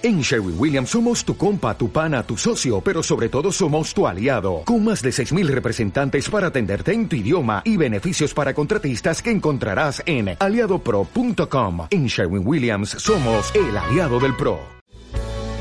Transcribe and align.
En 0.00 0.20
Sherwin 0.20 0.54
Williams 0.56 0.90
somos 0.90 1.24
tu 1.24 1.36
compa, 1.36 1.76
tu 1.76 1.90
pana, 1.90 2.22
tu 2.22 2.36
socio, 2.36 2.80
pero 2.80 3.02
sobre 3.02 3.28
todo 3.28 3.50
somos 3.50 3.92
tu 3.92 4.06
aliado, 4.06 4.62
con 4.64 4.84
más 4.84 5.02
de 5.02 5.10
6.000 5.10 5.48
representantes 5.48 6.30
para 6.30 6.48
atenderte 6.48 6.92
en 6.92 7.08
tu 7.08 7.16
idioma 7.16 7.62
y 7.64 7.76
beneficios 7.76 8.32
para 8.32 8.54
contratistas 8.54 9.20
que 9.20 9.32
encontrarás 9.32 10.00
en 10.06 10.36
aliadopro.com. 10.38 11.88
En 11.90 12.06
Sherwin 12.06 12.46
Williams 12.46 12.90
somos 12.90 13.52
el 13.56 13.76
aliado 13.76 14.20
del 14.20 14.36
PRO. 14.36 14.60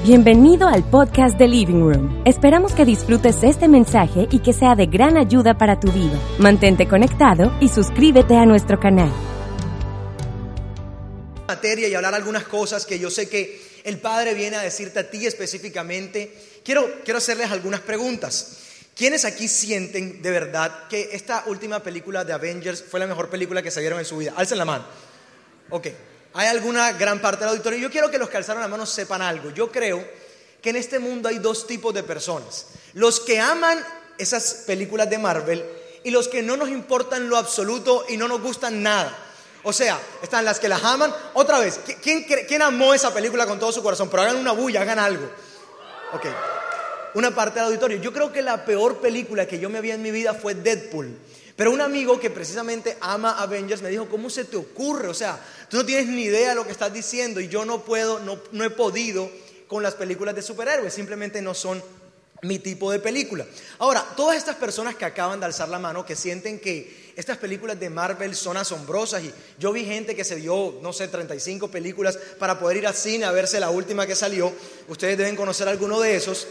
Bienvenido 0.05 0.67
al 0.67 0.83
podcast 0.83 1.39
de 1.39 1.47
Living 1.47 1.81
Room. 1.81 2.21
Esperamos 2.23 2.73
que 2.73 2.85
disfrutes 2.85 3.41
este 3.41 3.67
mensaje 3.67 4.27
y 4.29 4.39
que 4.39 4.53
sea 4.53 4.75
de 4.75 4.85
gran 4.85 5.17
ayuda 5.17 5.55
para 5.57 5.79
tu 5.79 5.91
vida. 5.91 6.19
Mantente 6.37 6.87
conectado 6.87 7.51
y 7.59 7.69
suscríbete 7.69 8.37
a 8.37 8.45
nuestro 8.45 8.79
canal. 8.79 9.11
Materia 11.47 11.87
y 11.87 11.95
hablar 11.95 12.13
algunas 12.13 12.43
cosas 12.43 12.85
que 12.85 12.99
yo 12.99 13.09
sé 13.09 13.29
que 13.29 13.65
el 13.85 13.99
Padre 13.99 14.33
viene 14.33 14.57
a 14.57 14.61
decirte 14.61 14.99
a 14.99 15.09
ti 15.09 15.25
específicamente, 15.25 16.59
quiero, 16.63 16.99
quiero 17.05 17.19
hacerles 17.19 17.51
algunas 17.51 17.79
preguntas. 17.79 18.57
¿Quiénes 18.95 19.23
aquí 19.25 19.47
sienten 19.47 20.21
de 20.21 20.31
verdad 20.31 20.87
que 20.89 21.09
esta 21.13 21.43
última 21.45 21.81
película 21.81 22.25
de 22.25 22.33
Avengers 22.33 22.83
fue 22.83 22.99
la 22.99 23.07
mejor 23.07 23.29
película 23.29 23.61
que 23.61 23.71
se 23.71 23.79
vieron 23.79 23.99
en 23.99 24.05
su 24.05 24.17
vida? 24.17 24.33
Alcen 24.35 24.57
la 24.57 24.65
mano. 24.65 24.85
Ok. 25.69 25.87
¿Hay 26.33 26.47
alguna 26.47 26.91
gran 26.93 27.21
parte 27.21 27.41
del 27.41 27.49
auditorio? 27.49 27.79
Yo 27.79 27.91
quiero 27.91 28.11
que 28.11 28.17
los 28.17 28.29
que 28.29 28.37
alzaron 28.37 28.61
la 28.61 28.67
mano 28.67 28.85
sepan 28.85 29.21
algo. 29.21 29.51
Yo 29.51 29.71
creo 29.71 30.05
que 30.61 30.71
en 30.71 30.75
este 30.75 30.99
mundo 30.99 31.29
hay 31.29 31.39
dos 31.39 31.65
tipos 31.65 31.93
de 31.93 32.03
personas. 32.03 32.65
Los 32.93 33.19
que 33.19 33.39
aman 33.39 33.83
esas 34.17 34.63
películas 34.65 35.09
de 35.09 35.17
Marvel 35.17 35.63
y 36.03 36.11
los 36.11 36.27
que 36.27 36.41
no 36.41 36.57
nos 36.57 36.69
importan 36.69 37.29
lo 37.29 37.37
absoluto 37.37 38.05
y 38.09 38.17
no 38.17 38.27
nos 38.27 38.41
gustan 38.41 38.83
nada. 38.83 39.26
O 39.67 39.73
sea, 39.73 39.99
están 40.21 40.45
las 40.45 40.61
que 40.61 40.69
las 40.69 40.81
aman. 40.81 41.13
Otra 41.33 41.59
vez, 41.59 41.77
¿quién, 42.01 42.61
amó 42.61 42.93
esa 42.93 43.13
película 43.13 43.45
con 43.45 43.59
todo 43.59 43.73
su 43.73 43.83
corazón? 43.83 44.09
Pero 44.09 44.23
hagan 44.23 44.37
una 44.37 44.53
bulla, 44.53 44.81
hagan 44.81 44.97
algo. 44.97 45.29
Ok. 46.13 46.25
Una 47.15 47.35
parte 47.35 47.59
del 47.59 47.67
auditorio. 47.67 47.97
Yo 47.97 48.13
creo 48.13 48.31
que 48.31 48.41
la 48.41 48.63
peor 48.63 48.99
película 48.99 49.45
que 49.45 49.59
yo 49.59 49.69
me 49.69 49.81
vi 49.81 49.91
en 49.91 50.01
mi 50.01 50.09
vida 50.09 50.33
fue 50.33 50.55
Deadpool. 50.55 51.17
Pero 51.57 51.71
un 51.71 51.81
amigo 51.81 52.17
que 52.17 52.29
precisamente 52.29 52.97
ama 53.01 53.41
Avengers 53.41 53.81
me 53.81 53.89
dijo, 53.89 54.07
¿cómo 54.07 54.29
se 54.29 54.45
te 54.45 54.55
ocurre? 54.55 55.09
O 55.09 55.13
sea, 55.13 55.37
tú 55.69 55.75
no 55.75 55.85
tienes 55.85 56.07
ni 56.07 56.21
idea 56.21 56.49
de 56.51 56.55
lo 56.55 56.63
que 56.63 56.71
estás 56.71 56.93
diciendo 56.93 57.41
y 57.41 57.49
yo 57.49 57.65
no 57.65 57.81
puedo, 57.81 58.19
no, 58.19 58.39
no 58.53 58.63
he 58.63 58.69
podido 58.69 59.29
con 59.67 59.83
las 59.83 59.95
películas 59.95 60.33
de 60.33 60.43
superhéroes. 60.43 60.93
Simplemente 60.93 61.41
no 61.41 61.53
son 61.53 61.83
mi 62.41 62.59
tipo 62.59 62.89
de 62.89 62.99
película. 62.99 63.45
Ahora, 63.79 64.05
todas 64.15 64.37
estas 64.37 64.55
personas 64.55 64.95
que 64.95 65.03
acaban 65.03 65.41
de 65.41 65.45
alzar 65.45 65.67
la 65.67 65.79
mano, 65.79 66.05
que 66.05 66.15
sienten 66.15 66.57
que 66.59 67.06
estas 67.17 67.37
películas 67.39 67.77
de 67.79 67.89
Marvel 67.89 68.35
son 68.35 68.57
asombrosas 68.57 69.23
y 69.23 69.33
yo 69.57 69.73
vi 69.73 69.83
gente 69.83 70.15
que 70.15 70.23
se 70.23 70.35
vio, 70.35 70.77
no 70.83 70.93
sé, 70.93 71.07
35 71.07 71.71
películas 71.71 72.15
para 72.37 72.59
poder 72.59 72.77
ir 72.77 72.85
al 72.85 72.93
cine 72.93 73.25
a 73.25 73.31
verse 73.31 73.59
la 73.59 73.71
última 73.71 74.05
que 74.05 74.13
salió. 74.13 74.53
Ustedes 74.87 75.17
deben 75.17 75.35
conocer 75.35 75.67
alguno 75.67 75.99
de 75.99 76.15
esos. 76.15 76.45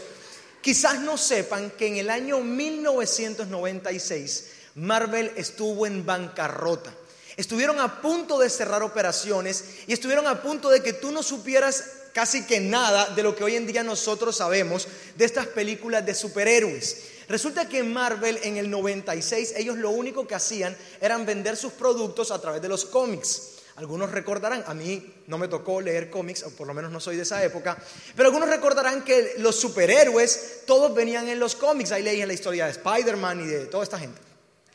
Quizás 0.61 0.99
no 0.99 1.17
sepan 1.17 1.71
que 1.71 1.87
en 1.87 1.95
el 1.95 2.09
año 2.09 2.41
1996 2.41 4.47
Marvel 4.75 5.31
estuvo 5.37 5.87
en 5.87 6.05
bancarrota. 6.05 6.93
Estuvieron 7.37 7.79
a 7.79 8.01
punto 8.01 8.37
de 8.37 8.49
cerrar 8.49 8.83
operaciones 8.83 9.63
y 9.87 9.93
estuvieron 9.93 10.27
a 10.27 10.41
punto 10.41 10.69
de 10.69 10.83
que 10.83 10.91
tú 10.91 11.13
no 11.13 11.23
supieras 11.23 11.91
casi 12.11 12.45
que 12.45 12.59
nada 12.59 13.05
de 13.15 13.23
lo 13.23 13.37
que 13.37 13.45
hoy 13.45 13.55
en 13.55 13.67
día 13.67 13.83
nosotros 13.83 14.35
sabemos 14.35 14.89
de 15.15 15.23
estas 15.23 15.47
películas 15.47 16.05
de 16.05 16.13
superhéroes. 16.13 17.15
Resulta 17.29 17.67
que 17.67 17.79
en 17.79 17.91
Marvel 17.91 18.39
en 18.43 18.57
el 18.57 18.69
96 18.69 19.55
ellos 19.57 19.77
lo 19.77 19.89
único 19.89 20.25
que 20.25 20.35
hacían 20.35 20.75
eran 21.01 21.25
vender 21.25 21.57
sus 21.57 21.73
productos 21.73 22.31
a 22.31 22.39
través 22.39 22.61
de 22.61 22.69
los 22.69 22.85
cómics. 22.85 23.53
Algunos 23.75 24.11
recordarán, 24.11 24.63
a 24.65 24.73
mí 24.73 25.13
no 25.27 25.37
me 25.37 25.47
tocó 25.47 25.81
leer 25.81 26.09
cómics, 26.09 26.41
o 26.41 26.49
por 26.49 26.65
lo 26.65 26.73
menos 26.73 26.91
no 26.91 26.99
soy 26.99 27.15
de 27.15 27.21
esa 27.21 27.43
época, 27.43 27.77
pero 28.15 28.29
algunos 28.29 28.49
recordarán 28.49 29.03
que 29.03 29.35
los 29.37 29.55
superhéroes 29.55 30.61
todos 30.65 30.95
venían 30.95 31.27
en 31.29 31.39
los 31.39 31.55
cómics. 31.55 31.91
Ahí 31.91 32.01
leían 32.01 32.27
la 32.27 32.33
historia 32.33 32.65
de 32.65 32.71
Spider-Man 32.71 33.41
y 33.41 33.45
de 33.45 33.65
toda 33.67 33.83
esta 33.83 33.99
gente. 33.99 34.19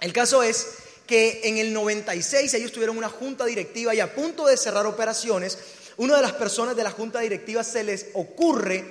El 0.01 0.13
caso 0.13 0.45
es 0.45 0.67
que 1.07 1.41
en 1.45 1.59
el 1.59 1.73
96 1.73 2.55
ellos 2.55 2.71
tuvieron 2.71 2.97
una 2.97 3.09
junta 3.09 3.45
directiva 3.45 3.93
y 3.93 3.99
a 3.99 4.15
punto 4.15 4.47
de 4.47 4.57
cerrar 4.57 4.87
operaciones, 4.87 5.59
una 5.97 6.17
de 6.17 6.23
las 6.23 6.33
personas 6.33 6.77
de 6.77 6.85
la 6.85 6.91
junta 6.91 7.19
directiva 7.21 7.65
se 7.65 7.83
les 7.83 8.07
ocurre 8.15 8.85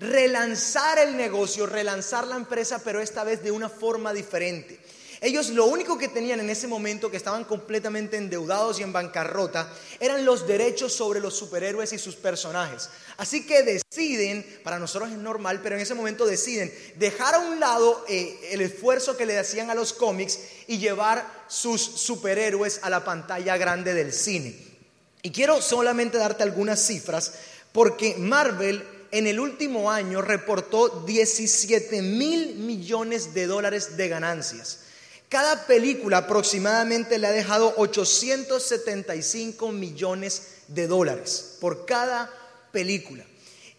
relanzar 0.00 0.98
el 0.98 1.16
negocio, 1.16 1.66
relanzar 1.66 2.26
la 2.26 2.36
empresa, 2.36 2.80
pero 2.84 3.00
esta 3.00 3.24
vez 3.24 3.42
de 3.42 3.50
una 3.50 3.68
forma 3.68 4.12
diferente. 4.12 4.78
Ellos 5.20 5.48
lo 5.50 5.66
único 5.66 5.98
que 5.98 6.06
tenían 6.06 6.38
en 6.38 6.48
ese 6.48 6.68
momento, 6.68 7.10
que 7.10 7.16
estaban 7.16 7.44
completamente 7.44 8.16
endeudados 8.16 8.78
y 8.78 8.84
en 8.84 8.92
bancarrota, 8.92 9.68
eran 9.98 10.24
los 10.24 10.46
derechos 10.46 10.92
sobre 10.92 11.18
los 11.18 11.36
superhéroes 11.36 11.92
y 11.92 11.98
sus 11.98 12.14
personajes. 12.14 12.88
Así 13.16 13.44
que 13.44 13.64
deciden, 13.64 14.46
para 14.62 14.78
nosotros 14.78 15.10
es 15.10 15.18
normal, 15.18 15.60
pero 15.60 15.74
en 15.74 15.82
ese 15.82 15.94
momento 15.94 16.24
deciden 16.24 16.72
dejar 16.96 17.34
a 17.34 17.40
un 17.40 17.58
lado 17.58 18.04
eh, 18.08 18.38
el 18.52 18.60
esfuerzo 18.60 19.16
que 19.16 19.26
le 19.26 19.38
hacían 19.38 19.70
a 19.70 19.74
los 19.74 19.92
cómics 19.92 20.38
y 20.68 20.78
llevar 20.78 21.26
sus 21.48 21.82
superhéroes 21.82 22.78
a 22.82 22.90
la 22.90 23.04
pantalla 23.04 23.56
grande 23.56 23.94
del 23.94 24.12
cine. 24.12 24.54
Y 25.22 25.32
quiero 25.32 25.60
solamente 25.60 26.16
darte 26.18 26.44
algunas 26.44 26.80
cifras, 26.80 27.32
porque 27.72 28.14
Marvel 28.18 28.97
en 29.10 29.26
el 29.26 29.40
último 29.40 29.90
año 29.90 30.22
reportó 30.22 31.04
17 31.06 32.02
mil 32.02 32.56
millones 32.56 33.34
de 33.34 33.46
dólares 33.46 33.96
de 33.96 34.08
ganancias. 34.08 34.80
Cada 35.28 35.66
película 35.66 36.18
aproximadamente 36.18 37.18
le 37.18 37.26
ha 37.26 37.32
dejado 37.32 37.74
875 37.76 39.72
millones 39.72 40.42
de 40.68 40.86
dólares 40.86 41.56
por 41.60 41.84
cada 41.84 42.30
película. 42.72 43.24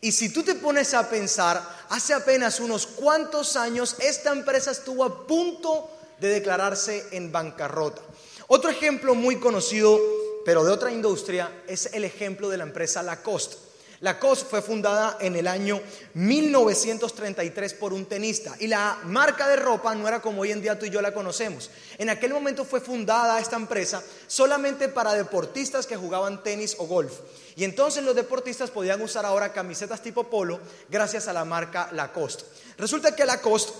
Y 0.01 0.11
si 0.11 0.29
tú 0.29 0.43
te 0.43 0.55
pones 0.55 0.93
a 0.93 1.09
pensar, 1.09 1.61
hace 1.89 2.13
apenas 2.13 2.59
unos 2.59 2.85
cuantos 2.87 3.55
años 3.55 3.95
esta 3.99 4.31
empresa 4.31 4.71
estuvo 4.71 5.03
a 5.03 5.27
punto 5.27 5.89
de 6.19 6.29
declararse 6.29 7.05
en 7.11 7.31
bancarrota. 7.31 8.01
Otro 8.47 8.69
ejemplo 8.69 9.15
muy 9.15 9.37
conocido, 9.37 9.99
pero 10.45 10.63
de 10.63 10.71
otra 10.71 10.91
industria, 10.91 11.63
es 11.67 11.89
el 11.93 12.03
ejemplo 12.03 12.49
de 12.49 12.57
la 12.57 12.63
empresa 12.63 13.03
Lacoste. 13.03 13.68
La 14.01 14.17
COS 14.17 14.45
fue 14.45 14.61
fundada 14.61 15.17
en 15.19 15.35
el 15.35 15.45
año 15.45 15.81
1933 16.13 17.73
por 17.73 17.91
un 17.91 18.05
tenista 18.05 18.55
y 18.59 18.67
la 18.67 18.97
marca 19.03 19.49
de 19.49 19.57
ropa 19.57 19.93
no 19.93 20.07
era 20.07 20.21
como 20.21 20.41
hoy 20.41 20.51
en 20.51 20.61
día 20.61 20.79
tú 20.79 20.85
y 20.85 20.89
yo 20.89 21.01
la 21.01 21.13
conocemos. 21.13 21.69
En 21.97 22.09
aquel 22.09 22.33
momento 22.33 22.63
fue 22.63 22.79
fundada 22.79 23.41
esta 23.41 23.57
empresa 23.57 24.01
solamente 24.27 24.87
para 24.87 25.15
deportistas 25.15 25.85
que 25.85 25.97
jugaban 25.97 26.43
tenis 26.43 26.77
o 26.79 26.87
golf. 26.87 27.11
Y 27.57 27.65
entonces 27.65 28.01
los 28.01 28.15
deportistas 28.15 28.71
podían 28.71 29.01
usar 29.01 29.25
ahora 29.25 29.51
camisetas 29.51 30.01
tipo 30.01 30.23
polo 30.23 30.61
gracias 30.89 31.27
a 31.27 31.33
la 31.33 31.43
marca 31.43 31.89
Lacoste. 31.91 32.45
Resulta 32.77 33.13
que 33.13 33.25
Lacoste 33.25 33.73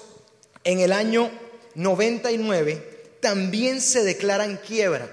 en 0.66 0.82
el 0.82 0.92
año 0.92 1.32
99 1.76 3.16
también 3.22 3.80
se 3.80 4.04
declara 4.04 4.44
en 4.44 4.58
quiebra. 4.58 5.10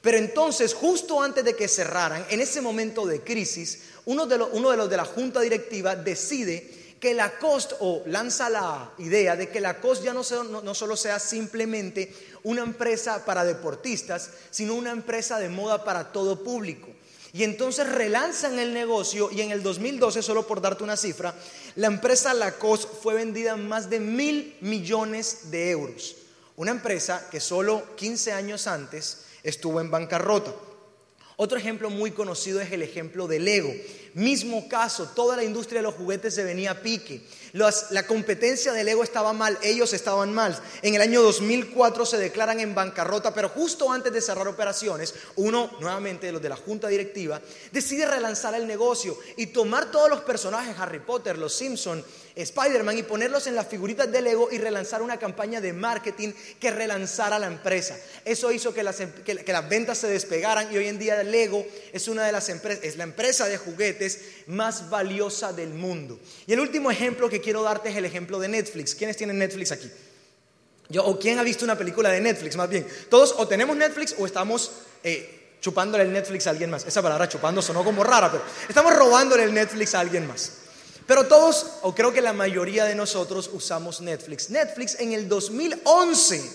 Pero 0.00 0.16
entonces, 0.16 0.74
justo 0.74 1.20
antes 1.20 1.44
de 1.44 1.56
que 1.56 1.66
cerraran, 1.66 2.24
en 2.30 2.40
ese 2.40 2.60
momento 2.60 3.04
de 3.04 3.20
crisis, 3.20 3.82
uno 4.08 4.24
de, 4.24 4.38
los, 4.38 4.88
de 4.88 4.96
la 4.96 5.04
junta 5.04 5.40
directiva 5.42 5.94
decide 5.94 6.96
que 6.98 7.12
la 7.12 7.38
COST 7.38 7.74
o 7.80 8.02
lanza 8.06 8.48
la 8.48 8.90
idea 8.96 9.36
de 9.36 9.50
que 9.50 9.60
la 9.60 9.80
COST 9.80 10.02
ya 10.02 10.14
no, 10.14 10.24
solo 10.24 10.96
sea 10.96 11.18
simplemente 11.18 12.14
una 12.42 12.62
empresa 12.62 13.26
para 13.26 13.44
deportistas, 13.44 14.30
sino 14.50 14.74
una 14.74 14.92
empresa 14.92 15.38
de 15.38 15.50
moda 15.50 15.84
para 15.84 16.10
todo 16.10 16.42
público. 16.42 16.88
Y 17.34 17.44
entonces 17.44 17.86
relanzan 17.86 18.58
el 18.58 18.72
negocio 18.72 19.28
y 19.30 19.42
en 19.42 19.50
el 19.50 19.62
2012, 19.62 20.22
solo 20.22 20.46
por 20.46 20.62
darte 20.62 20.84
una 20.84 20.96
cifra, 20.96 21.34
la 21.76 21.88
empresa 21.88 22.32
Lacoste 22.32 22.88
fue 23.02 23.12
vendida 23.12 23.52
en 23.52 23.68
más 23.68 23.90
de 23.90 24.00
mil 24.00 24.56
millones 24.62 25.50
de 25.50 25.70
euros. 25.70 26.16
Una 26.56 26.70
empresa 26.70 27.28
que 27.30 27.40
solo 27.40 27.94
15 27.96 28.32
años 28.32 28.66
antes 28.66 29.24
estuvo 29.42 29.82
en 29.82 29.90
bancarrota. 29.90 30.54
Otro 31.40 31.56
ejemplo 31.56 31.88
muy 31.88 32.10
conocido 32.10 32.60
es 32.60 32.72
el 32.72 32.82
ejemplo 32.82 33.28
de 33.28 33.38
Lego. 33.38 33.72
Mismo 34.14 34.68
caso, 34.68 35.10
toda 35.14 35.36
la 35.36 35.44
industria 35.44 35.78
de 35.78 35.84
los 35.84 35.94
juguetes 35.94 36.34
se 36.34 36.42
venía 36.42 36.72
a 36.72 36.82
pique. 36.82 37.20
La 37.58 38.06
competencia 38.06 38.72
de 38.72 38.84
Lego 38.84 39.02
estaba 39.02 39.32
mal, 39.32 39.58
ellos 39.62 39.92
estaban 39.92 40.32
mal. 40.32 40.58
En 40.82 40.94
el 40.94 41.02
año 41.02 41.22
2004 41.22 42.06
se 42.06 42.16
declaran 42.16 42.60
en 42.60 42.74
bancarrota, 42.74 43.34
pero 43.34 43.48
justo 43.48 43.90
antes 43.90 44.12
de 44.12 44.20
cerrar 44.20 44.48
operaciones, 44.48 45.14
uno, 45.36 45.70
nuevamente 45.80 46.30
los 46.32 46.40
de 46.40 46.48
la 46.48 46.56
junta 46.56 46.88
directiva, 46.88 47.40
decide 47.72 48.06
relanzar 48.06 48.54
el 48.54 48.66
negocio 48.66 49.18
y 49.36 49.46
tomar 49.46 49.90
todos 49.90 50.08
los 50.08 50.20
personajes, 50.20 50.78
Harry 50.78 51.00
Potter, 51.00 51.36
los 51.36 51.52
Simpson, 51.54 52.04
Spider-Man 52.42 52.98
y 52.98 53.02
ponerlos 53.02 53.48
en 53.48 53.56
las 53.56 53.66
figuritas 53.66 54.10
de 54.12 54.22
Lego 54.22 54.48
y 54.52 54.58
relanzar 54.58 55.02
una 55.02 55.18
campaña 55.18 55.60
de 55.60 55.72
marketing 55.72 56.32
que 56.60 56.70
relanzara 56.70 57.38
la 57.38 57.48
empresa. 57.48 57.98
Eso 58.24 58.52
hizo 58.52 58.72
que 58.72 58.84
las, 58.84 59.00
em, 59.00 59.10
que 59.10 59.52
las 59.52 59.68
ventas 59.68 59.98
se 59.98 60.06
despegaran 60.06 60.72
y 60.72 60.76
hoy 60.76 60.86
en 60.86 60.98
día 60.98 61.20
Lego 61.24 61.66
es 61.92 62.06
una 62.06 62.24
de 62.24 62.32
las 62.32 62.48
empresas, 62.48 62.84
es 62.84 62.96
la 62.96 63.04
empresa 63.04 63.46
de 63.46 63.58
juguetes 63.58 64.20
más 64.46 64.88
valiosa 64.88 65.52
del 65.52 65.70
mundo. 65.70 66.18
Y 66.46 66.52
el 66.52 66.60
último 66.60 66.90
ejemplo 66.90 67.28
que 67.28 67.40
quiero 67.48 67.62
darte 67.62 67.88
es 67.88 67.96
el 67.96 68.04
ejemplo 68.04 68.38
de 68.38 68.46
Netflix. 68.46 68.94
¿Quiénes 68.94 69.16
tienen 69.16 69.38
Netflix 69.38 69.72
aquí? 69.72 69.90
Yo, 70.90 71.02
¿O 71.06 71.18
quién 71.18 71.38
ha 71.38 71.42
visto 71.42 71.64
una 71.64 71.78
película 71.78 72.10
de 72.10 72.20
Netflix 72.20 72.56
más 72.56 72.68
bien? 72.68 72.86
Todos 73.08 73.34
o 73.38 73.48
tenemos 73.48 73.74
Netflix 73.74 74.14
o 74.18 74.26
estamos... 74.26 74.70
Eh, 75.02 75.34
chupándole 75.60 76.04
el 76.04 76.12
Netflix 76.12 76.46
a 76.46 76.50
alguien 76.50 76.70
más. 76.70 76.86
Esa 76.86 77.02
palabra 77.02 77.28
chupando 77.28 77.60
sonó 77.60 77.82
como 77.82 78.04
rara, 78.04 78.30
pero 78.30 78.44
estamos 78.68 78.94
robándole 78.94 79.42
el 79.42 79.52
Netflix 79.52 79.92
a 79.94 80.00
alguien 80.00 80.26
más. 80.28 80.52
Pero 81.04 81.26
todos, 81.26 81.78
o 81.82 81.92
creo 81.94 82.12
que 82.12 82.20
la 82.20 82.32
mayoría 82.32 82.84
de 82.84 82.94
nosotros 82.94 83.50
usamos 83.52 84.00
Netflix. 84.00 84.50
Netflix 84.50 85.00
en 85.00 85.14
el 85.14 85.28
2011 85.28 86.48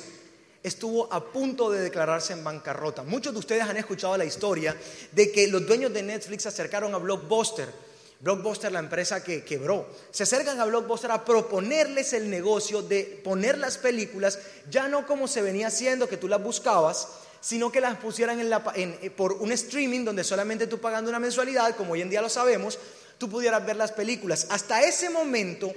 estuvo 0.64 1.12
a 1.12 1.22
punto 1.22 1.70
de 1.70 1.82
declararse 1.82 2.32
en 2.32 2.46
bancarrota. 2.46 3.04
Muchos 3.04 3.34
de 3.34 3.40
ustedes 3.40 3.64
han 3.64 3.76
escuchado 3.76 4.16
la 4.16 4.24
historia 4.26 4.74
de 5.12 5.32
que 5.34 5.48
los 5.48 5.68
dueños 5.68 5.92
de 5.92 6.04
Netflix 6.04 6.44
se 6.44 6.50
acercaron 6.50 6.94
a 6.96 6.98
Blockbuster. 6.98 7.68
Blockbuster, 8.24 8.72
la 8.72 8.80
empresa 8.80 9.22
que 9.22 9.44
quebró, 9.44 9.86
se 10.10 10.24
acercan 10.24 10.58
a 10.58 10.64
Blockbuster 10.64 11.12
a 11.12 11.26
proponerles 11.26 12.14
el 12.14 12.30
negocio 12.30 12.82
de 12.82 13.20
poner 13.22 13.58
las 13.58 13.78
películas 13.78 14.40
ya 14.70 14.88
no 14.88 15.06
como 15.06 15.28
se 15.28 15.42
venía 15.42 15.68
haciendo, 15.68 16.08
que 16.08 16.16
tú 16.16 16.30
las 16.30 16.42
buscabas, 16.42 17.10
sino 17.42 17.70
que 17.70 17.82
las 17.82 17.98
pusieran 17.98 18.40
eh, 18.76 19.10
por 19.10 19.34
un 19.34 19.52
streaming 19.52 20.06
donde 20.06 20.24
solamente 20.24 20.68
tú 20.68 20.80
pagando 20.80 21.10
una 21.10 21.20
mensualidad, 21.20 21.76
como 21.76 21.94
hoy 21.94 22.02
en 22.02 22.10
día 22.10 22.22
lo 22.22 22.30
sabemos, 22.30 22.80
tú 23.18 23.30
pudieras 23.30 23.66
ver 23.66 23.76
las 23.76 23.92
películas. 23.92 24.48
Hasta 24.50 24.82
ese 24.84 25.10
momento 25.10 25.74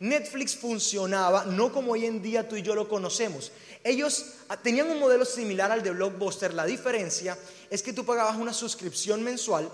Netflix 0.00 0.56
funcionaba 0.56 1.44
no 1.44 1.70
como 1.70 1.92
hoy 1.92 2.06
en 2.06 2.22
día 2.22 2.48
tú 2.48 2.56
y 2.56 2.62
yo 2.62 2.74
lo 2.74 2.88
conocemos. 2.88 3.52
Ellos 3.84 4.36
ah, 4.48 4.56
tenían 4.56 4.90
un 4.90 5.00
modelo 5.00 5.26
similar 5.26 5.70
al 5.70 5.82
de 5.82 5.90
Blockbuster. 5.90 6.54
La 6.54 6.64
diferencia 6.64 7.36
es 7.68 7.82
que 7.82 7.92
tú 7.92 8.06
pagabas 8.06 8.38
una 8.38 8.54
suscripción 8.54 9.22
mensual 9.22 9.68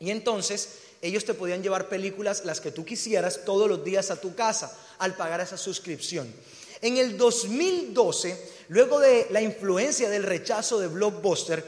y 0.00 0.10
entonces 0.10 0.81
ellos 1.02 1.24
te 1.24 1.34
podían 1.34 1.62
llevar 1.62 1.88
películas, 1.88 2.44
las 2.44 2.60
que 2.60 2.70
tú 2.70 2.84
quisieras, 2.84 3.44
todos 3.44 3.68
los 3.68 3.84
días 3.84 4.12
a 4.12 4.20
tu 4.20 4.36
casa 4.36 4.72
al 4.98 5.16
pagar 5.16 5.40
esa 5.40 5.56
suscripción. 5.56 6.32
En 6.80 6.96
el 6.96 7.18
2012, 7.18 8.36
luego 8.68 9.00
de 9.00 9.26
la 9.30 9.42
influencia 9.42 10.08
del 10.08 10.22
rechazo 10.22 10.78
de 10.78 10.86
Blockbuster, 10.86 11.64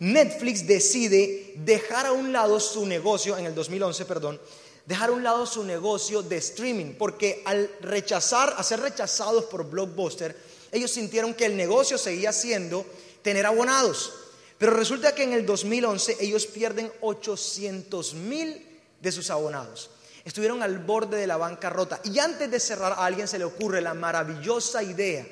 Netflix 0.00 0.66
decide 0.66 1.52
dejar 1.56 2.06
a 2.06 2.12
un 2.12 2.32
lado 2.32 2.58
su 2.60 2.86
negocio, 2.86 3.36
en 3.36 3.44
el 3.44 3.54
2011, 3.54 4.04
perdón, 4.06 4.40
dejar 4.86 5.10
a 5.10 5.12
un 5.12 5.22
lado 5.22 5.44
su 5.44 5.64
negocio 5.64 6.22
de 6.22 6.38
streaming, 6.38 6.94
porque 6.98 7.42
al 7.44 7.70
rechazar, 7.80 8.54
a 8.56 8.62
ser 8.62 8.80
rechazados 8.80 9.44
por 9.44 9.68
Blockbuster, 9.68 10.34
ellos 10.72 10.90
sintieron 10.90 11.34
que 11.34 11.44
el 11.44 11.56
negocio 11.56 11.98
seguía 11.98 12.32
siendo 12.32 12.86
tener 13.20 13.44
abonados. 13.44 14.12
Pero 14.56 14.72
resulta 14.72 15.14
que 15.14 15.24
en 15.24 15.34
el 15.34 15.46
2011 15.46 16.16
ellos 16.20 16.46
pierden 16.46 16.90
800 17.00 18.14
mil 18.14 18.67
de 19.00 19.12
sus 19.12 19.30
abonados. 19.30 19.90
Estuvieron 20.24 20.62
al 20.62 20.78
borde 20.78 21.16
de 21.16 21.26
la 21.26 21.36
bancarrota. 21.36 22.00
Y 22.04 22.18
antes 22.18 22.50
de 22.50 22.60
cerrar, 22.60 22.92
a 22.92 23.06
alguien 23.06 23.28
se 23.28 23.38
le 23.38 23.44
ocurre 23.44 23.80
la 23.80 23.94
maravillosa 23.94 24.82
idea 24.82 25.26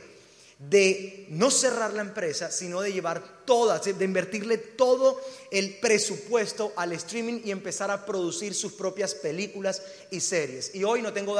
de 0.58 1.26
no 1.28 1.50
cerrar 1.50 1.92
la 1.92 2.00
empresa, 2.00 2.50
sino 2.50 2.80
de 2.80 2.92
llevar 2.92 3.44
todas, 3.44 3.84
de 3.84 4.04
invertirle 4.04 4.56
todo 4.56 5.20
el 5.50 5.78
presupuesto 5.80 6.72
al 6.76 6.92
streaming 6.92 7.42
y 7.44 7.50
empezar 7.50 7.90
a 7.90 8.06
producir 8.06 8.54
sus 8.54 8.72
propias 8.72 9.14
películas 9.14 9.82
y 10.10 10.20
series. 10.20 10.74
Y 10.74 10.82
hoy 10.84 11.02
no 11.02 11.12
tengo 11.12 11.36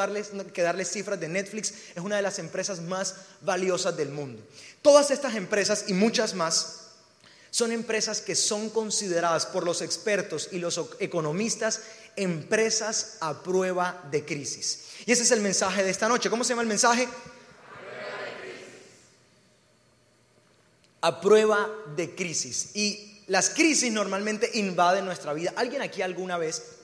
que 0.52 0.62
darles 0.62 0.90
cifras 0.90 1.18
de 1.18 1.28
Netflix, 1.28 1.72
es 1.94 2.02
una 2.02 2.16
de 2.16 2.22
las 2.22 2.38
empresas 2.38 2.80
más 2.80 3.14
valiosas 3.40 3.96
del 3.96 4.10
mundo. 4.10 4.42
Todas 4.82 5.10
estas 5.10 5.34
empresas 5.34 5.86
y 5.88 5.94
muchas 5.94 6.34
más 6.34 6.82
son 7.50 7.72
empresas 7.72 8.20
que 8.20 8.34
son 8.34 8.68
consideradas 8.68 9.46
por 9.46 9.64
los 9.64 9.80
expertos 9.80 10.50
y 10.52 10.58
los 10.58 10.78
economistas 10.98 11.80
empresas 12.16 13.18
a 13.20 13.42
prueba 13.42 14.02
de 14.10 14.24
crisis. 14.24 14.86
Y 15.06 15.12
ese 15.12 15.22
es 15.22 15.30
el 15.30 15.40
mensaje 15.40 15.84
de 15.84 15.90
esta 15.90 16.08
noche. 16.08 16.30
¿Cómo 16.30 16.44
se 16.44 16.50
llama 16.50 16.62
el 16.62 16.68
mensaje? 16.68 17.08
a 21.06 21.20
prueba 21.20 21.70
de 21.94 22.16
crisis. 22.16 22.70
Y 22.74 23.22
las 23.28 23.50
crisis 23.50 23.92
normalmente 23.92 24.50
invaden 24.54 25.04
nuestra 25.04 25.32
vida. 25.34 25.52
¿Alguien 25.56 25.82
aquí 25.82 26.02
alguna 26.02 26.36
vez 26.36 26.75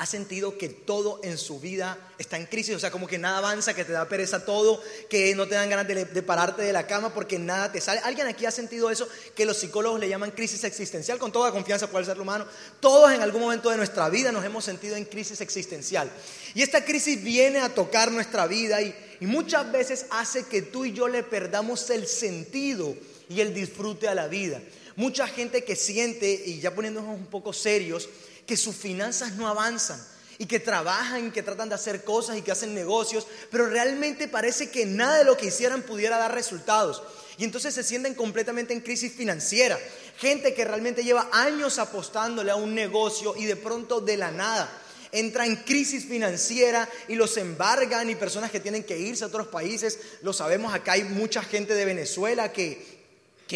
ha 0.00 0.06
sentido 0.06 0.56
que 0.56 0.70
todo 0.70 1.20
en 1.22 1.36
su 1.36 1.60
vida 1.60 1.98
está 2.16 2.38
en 2.38 2.46
crisis? 2.46 2.74
O 2.74 2.78
sea, 2.78 2.90
como 2.90 3.06
que 3.06 3.18
nada 3.18 3.36
avanza, 3.36 3.74
que 3.74 3.84
te 3.84 3.92
da 3.92 4.08
pereza 4.08 4.46
todo, 4.46 4.82
que 5.10 5.34
no 5.34 5.46
te 5.46 5.56
dan 5.56 5.68
ganas 5.68 5.86
de, 5.86 6.22
pararte 6.22 6.62
de 6.62 6.72
la 6.72 6.86
cama 6.86 7.12
porque 7.12 7.38
nada 7.38 7.70
te 7.70 7.82
sale. 7.82 8.00
¿Alguien 8.02 8.26
aquí 8.26 8.46
ha 8.46 8.50
sentido 8.50 8.90
eso 8.90 9.06
que 9.34 9.44
los 9.44 9.58
psicólogos 9.58 10.00
le 10.00 10.08
llaman 10.08 10.30
crisis 10.30 10.64
existencial? 10.64 11.18
Con 11.18 11.32
toda 11.32 11.52
confianza 11.52 11.86
el 11.94 12.04
ser 12.06 12.18
humano. 12.18 12.46
Todos 12.80 13.12
en 13.12 13.20
algún 13.20 13.42
momento 13.42 13.68
de 13.68 13.76
nuestra 13.76 14.08
vida 14.08 14.32
nos 14.32 14.42
hemos 14.42 14.64
sentido 14.64 14.96
en 14.96 15.04
crisis 15.04 15.42
existencial. 15.42 16.10
Y 16.54 16.62
esta 16.62 16.82
crisis 16.82 17.22
viene 17.22 17.58
a 17.58 17.68
tocar 17.68 18.10
nuestra 18.10 18.46
vida 18.46 18.80
y, 18.80 18.94
y 19.20 19.26
muchas 19.26 19.70
veces 19.70 20.06
hace 20.08 20.44
que 20.44 20.62
tú 20.62 20.86
y 20.86 20.94
yo 20.94 21.08
le 21.08 21.22
perdamos 21.24 21.90
el 21.90 22.06
sentido 22.06 22.96
y 23.28 23.42
el 23.42 23.52
disfrute 23.52 24.08
a 24.08 24.14
la 24.14 24.28
vida. 24.28 24.62
Mucha 24.96 25.28
gente 25.28 25.62
que 25.62 25.76
siente, 25.76 26.42
y 26.46 26.58
ya 26.58 26.74
poniéndonos 26.74 27.14
un 27.14 27.26
poco 27.26 27.52
serios, 27.52 28.08
que 28.50 28.56
sus 28.56 28.74
finanzas 28.74 29.34
no 29.36 29.46
avanzan 29.46 30.04
y 30.36 30.46
que 30.46 30.58
trabajan 30.58 31.28
y 31.28 31.30
que 31.30 31.44
tratan 31.44 31.68
de 31.68 31.76
hacer 31.76 32.02
cosas 32.02 32.36
y 32.36 32.42
que 32.42 32.50
hacen 32.50 32.74
negocios, 32.74 33.24
pero 33.48 33.68
realmente 33.68 34.26
parece 34.26 34.70
que 34.70 34.86
nada 34.86 35.18
de 35.18 35.24
lo 35.24 35.36
que 35.36 35.46
hicieran 35.46 35.82
pudiera 35.82 36.18
dar 36.18 36.34
resultados. 36.34 37.00
Y 37.38 37.44
entonces 37.44 37.72
se 37.72 37.84
sienten 37.84 38.16
completamente 38.16 38.72
en 38.72 38.80
crisis 38.80 39.12
financiera. 39.12 39.78
Gente 40.18 40.52
que 40.52 40.64
realmente 40.64 41.04
lleva 41.04 41.28
años 41.30 41.78
apostándole 41.78 42.50
a 42.50 42.56
un 42.56 42.74
negocio 42.74 43.36
y 43.36 43.44
de 43.44 43.54
pronto 43.54 44.00
de 44.00 44.16
la 44.16 44.32
nada 44.32 44.68
entra 45.12 45.46
en 45.46 45.54
crisis 45.54 46.06
financiera 46.06 46.88
y 47.06 47.14
los 47.14 47.36
embargan 47.36 48.10
y 48.10 48.16
personas 48.16 48.50
que 48.50 48.58
tienen 48.58 48.82
que 48.82 48.98
irse 48.98 49.22
a 49.22 49.28
otros 49.28 49.46
países. 49.46 49.96
Lo 50.22 50.32
sabemos, 50.32 50.74
acá 50.74 50.92
hay 50.94 51.04
mucha 51.04 51.44
gente 51.44 51.74
de 51.74 51.84
Venezuela 51.84 52.52
que 52.52 52.99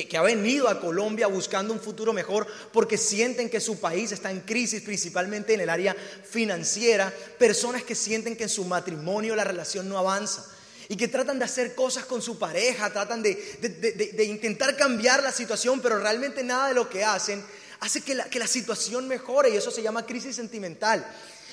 que, 0.02 0.16
ha 0.16 0.22
venido 0.22 0.68
a 0.68 0.80
Colombia 0.80 1.28
buscando 1.28 1.72
un 1.72 1.78
futuro 1.78 2.12
mejor 2.12 2.48
porque 2.72 2.98
sienten 2.98 3.48
que 3.48 3.60
su 3.60 3.78
país 3.78 4.10
está 4.10 4.32
en 4.32 4.40
crisis, 4.40 4.82
principalmente 4.82 5.54
en 5.54 5.60
el 5.60 5.70
área 5.70 5.94
financiera, 6.28 7.12
personas 7.38 7.84
que 7.84 7.94
sienten 7.94 8.34
que 8.34 8.42
en 8.42 8.48
su 8.48 8.64
matrimonio 8.64 9.36
la 9.36 9.44
relación 9.44 9.88
no 9.88 9.96
avanza 9.96 10.44
y 10.88 10.96
que 10.96 11.06
tratan 11.06 11.38
de 11.38 11.44
hacer 11.44 11.76
cosas 11.76 12.06
con 12.06 12.20
su 12.20 12.40
pareja, 12.40 12.92
tratan 12.92 13.22
de, 13.22 14.26
intentar 14.28 14.76
cambiar 14.76 15.22
la 15.22 15.30
situación, 15.30 15.80
pero 15.80 16.00
realmente 16.00 16.42
nada 16.42 16.68
de 16.68 16.74
lo 16.74 16.90
que 16.90 17.04
hacen 17.04 17.44
hace 17.78 18.00
que 18.00 18.16
la, 18.16 18.24
que 18.24 18.40
la 18.40 18.48
situación 18.48 19.06
mejore 19.06 19.50
y 19.50 19.56
eso 19.56 19.70
se 19.70 19.82
llama 19.82 20.06
crisis 20.06 20.34
sentimental. 20.34 21.06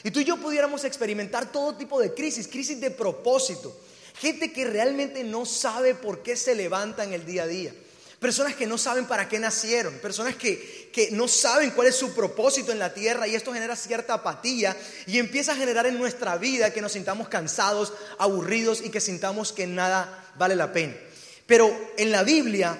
Y 0.03 0.09
tú 0.09 0.19
y 0.19 0.25
yo 0.25 0.37
pudiéramos 0.37 0.83
experimentar 0.83 1.51
todo 1.51 1.75
tipo 1.75 2.01
de 2.01 2.15
crisis, 2.15 2.47
crisis 2.47 2.81
de 2.81 2.89
propósito, 2.89 3.79
gente 4.15 4.51
que 4.51 4.65
realmente 4.65 5.23
no 5.23 5.45
sabe 5.45 5.93
por 5.93 6.23
qué 6.23 6.35
se 6.35 6.55
levanta 6.55 7.03
en 7.03 7.13
el 7.13 7.23
día 7.23 7.43
a 7.43 7.47
día. 7.47 7.73
Personas 8.21 8.53
que 8.53 8.67
no 8.67 8.77
saben 8.77 9.07
para 9.07 9.27
qué 9.27 9.39
nacieron, 9.39 9.95
personas 9.95 10.35
que, 10.35 10.91
que 10.93 11.09
no 11.09 11.27
saben 11.27 11.71
cuál 11.71 11.87
es 11.87 11.95
su 11.95 12.13
propósito 12.13 12.71
en 12.71 12.77
la 12.77 12.93
tierra 12.93 13.27
y 13.27 13.33
esto 13.33 13.51
genera 13.51 13.75
cierta 13.75 14.13
apatía 14.13 14.77
y 15.07 15.17
empieza 15.17 15.53
a 15.53 15.55
generar 15.55 15.87
en 15.87 15.97
nuestra 15.97 16.37
vida 16.37 16.71
que 16.71 16.81
nos 16.81 16.91
sintamos 16.91 17.29
cansados, 17.29 17.93
aburridos 18.19 18.83
y 18.85 18.91
que 18.91 19.01
sintamos 19.01 19.51
que 19.51 19.65
nada 19.65 20.31
vale 20.37 20.55
la 20.55 20.71
pena. 20.71 20.93
Pero 21.47 21.75
en 21.97 22.11
la 22.11 22.21
Biblia, 22.21 22.77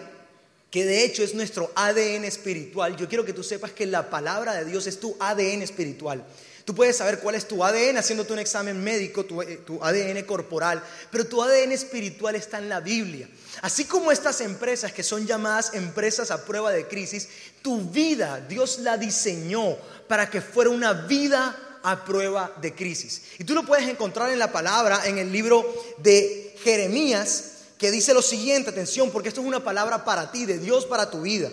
que 0.70 0.86
de 0.86 1.04
hecho 1.04 1.24
es 1.24 1.34
nuestro 1.34 1.72
ADN 1.74 2.26
espiritual, 2.26 2.96
yo 2.96 3.10
quiero 3.10 3.26
que 3.26 3.34
tú 3.34 3.42
sepas 3.42 3.72
que 3.72 3.88
la 3.88 4.12
palabra 4.12 4.54
de 4.54 4.66
Dios 4.66 4.86
es 4.86 5.00
tu 5.00 5.18
ADN 5.20 5.64
espiritual. 5.64 6.24
Tú 6.66 6.76
puedes 6.76 6.98
saber 6.98 7.20
cuál 7.20 7.36
es 7.36 7.48
tu 7.48 7.64
ADN 7.64 7.98
haciéndote 7.98 8.34
un 8.34 8.40
examen 8.40 8.84
médico, 8.84 9.26
tu, 9.26 9.42
eh, 9.42 9.62
tu, 9.66 9.84
ADN 9.84 10.24
corporal, 10.24 10.84
pero 11.10 11.26
tu 11.26 11.42
ADN 11.42 11.72
espiritual 11.72 12.36
está 12.36 12.60
en 12.60 12.70
la 12.70 12.80
Biblia. 12.80 13.28
Así 13.62 13.86
como 13.86 14.12
estas 14.12 14.42
empresas 14.42 14.94
que 14.94 15.04
son 15.04 15.26
llamadas 15.26 15.74
empresas 15.74 16.32
a 16.32 16.46
prueba 16.46 16.72
de 16.72 16.88
crisis, 16.88 17.28
tu 17.62 17.90
vida 17.90 18.40
Dios 18.48 18.80
la 18.80 18.98
diseñó 18.98 19.78
para 20.08 20.30
que 20.30 20.42
fuera 20.42 20.70
una 20.70 20.94
vida 20.94 21.80
a 21.84 22.06
prueba 22.06 22.54
de 22.62 22.76
crisis. 22.76 23.24
Y 23.40 23.44
tú 23.44 23.54
lo 23.56 23.66
puedes 23.66 23.88
encontrar 23.88 24.32
en 24.32 24.40
la 24.40 24.52
palabra, 24.52 25.02
en 25.06 25.18
el 25.18 25.32
libro 25.32 25.66
de 25.98 26.56
Jeremías, 26.64 27.52
que 27.78 27.90
dice 27.90 28.14
lo 28.14 28.22
siguiente, 28.22 28.70
atención, 28.70 29.10
porque 29.10 29.30
esto 29.30 29.42
es 29.42 29.48
una 29.48 29.64
palabra 29.64 30.06
para 30.06 30.32
ti, 30.32 30.46
de 30.46 30.60
Dios 30.60 30.86
para 30.86 31.10
tu 31.10 31.22
vida. 31.22 31.50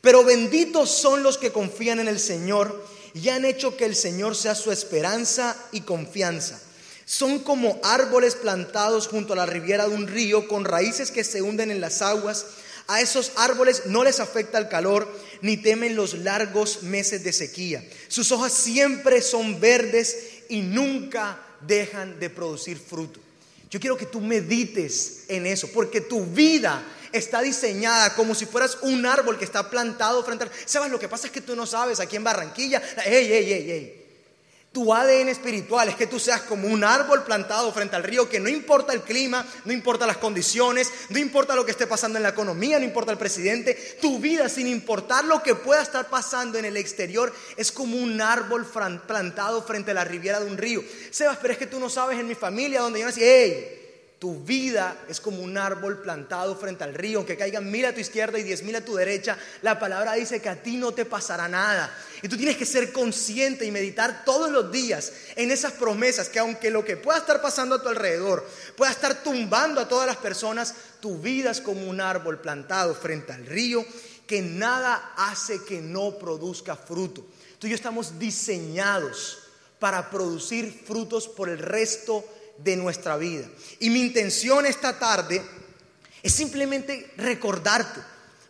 Pero 0.00 0.22
benditos 0.22 0.90
son 0.90 1.24
los 1.24 1.38
que 1.38 1.50
confían 1.50 1.98
en 1.98 2.06
el 2.06 2.20
Señor 2.20 2.84
y 3.16 3.30
han 3.30 3.46
hecho 3.46 3.78
que 3.78 3.86
el 3.86 3.96
Señor 3.96 4.36
sea 4.36 4.54
su 4.54 4.70
esperanza 4.70 5.56
y 5.72 5.80
confianza. 5.80 6.60
Son 7.06 7.38
como 7.38 7.80
árboles 7.82 8.34
plantados 8.34 9.08
junto 9.08 9.32
a 9.32 9.36
la 9.36 9.46
riviera 9.46 9.88
de 9.88 9.94
un 9.94 10.06
río 10.06 10.46
con 10.46 10.66
raíces 10.66 11.10
que 11.10 11.24
se 11.24 11.40
hunden 11.40 11.70
en 11.70 11.80
las 11.80 12.02
aguas. 12.02 12.44
A 12.88 13.00
esos 13.00 13.32
árboles 13.36 13.84
no 13.86 14.04
les 14.04 14.20
afecta 14.20 14.58
el 14.58 14.68
calor 14.68 15.10
ni 15.40 15.56
temen 15.56 15.96
los 15.96 16.12
largos 16.12 16.82
meses 16.82 17.24
de 17.24 17.32
sequía. 17.32 17.82
Sus 18.08 18.32
hojas 18.32 18.52
siempre 18.52 19.22
son 19.22 19.60
verdes 19.60 20.16
y 20.50 20.60
nunca 20.60 21.40
dejan 21.66 22.20
de 22.20 22.28
producir 22.28 22.78
fruto. 22.78 23.18
Yo 23.70 23.80
quiero 23.80 23.96
que 23.96 24.06
tú 24.06 24.20
medites 24.20 25.24
en 25.28 25.46
eso, 25.46 25.68
porque 25.72 26.02
tu 26.02 26.26
vida 26.26 26.84
está 27.16 27.40
diseñada 27.40 28.14
como 28.14 28.34
si 28.34 28.46
fueras 28.46 28.78
un 28.82 29.06
árbol 29.06 29.38
que 29.38 29.44
está 29.44 29.70
plantado 29.70 30.22
frente 30.24 30.44
a... 30.44 30.50
¿Sabes? 30.64 30.90
Lo 30.90 30.98
que 30.98 31.08
pasa 31.08 31.26
es 31.26 31.32
que 31.32 31.40
tú 31.40 31.56
no 31.56 31.66
sabes 31.66 32.00
aquí 32.00 32.16
en 32.16 32.24
Barranquilla. 32.24 32.82
¡Ey, 33.04 33.32
ey, 33.32 33.52
ey, 33.52 33.70
ey! 33.70 34.06
tu 34.76 34.92
ADN 34.92 35.30
espiritual 35.30 35.88
es 35.88 35.94
que 35.94 36.06
tú 36.06 36.20
seas 36.20 36.42
como 36.42 36.68
un 36.68 36.84
árbol 36.84 37.24
plantado 37.24 37.72
frente 37.72 37.96
al 37.96 38.02
río, 38.02 38.28
que 38.28 38.38
no 38.38 38.50
importa 38.50 38.92
el 38.92 39.00
clima, 39.00 39.42
no 39.64 39.72
importa 39.72 40.06
las 40.06 40.18
condiciones, 40.18 40.92
no 41.08 41.18
importa 41.18 41.54
lo 41.54 41.64
que 41.64 41.70
esté 41.70 41.86
pasando 41.86 42.18
en 42.18 42.22
la 42.22 42.28
economía, 42.28 42.78
no 42.78 42.84
importa 42.84 43.10
el 43.10 43.16
presidente, 43.16 43.96
tu 44.02 44.18
vida 44.18 44.50
sin 44.50 44.66
importar 44.66 45.24
lo 45.24 45.42
que 45.42 45.54
pueda 45.54 45.80
estar 45.80 46.10
pasando 46.10 46.58
en 46.58 46.66
el 46.66 46.76
exterior 46.76 47.32
es 47.56 47.72
como 47.72 47.96
un 47.96 48.20
árbol 48.20 48.66
plantado 49.06 49.62
frente 49.62 49.92
a 49.92 49.94
la 49.94 50.04
riviera 50.04 50.40
de 50.40 50.50
un 50.50 50.58
río. 50.58 50.84
Sebas, 51.10 51.38
pero 51.40 51.54
es 51.54 51.58
que 51.58 51.66
tú 51.66 51.80
no 51.80 51.88
sabes 51.88 52.20
en 52.20 52.28
mi 52.28 52.34
familia 52.34 52.82
donde 52.82 53.00
yo 53.00 53.06
nací, 53.06 53.22
hey, 53.24 53.85
tu 54.18 54.42
vida 54.42 54.96
es 55.10 55.20
como 55.20 55.42
un 55.42 55.58
árbol 55.58 56.00
plantado 56.00 56.56
frente 56.56 56.84
al 56.84 56.94
río, 56.94 57.18
aunque 57.18 57.36
caigan 57.36 57.70
mil 57.70 57.84
a 57.84 57.92
tu 57.92 58.00
izquierda 58.00 58.38
y 58.38 58.42
diez 58.42 58.62
mil 58.62 58.74
a 58.74 58.84
tu 58.84 58.94
derecha, 58.94 59.36
la 59.60 59.78
palabra 59.78 60.14
dice 60.14 60.40
que 60.40 60.48
a 60.48 60.62
ti 60.62 60.78
no 60.78 60.92
te 60.92 61.04
pasará 61.04 61.48
nada. 61.48 61.94
Y 62.22 62.28
tú 62.28 62.36
tienes 62.36 62.56
que 62.56 62.64
ser 62.64 62.92
consciente 62.92 63.66
y 63.66 63.70
meditar 63.70 64.24
todos 64.24 64.50
los 64.50 64.72
días 64.72 65.12
en 65.36 65.50
esas 65.50 65.72
promesas, 65.72 66.30
que 66.30 66.38
aunque 66.38 66.70
lo 66.70 66.82
que 66.82 66.96
pueda 66.96 67.18
estar 67.18 67.42
pasando 67.42 67.74
a 67.74 67.82
tu 67.82 67.88
alrededor 67.88 68.46
pueda 68.74 68.90
estar 68.90 69.22
tumbando 69.22 69.82
a 69.82 69.88
todas 69.88 70.06
las 70.06 70.16
personas, 70.16 70.74
tu 71.00 71.18
vida 71.18 71.50
es 71.50 71.60
como 71.60 71.86
un 71.86 72.00
árbol 72.00 72.40
plantado 72.40 72.94
frente 72.94 73.34
al 73.34 73.44
río, 73.44 73.84
que 74.26 74.40
nada 74.40 75.12
hace 75.16 75.62
que 75.62 75.82
no 75.82 76.18
produzca 76.18 76.74
fruto. 76.74 77.26
Tú 77.58 77.66
y 77.66 77.70
yo 77.70 77.76
estamos 77.76 78.18
diseñados 78.18 79.40
para 79.78 80.08
producir 80.10 80.82
frutos 80.86 81.28
por 81.28 81.50
el 81.50 81.58
resto 81.58 82.20
de 82.20 82.35
nuestra 82.64 83.16
vida. 83.16 83.46
Y 83.80 83.90
mi 83.90 84.00
intención 84.00 84.66
esta 84.66 84.98
tarde 84.98 85.42
es 86.22 86.32
simplemente 86.32 87.12
recordarte, 87.16 88.00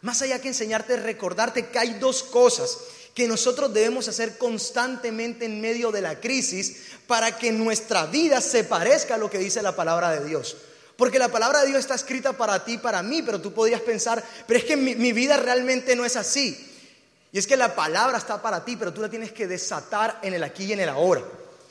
más 0.02 0.22
allá 0.22 0.40
que 0.40 0.48
enseñarte, 0.48 0.96
recordarte 0.96 1.66
que 1.66 1.78
hay 1.78 1.94
dos 1.94 2.22
cosas 2.22 2.78
que 3.14 3.26
nosotros 3.26 3.72
debemos 3.72 4.08
hacer 4.08 4.38
constantemente 4.38 5.46
en 5.46 5.60
medio 5.60 5.90
de 5.90 6.02
la 6.02 6.20
crisis 6.20 6.82
para 7.06 7.36
que 7.36 7.50
nuestra 7.50 8.06
vida 8.06 8.40
se 8.40 8.64
parezca 8.64 9.14
a 9.14 9.18
lo 9.18 9.30
que 9.30 9.38
dice 9.38 9.62
la 9.62 9.74
palabra 9.74 10.10
de 10.10 10.26
Dios. 10.26 10.56
Porque 10.96 11.18
la 11.18 11.28
palabra 11.28 11.60
de 11.60 11.68
Dios 11.68 11.80
está 11.80 11.94
escrita 11.94 12.34
para 12.34 12.64
ti, 12.64 12.78
para 12.78 13.02
mí, 13.02 13.22
pero 13.22 13.40
tú 13.40 13.52
podrías 13.52 13.80
pensar, 13.80 14.22
pero 14.46 14.58
es 14.58 14.64
que 14.64 14.76
mi 14.76 15.12
vida 15.12 15.36
realmente 15.36 15.96
no 15.96 16.04
es 16.04 16.16
así. 16.16 16.72
Y 17.32 17.38
es 17.38 17.46
que 17.46 17.56
la 17.56 17.74
palabra 17.74 18.16
está 18.16 18.40
para 18.40 18.64
ti, 18.64 18.76
pero 18.76 18.94
tú 18.94 19.02
la 19.02 19.10
tienes 19.10 19.32
que 19.32 19.46
desatar 19.46 20.20
en 20.22 20.32
el 20.32 20.42
aquí 20.42 20.64
y 20.64 20.72
en 20.72 20.80
el 20.80 20.88
ahora. 20.88 21.22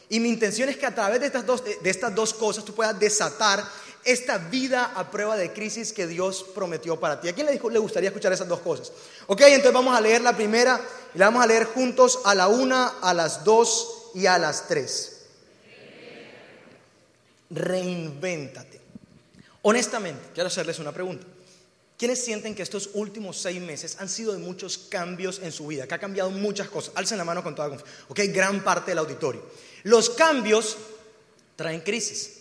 Y 0.09 0.19
mi 0.19 0.29
intención 0.29 0.69
es 0.69 0.77
que 0.77 0.85
a 0.85 0.93
través 0.93 1.19
de 1.19 1.27
estas 1.27 1.45
dos, 1.45 1.63
de 1.63 1.89
estas 1.89 2.13
dos 2.13 2.33
cosas 2.33 2.63
tú 2.63 2.73
puedas 2.73 2.99
desatar 2.99 3.63
esta 4.05 4.37
vida 4.37 4.93
a 4.95 5.09
prueba 5.09 5.35
de 5.35 5.51
crisis 5.51 5.91
que 5.91 6.05
Dios 6.05 6.45
prometió 6.53 6.99
para 6.99 7.19
ti. 7.19 7.27
¿A 7.27 7.33
quién 7.33 7.47
le, 7.47 7.79
gustaría 7.79 8.09
escuchar 8.09 8.31
esas 8.31 8.47
dos 8.47 8.59
cosas? 8.59 8.91
Ok, 9.25 9.41
entonces 9.41 9.73
vamos 9.73 9.97
a 9.97 9.99
leer 9.99 10.21
la 10.21 10.35
primera 10.35 10.79
y 11.13 11.17
la 11.17 11.25
vamos 11.25 11.43
a 11.43 11.47
leer 11.47 11.65
juntos 11.65 12.19
a 12.23 12.35
la 12.35 12.47
una, 12.47 12.99
a 13.01 13.13
las 13.15 13.43
dos 13.43 14.11
y 14.13 14.27
a 14.27 14.37
las 14.37 14.67
tres. 14.67 15.23
Reinvéntate. 17.49 18.79
Honestamente, 19.63 20.29
quiero 20.35 20.47
hacerles 20.47 20.77
una 20.77 20.91
pregunta. 20.91 21.25
¿Quiénes 21.97 22.23
sienten 22.23 22.53
que 22.53 22.61
estos 22.61 22.89
últimos 22.93 23.37
seis 23.37 23.61
meses 23.61 23.97
han 23.99 24.09
sido 24.09 24.33
de 24.33 24.39
muchos 24.39 24.77
cambios 24.77 25.39
en 25.41 25.51
su 25.51 25.67
vida? 25.67 25.87
Que 25.87 25.95
ha 25.95 25.99
cambiado 25.99 26.29
muchas 26.29 26.67
cosas. 26.67 26.91
Alcen 26.95 27.17
la 27.17 27.23
mano 27.23 27.41
con 27.41 27.55
toda 27.55 27.69
confianza. 27.69 27.95
Ok, 28.09 28.19
gran 28.27 28.63
parte 28.63 28.91
del 28.91 28.99
auditorio. 28.99 29.43
Los 29.85 30.09
cambios 30.09 30.77
traen 31.55 31.81
crisis. 31.81 32.39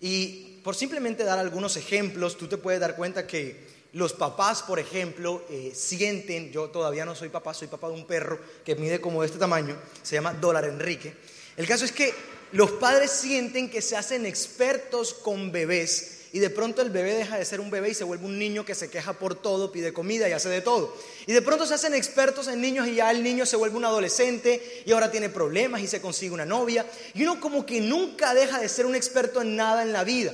Y 0.00 0.60
por 0.64 0.74
simplemente 0.74 1.24
dar 1.24 1.38
algunos 1.38 1.76
ejemplos, 1.76 2.38
tú 2.38 2.48
te 2.48 2.56
puedes 2.56 2.80
dar 2.80 2.96
cuenta 2.96 3.26
que 3.26 3.68
los 3.92 4.14
papás, 4.14 4.62
por 4.62 4.78
ejemplo, 4.78 5.44
eh, 5.50 5.72
sienten, 5.74 6.50
yo 6.50 6.70
todavía 6.70 7.04
no 7.04 7.14
soy 7.14 7.28
papá, 7.28 7.52
soy 7.52 7.68
papá 7.68 7.88
de 7.88 7.94
un 7.94 8.06
perro 8.06 8.40
que 8.64 8.76
mide 8.76 8.98
como 8.98 9.20
de 9.20 9.26
este 9.26 9.38
tamaño, 9.38 9.76
se 10.02 10.14
llama 10.14 10.32
Dólar 10.32 10.64
Enrique. 10.64 11.14
El 11.58 11.68
caso 11.68 11.84
es 11.84 11.92
que 11.92 12.14
los 12.52 12.70
padres 12.70 13.10
sienten 13.10 13.68
que 13.68 13.82
se 13.82 13.98
hacen 13.98 14.24
expertos 14.24 15.12
con 15.12 15.52
bebés 15.52 16.19
y 16.32 16.38
de 16.38 16.50
pronto 16.50 16.80
el 16.80 16.90
bebé 16.90 17.14
deja 17.14 17.38
de 17.38 17.44
ser 17.44 17.60
un 17.60 17.70
bebé 17.70 17.90
y 17.90 17.94
se 17.94 18.04
vuelve 18.04 18.24
un 18.24 18.38
niño 18.38 18.64
que 18.64 18.74
se 18.74 18.88
queja 18.88 19.14
por 19.14 19.34
todo, 19.34 19.72
pide 19.72 19.92
comida 19.92 20.28
y 20.28 20.32
hace 20.32 20.48
de 20.48 20.60
todo. 20.60 20.94
Y 21.26 21.32
de 21.32 21.42
pronto 21.42 21.66
se 21.66 21.74
hacen 21.74 21.94
expertos 21.94 22.46
en 22.46 22.60
niños 22.60 22.86
y 22.86 22.96
ya 22.96 23.10
el 23.10 23.22
niño 23.22 23.44
se 23.46 23.56
vuelve 23.56 23.76
un 23.76 23.84
adolescente 23.84 24.82
y 24.86 24.92
ahora 24.92 25.10
tiene 25.10 25.28
problemas 25.28 25.80
y 25.80 25.88
se 25.88 26.00
consigue 26.00 26.32
una 26.32 26.46
novia. 26.46 26.86
Y 27.14 27.22
uno 27.24 27.40
como 27.40 27.66
que 27.66 27.80
nunca 27.80 28.32
deja 28.32 28.60
de 28.60 28.68
ser 28.68 28.86
un 28.86 28.94
experto 28.94 29.42
en 29.42 29.56
nada 29.56 29.82
en 29.82 29.92
la 29.92 30.04
vida. 30.04 30.32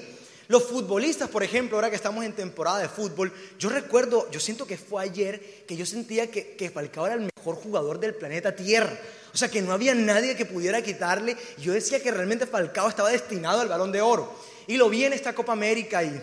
Los 0.49 0.65
futbolistas, 0.65 1.29
por 1.29 1.43
ejemplo, 1.43 1.77
ahora 1.77 1.91
que 1.91 1.97
estamos 1.97 2.25
en 2.25 2.33
temporada 2.33 2.79
de 2.79 2.89
fútbol, 2.89 3.33
yo 3.59 3.69
recuerdo, 3.69 4.31
yo 4.31 4.39
siento 4.39 4.67
que 4.67 4.77
fue 4.77 5.03
ayer 5.03 5.65
que 5.67 5.77
yo 5.77 5.85
sentía 5.85 6.31
que, 6.31 6.55
que 6.55 6.71
Falcao 6.71 7.07
era 7.07 7.17
el 7.17 7.29
mejor 7.37 7.57
jugador 7.57 7.99
del 7.99 8.15
planeta 8.15 8.55
Tierra. 8.55 8.97
O 9.35 9.37
sea, 9.37 9.51
que 9.51 9.61
no 9.61 9.73
había 9.73 9.95
nadie 9.95 10.37
que 10.37 10.45
pudiera 10.45 10.83
quitarle. 10.83 11.37
Yo 11.59 11.73
decía 11.73 12.01
que 12.01 12.11
realmente 12.11 12.47
Falcao 12.47 12.89
estaba 12.89 13.11
destinado 13.11 13.61
al 13.61 13.69
balón 13.69 13.93
de 13.93 14.01
oro. 14.03 14.33
Y 14.67 14.77
lo 14.77 14.89
vi 14.89 15.05
esta 15.05 15.35
Copa 15.35 15.53
América 15.53 16.03
y... 16.03 16.23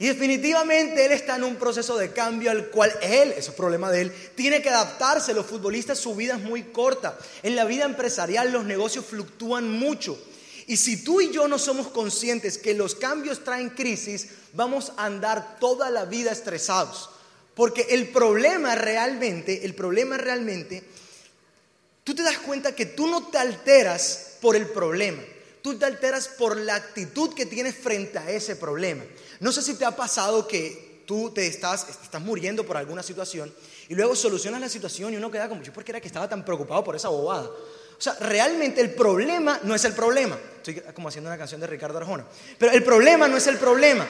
Y 0.00 0.06
definitivamente 0.06 1.04
él 1.04 1.12
está 1.12 1.36
en 1.36 1.44
un 1.44 1.56
proceso 1.56 1.98
de 1.98 2.10
cambio 2.10 2.50
al 2.50 2.70
cual 2.70 2.90
él, 3.02 3.34
eso 3.36 3.50
es 3.50 3.56
problema 3.56 3.90
de 3.90 4.00
él, 4.00 4.12
tiene 4.34 4.62
que 4.62 4.70
adaptarse. 4.70 5.34
Los 5.34 5.44
futbolistas 5.44 5.98
su 5.98 6.14
vida 6.14 6.36
es 6.36 6.40
muy 6.40 6.62
corta. 6.62 7.18
En 7.42 7.54
la 7.54 7.66
vida 7.66 7.84
empresarial 7.84 8.50
los 8.50 8.64
negocios 8.64 9.04
fluctúan 9.04 9.70
mucho. 9.70 10.18
Y 10.66 10.78
si 10.78 11.04
tú 11.04 11.20
y 11.20 11.30
yo 11.30 11.48
no 11.48 11.58
somos 11.58 11.88
conscientes 11.88 12.56
que 12.56 12.72
los 12.72 12.94
cambios 12.94 13.44
traen 13.44 13.68
crisis, 13.68 14.28
vamos 14.54 14.92
a 14.96 15.04
andar 15.04 15.58
toda 15.58 15.90
la 15.90 16.06
vida 16.06 16.32
estresados. 16.32 17.10
Porque 17.54 17.88
el 17.90 18.08
problema 18.08 18.76
realmente, 18.76 19.66
el 19.66 19.74
problema 19.74 20.16
realmente, 20.16 20.82
tú 22.04 22.14
te 22.14 22.22
das 22.22 22.38
cuenta 22.38 22.74
que 22.74 22.86
tú 22.86 23.06
no 23.06 23.26
te 23.26 23.36
alteras 23.36 24.29
por 24.40 24.56
el 24.56 24.66
problema. 24.66 25.22
Tú 25.62 25.78
te 25.78 25.84
alteras 25.84 26.28
por 26.28 26.56
la 26.56 26.74
actitud 26.74 27.34
que 27.34 27.46
tienes 27.46 27.74
frente 27.74 28.18
a 28.18 28.30
ese 28.30 28.56
problema. 28.56 29.04
No 29.40 29.52
sé 29.52 29.62
si 29.62 29.74
te 29.74 29.84
ha 29.84 29.94
pasado 29.94 30.48
que 30.48 31.02
tú 31.06 31.30
te 31.30 31.46
estás, 31.46 31.86
estás 31.88 32.22
muriendo 32.22 32.64
por 32.64 32.76
alguna 32.76 33.02
situación 33.02 33.52
y 33.88 33.94
luego 33.94 34.14
solucionas 34.14 34.60
la 34.60 34.68
situación 34.68 35.12
y 35.12 35.16
uno 35.16 35.30
queda 35.30 35.48
como, 35.48 35.62
yo 35.62 35.72
por 35.72 35.84
qué 35.84 35.92
era 35.92 36.00
que 36.00 36.06
estaba 36.06 36.28
tan 36.28 36.44
preocupado 36.44 36.84
por 36.84 36.96
esa 36.96 37.08
bobada. 37.08 37.50
O 38.00 38.02
sea, 38.02 38.14
realmente 38.14 38.80
el 38.80 38.94
problema 38.94 39.60
no 39.64 39.74
es 39.74 39.84
el 39.84 39.92
problema. 39.92 40.38
Estoy 40.56 40.80
como 40.94 41.08
haciendo 41.08 41.28
una 41.28 41.36
canción 41.36 41.60
de 41.60 41.66
Ricardo 41.66 41.98
Arjona. 41.98 42.24
Pero 42.58 42.72
el 42.72 42.82
problema 42.82 43.28
no 43.28 43.36
es 43.36 43.46
el 43.46 43.58
problema. 43.58 44.06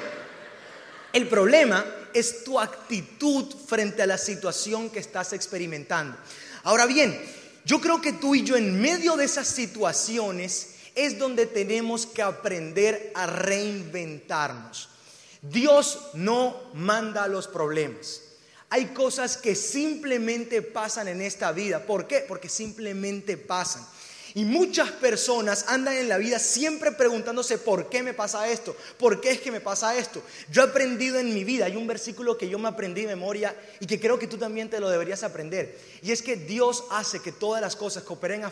El 1.13 1.27
problema 1.27 1.85
es 2.15 2.45
tu 2.45 2.61
actitud 2.61 3.53
frente 3.67 4.03
a 4.03 4.07
la 4.07 4.19
situación 4.19 4.91
que 4.91 5.01
estás 5.01 5.33
experimentando. 5.33 6.17
Ahora 6.63 6.87
bien, 6.87 7.21
yo 7.65 7.81
creo 7.81 8.01
que 8.01 8.13
tú 8.13 8.35
y 8.35 8.43
yo 8.45 8.57
en 8.57 8.81
medio 8.81 9.17
de 9.17 9.25
esas 9.25 9.49
situaciones 9.49 10.75
es 10.95 11.19
donde 11.19 11.47
tenemos 11.47 12.07
que 12.07 12.23
aprender 12.23 13.13
a 13.15 13.27
reinventarnos. 13.27 14.89
Dios 15.43 16.11
no 16.15 16.57
manda 16.75 17.27
los 17.29 17.49
problemas. 17.49 18.23
Hay 18.69 18.87
cosas 18.87 19.37
que 19.37 19.57
simplemente 19.57 20.63
pasan 20.63 21.09
en 21.09 21.23
esta 21.23 21.51
vida. 21.53 21.87
¿Por 21.87 22.07
qué? 22.07 22.25
Porque 22.27 22.49
simplemente 22.49 23.37
pasan. 23.37 23.85
Y 24.35 24.45
muchas 24.45 24.91
personas 24.93 25.65
andan 25.69 25.97
en 25.97 26.09
la 26.09 26.19
vida 26.19 26.39
siempre 26.39 26.93
preguntándose 26.93 27.59
por 27.59 27.89
qué 27.89 28.03
me 28.03 28.15
pasa 28.15 28.49
esto, 28.49 28.77
por 28.99 29.21
qué 29.21 29.33
es 29.33 29.41
que 29.41 29.51
me 29.51 29.61
pasa 29.61 29.97
esto. 29.97 30.23
Yo 30.51 30.63
he 30.63 30.67
aprendido 30.67 31.19
en 31.19 31.35
mi 31.35 31.45
vida, 31.45 31.67
hay 31.67 31.77
un 31.77 31.87
versículo 31.87 32.39
que 32.39 32.49
yo 32.49 32.59
me 32.59 32.69
aprendí 32.69 33.03
de 33.03 33.09
memoria 33.09 33.57
y 33.81 33.87
que 33.87 33.99
creo 33.99 34.19
que 34.19 34.27
tú 34.27 34.39
también 34.39 34.71
te 34.71 34.79
lo 34.79 34.89
deberías 34.89 35.23
aprender. 35.23 35.77
Y 36.03 36.13
es 36.13 36.23
que 36.23 36.37
Dios 36.37 36.85
hace 36.91 37.21
que 37.21 37.33
todas 37.33 37.61
las 37.61 37.77
cosas 37.77 38.05
cooperen 38.05 38.43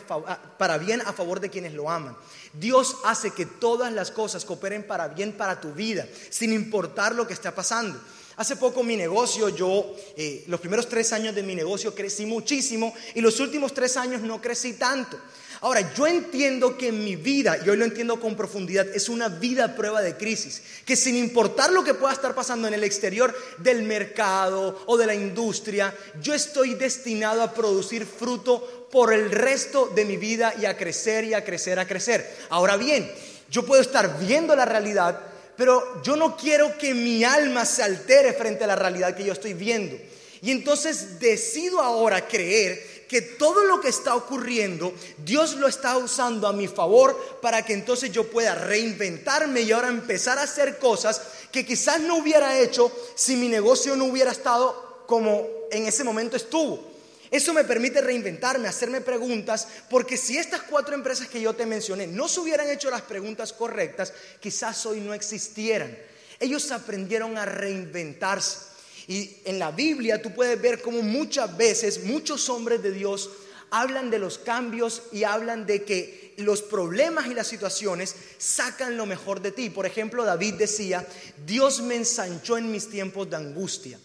para 0.57 0.77
bien 0.77 1.01
a 1.01 1.13
favor 1.13 1.39
de 1.39 1.49
quienes 1.49 1.73
lo 1.73 1.89
aman. 1.89 2.15
Dios 2.53 2.97
hace 3.05 3.31
que 3.31 3.45
todas 3.45 3.93
las 3.93 4.11
cosas 4.11 4.43
cooperen 4.45 4.83
para 4.83 5.07
bien 5.07 5.33
para 5.33 5.61
tu 5.61 5.73
vida, 5.73 6.07
sin 6.29 6.51
importar 6.51 7.15
lo 7.15 7.25
que 7.25 7.33
está 7.33 7.55
pasando. 7.55 7.99
Hace 8.39 8.55
poco 8.55 8.83
mi 8.83 8.95
negocio, 8.95 9.49
yo, 9.49 9.93
eh, 10.15 10.45
los 10.47 10.61
primeros 10.61 10.87
tres 10.87 11.11
años 11.11 11.35
de 11.35 11.43
mi 11.43 11.55
negocio 11.55 11.93
crecí 11.93 12.25
muchísimo 12.25 12.93
y 13.13 13.19
los 13.19 13.37
últimos 13.41 13.73
tres 13.73 13.97
años 13.97 14.21
no 14.21 14.41
crecí 14.41 14.73
tanto. 14.73 15.19
Ahora, 15.61 15.93
yo 15.93 16.07
entiendo 16.07 16.77
que 16.77 16.91
mi 16.91 17.17
vida, 17.17 17.59
y 17.65 17.69
hoy 17.69 17.75
lo 17.75 17.83
entiendo 17.83 18.17
con 18.17 18.37
profundidad, 18.37 18.87
es 18.95 19.09
una 19.09 19.27
vida 19.27 19.65
a 19.65 19.75
prueba 19.75 20.01
de 20.01 20.15
crisis, 20.15 20.61
que 20.85 20.95
sin 20.95 21.17
importar 21.17 21.71
lo 21.73 21.83
que 21.83 21.93
pueda 21.93 22.13
estar 22.13 22.33
pasando 22.33 22.69
en 22.69 22.73
el 22.73 22.83
exterior 22.85 23.35
del 23.57 23.83
mercado 23.83 24.81
o 24.85 24.97
de 24.97 25.05
la 25.05 25.13
industria, 25.13 25.93
yo 26.21 26.33
estoy 26.33 26.75
destinado 26.75 27.41
a 27.41 27.53
producir 27.53 28.05
fruto 28.05 28.87
por 28.89 29.13
el 29.13 29.31
resto 29.31 29.91
de 29.93 30.05
mi 30.05 30.15
vida 30.15 30.53
y 30.57 30.65
a 30.65 30.77
crecer 30.77 31.25
y 31.25 31.33
a 31.33 31.43
crecer, 31.43 31.77
a 31.77 31.87
crecer. 31.87 32.37
Ahora 32.49 32.77
bien, 32.77 33.11
yo 33.51 33.65
puedo 33.65 33.81
estar 33.81 34.17
viendo 34.17 34.55
la 34.55 34.63
realidad, 34.63 35.19
pero 35.57 36.01
yo 36.03 36.15
no 36.15 36.37
quiero 36.37 36.77
que 36.77 36.93
mi 36.93 37.25
alma 37.25 37.65
se 37.65 37.83
altere 37.83 38.31
frente 38.31 38.63
a 38.63 38.67
la 38.67 38.77
realidad 38.77 39.13
que 39.13 39.25
yo 39.25 39.33
estoy 39.33 39.55
viendo. 39.55 39.97
Y 40.41 40.51
entonces 40.51 41.19
decido 41.19 41.81
ahora 41.81 42.25
creer 42.25 42.81
que 43.09 43.23
todo 43.23 43.63
lo 43.63 43.81
que 43.81 43.89
está 43.89 44.15
ocurriendo, 44.15 44.93
Dios 45.17 45.55
lo 45.55 45.67
está 45.67 45.97
usando 45.97 46.47
a 46.47 46.53
mi 46.53 46.67
favor 46.67 47.39
para 47.41 47.65
que 47.65 47.73
entonces 47.73 48.11
yo 48.11 48.29
pueda 48.29 48.53
reinventarme 48.53 49.61
y 49.61 49.71
ahora 49.71 49.89
empezar 49.89 50.37
a 50.37 50.43
hacer 50.43 50.77
cosas 50.77 51.19
que 51.51 51.65
quizás 51.65 51.99
no 52.01 52.17
hubiera 52.17 52.59
hecho 52.59 52.91
si 53.15 53.35
mi 53.35 53.49
negocio 53.49 53.95
no 53.95 54.05
hubiera 54.05 54.31
estado 54.31 55.03
como 55.07 55.43
en 55.71 55.87
ese 55.87 56.03
momento 56.03 56.37
estuvo. 56.37 56.87
Eso 57.31 57.51
me 57.51 57.63
permite 57.63 57.99
reinventarme, 57.99 58.67
hacerme 58.67 59.01
preguntas, 59.01 59.67
porque 59.89 60.15
si 60.15 60.37
estas 60.37 60.61
cuatro 60.61 60.93
empresas 60.93 61.27
que 61.27 61.41
yo 61.41 61.53
te 61.53 61.65
mencioné 61.65 62.05
no 62.05 62.27
se 62.27 62.41
hubieran 62.41 62.69
hecho 62.69 62.91
las 62.91 63.01
preguntas 63.01 63.53
correctas, 63.53 64.13
quizás 64.39 64.85
hoy 64.85 64.99
no 64.99 65.15
existieran. 65.15 65.97
Ellos 66.39 66.71
aprendieron 66.71 67.39
a 67.39 67.45
reinventarse. 67.45 68.68
Y 69.09 69.37
en 69.45 69.57
la 69.57 69.71
Biblia 69.71 70.21
tú 70.21 70.31
puedes 70.35 70.61
ver 70.61 70.83
cómo 70.83 71.01
muchas 71.01 71.57
veces 71.57 72.03
muchos 72.03 72.47
hombres 72.47 72.83
de 72.83 72.91
Dios 72.91 73.31
hablan 73.71 74.11
de 74.11 74.19
los 74.19 74.37
cambios 74.37 75.01
y 75.11 75.23
hablan 75.23 75.65
de 75.65 75.83
que 75.83 76.35
los 76.37 76.61
problemas 76.61 77.25
y 77.25 77.33
las 77.33 77.47
situaciones 77.47 78.13
sacan 78.37 78.97
lo 78.97 79.07
mejor 79.07 79.41
de 79.41 79.51
ti. 79.51 79.71
Por 79.71 79.87
ejemplo, 79.87 80.23
David 80.25 80.53
decía, 80.53 81.07
Dios 81.43 81.81
me 81.81 81.95
ensanchó 81.95 82.59
en 82.59 82.71
mis 82.71 82.87
tiempos 82.87 83.27
de 83.31 83.37
angustia. 83.37 83.99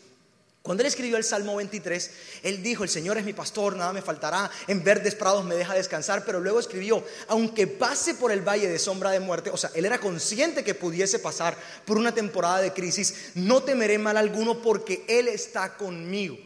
Cuando 0.64 0.83
él 0.83 0.87
escribió 0.87 1.18
el 1.18 1.25
Salmo 1.25 1.56
23, 1.56 2.11
él 2.42 2.62
dijo, 2.62 2.85
el 2.85 2.88
Señor 2.88 3.18
es 3.18 3.25
mi 3.26 3.35
pastor, 3.35 3.76
nada 3.76 3.92
me 3.92 4.00
faltará, 4.00 4.50
en 4.66 4.83
verdes 4.83 5.14
prados 5.14 5.44
me 5.44 5.56
deja 5.56 5.75
descansar, 5.75 6.25
pero 6.25 6.40
luego 6.40 6.59
escribió, 6.59 7.04
aunque 7.28 7.66
pase 7.66 8.14
por 8.14 8.33
el 8.33 8.40
valle 8.40 8.66
de 8.66 8.78
sombra 8.78 9.11
de 9.11 9.21
muerte, 9.21 9.50
o 9.50 9.59
sea, 9.59 9.71
él 9.75 9.85
era 9.85 9.99
consciente 9.99 10.64
que 10.64 10.75
pudiese 10.75 11.18
pasar 11.18 11.54
por 11.85 11.99
una 11.99 12.14
temporada 12.14 12.62
de 12.62 12.73
crisis, 12.73 13.33
no 13.35 13.62
temeré 13.62 13.99
mal 13.99 14.16
alguno 14.16 14.62
porque 14.62 15.04
Él 15.06 15.28
está 15.28 15.76
conmigo. 15.76 16.38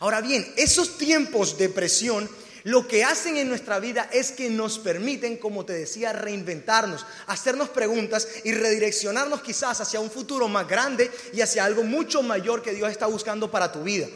Ahora 0.00 0.20
bien, 0.20 0.52
esos 0.56 0.98
tiempos 0.98 1.56
de 1.56 1.68
presión 1.68 2.28
lo 2.64 2.86
que 2.86 3.04
hacen 3.04 3.36
en 3.36 3.48
nuestra 3.48 3.78
vida 3.78 4.08
es 4.12 4.32
que 4.32 4.50
nos 4.50 4.78
permiten, 4.78 5.36
como 5.36 5.64
te 5.64 5.72
decía, 5.72 6.12
reinventarnos, 6.12 7.06
hacernos 7.26 7.70
preguntas 7.70 8.28
y 8.44 8.52
redireccionarnos 8.52 9.42
quizás 9.42 9.80
hacia 9.80 10.00
un 10.00 10.10
futuro 10.10 10.48
más 10.48 10.68
grande 10.68 11.10
y 11.32 11.40
hacia 11.40 11.64
algo 11.64 11.82
mucho 11.82 12.22
mayor 12.22 12.62
que 12.62 12.74
Dios 12.74 12.90
está 12.90 13.06
buscando 13.06 13.50
para 13.50 13.72
tu 13.72 13.82
vida. 13.82 14.06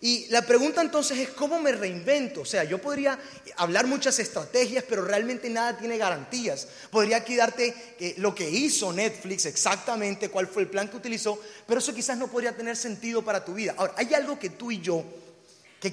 Y 0.00 0.26
la 0.28 0.42
pregunta 0.42 0.82
entonces 0.82 1.16
es, 1.18 1.28
¿cómo 1.30 1.58
me 1.60 1.72
reinvento? 1.72 2.42
O 2.42 2.44
sea, 2.44 2.62
yo 2.64 2.78
podría 2.78 3.18
hablar 3.56 3.86
muchas 3.86 4.18
estrategias, 4.18 4.84
pero 4.86 5.02
realmente 5.02 5.48
nada 5.48 5.78
tiene 5.78 5.96
garantías. 5.96 6.68
Podría 6.90 7.16
aquí 7.16 7.36
darte 7.36 7.74
eh, 7.98 8.14
lo 8.18 8.34
que 8.34 8.50
hizo 8.50 8.92
Netflix, 8.92 9.46
exactamente 9.46 10.28
cuál 10.28 10.46
fue 10.46 10.64
el 10.64 10.68
plan 10.68 10.90
que 10.90 10.98
utilizó, 10.98 11.40
pero 11.66 11.78
eso 11.78 11.94
quizás 11.94 12.18
no 12.18 12.28
podría 12.28 12.54
tener 12.54 12.76
sentido 12.76 13.22
para 13.22 13.46
tu 13.46 13.54
vida. 13.54 13.74
Ahora, 13.78 13.94
hay 13.96 14.12
algo 14.12 14.38
que 14.38 14.50
tú 14.50 14.70
y 14.70 14.82
yo 14.82 15.02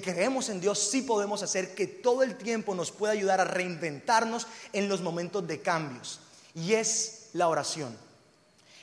creemos 0.00 0.48
en 0.48 0.58
Dios, 0.58 0.78
sí 0.78 1.02
podemos 1.02 1.42
hacer 1.42 1.74
que 1.74 1.86
todo 1.86 2.22
el 2.22 2.36
tiempo 2.36 2.74
nos 2.74 2.90
pueda 2.90 3.12
ayudar 3.12 3.40
a 3.40 3.44
reinventarnos 3.44 4.46
en 4.72 4.88
los 4.88 5.02
momentos 5.02 5.46
de 5.46 5.60
cambios. 5.60 6.20
Y 6.54 6.72
es 6.72 7.28
la 7.34 7.48
oración. 7.48 7.94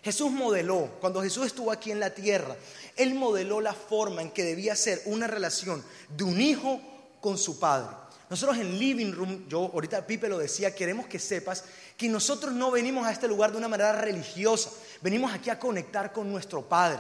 Jesús 0.04 0.30
modeló, 0.30 0.92
cuando 1.02 1.24
Jesús 1.24 1.48
estuvo 1.48 1.72
aquí 1.72 1.90
en 1.90 2.00
la 2.00 2.12
tierra, 2.12 2.56
Él 2.96 3.16
modeló 3.16 3.60
la 3.60 3.74
forma 3.74 4.22
en 4.22 4.30
que 4.30 4.44
debía 4.44 4.76
ser 4.76 5.02
una 5.06 5.26
relación 5.26 5.84
de 6.16 6.24
un 6.26 6.40
hijo 6.40 6.80
con 7.20 7.40
su 7.40 7.60
padre. 7.60 7.90
Nosotros 8.30 8.60
en 8.60 8.78
Living 8.78 9.12
Room, 9.12 9.48
yo 9.50 9.72
ahorita 9.74 10.06
Pipe 10.06 10.30
lo 10.30 10.38
decía, 10.38 10.76
queremos 10.76 11.08
que 11.08 11.18
sepas 11.18 11.64
que 11.98 12.08
nosotros 12.08 12.54
no 12.54 12.70
venimos 12.70 13.08
a 13.08 13.12
este 13.12 13.28
lugar 13.28 13.52
de 13.52 13.58
una 13.58 13.68
manera 13.68 13.94
religiosa, 13.94 14.70
venimos 15.02 15.34
aquí 15.34 15.50
a 15.50 15.58
conectar 15.58 16.14
con 16.14 16.32
nuestro 16.32 16.62
Padre. 16.62 17.00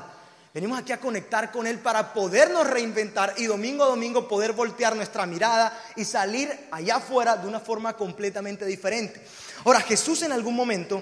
Venimos 0.60 0.80
aquí 0.80 0.92
a 0.92 1.00
conectar 1.00 1.54
con 1.54 1.68
Él 1.68 1.80
para 1.80 2.14
podernos 2.14 2.68
reinventar 2.68 3.34
y 3.38 3.46
domingo 3.46 3.86
a 3.86 3.88
domingo 3.88 4.28
poder 4.28 4.52
voltear 4.52 4.94
nuestra 4.94 5.26
mirada 5.26 5.82
y 5.96 6.04
salir 6.04 6.50
allá 6.70 6.98
afuera 6.98 7.38
de 7.38 7.48
una 7.48 7.62
forma 7.62 7.96
completamente 7.96 8.66
diferente. 8.66 9.22
Ahora, 9.64 9.80
Jesús 9.80 10.22
en 10.24 10.34
algún 10.34 10.58
momento, 10.58 11.02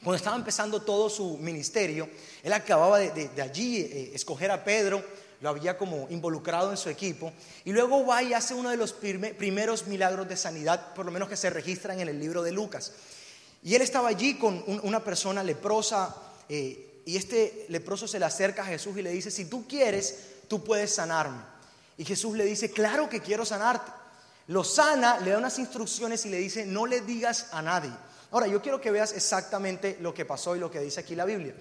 cuando 0.00 0.14
estaba 0.14 0.36
empezando 0.36 0.82
todo 0.82 1.10
su 1.10 1.38
ministerio, 1.38 2.08
Él 2.44 2.52
acababa 2.52 3.00
de, 3.00 3.42
allí 3.42 3.80
eh, 3.80 4.12
escoger 4.14 4.52
a 4.52 4.62
Pedro, 4.62 5.04
lo 5.40 5.48
había 5.48 5.76
como 5.76 6.06
involucrado 6.10 6.70
en 6.70 6.76
su 6.76 6.88
equipo, 6.88 7.32
y 7.64 7.72
luego 7.72 8.06
va 8.06 8.22
y 8.22 8.32
hace 8.32 8.54
uno 8.54 8.70
de 8.70 8.76
los 8.76 8.92
primeros 8.92 9.88
milagros 9.88 10.28
de 10.28 10.36
sanidad, 10.36 10.94
por 10.94 11.04
lo 11.04 11.10
menos 11.10 11.28
que 11.28 11.36
se 11.36 11.50
registran 11.50 11.98
en 11.98 12.10
el 12.10 12.20
libro 12.20 12.44
de 12.44 12.52
Lucas. 12.52 12.92
Y 13.64 13.74
Él 13.74 13.82
estaba 13.82 14.06
allí 14.06 14.34
con 14.34 14.62
una 14.84 15.02
persona 15.02 15.42
leprosa. 15.42 16.14
Eh, 16.48 16.92
y 17.04 17.16
este 17.16 17.66
leproso 17.68 18.08
se 18.08 18.18
le 18.18 18.24
acerca 18.24 18.62
a 18.62 18.66
Jesús 18.66 18.96
y 18.96 19.02
le 19.02 19.10
dice, 19.10 19.30
si 19.30 19.44
tú 19.44 19.66
quieres, 19.68 20.16
tú 20.48 20.64
puedes 20.64 20.94
sanarme. 20.94 21.42
Y 21.98 22.04
Jesús 22.04 22.36
le 22.36 22.44
dice, 22.44 22.70
claro 22.70 23.08
que 23.08 23.20
quiero 23.20 23.44
sanarte. 23.44 23.92
Lo 24.48 24.64
sana, 24.64 25.20
le 25.20 25.30
da 25.30 25.38
unas 25.38 25.58
instrucciones 25.58 26.24
y 26.26 26.30
le 26.30 26.38
dice, 26.38 26.66
no 26.66 26.86
le 26.86 27.02
digas 27.02 27.48
a 27.52 27.62
nadie. 27.62 27.92
Ahora, 28.30 28.46
yo 28.46 28.60
quiero 28.60 28.80
que 28.80 28.90
veas 28.90 29.12
exactamente 29.12 29.98
lo 30.00 30.12
que 30.12 30.24
pasó 30.24 30.56
y 30.56 30.58
lo 30.58 30.70
que 30.70 30.80
dice 30.80 31.00
aquí 31.00 31.14
la 31.14 31.24
Biblia, 31.24 31.54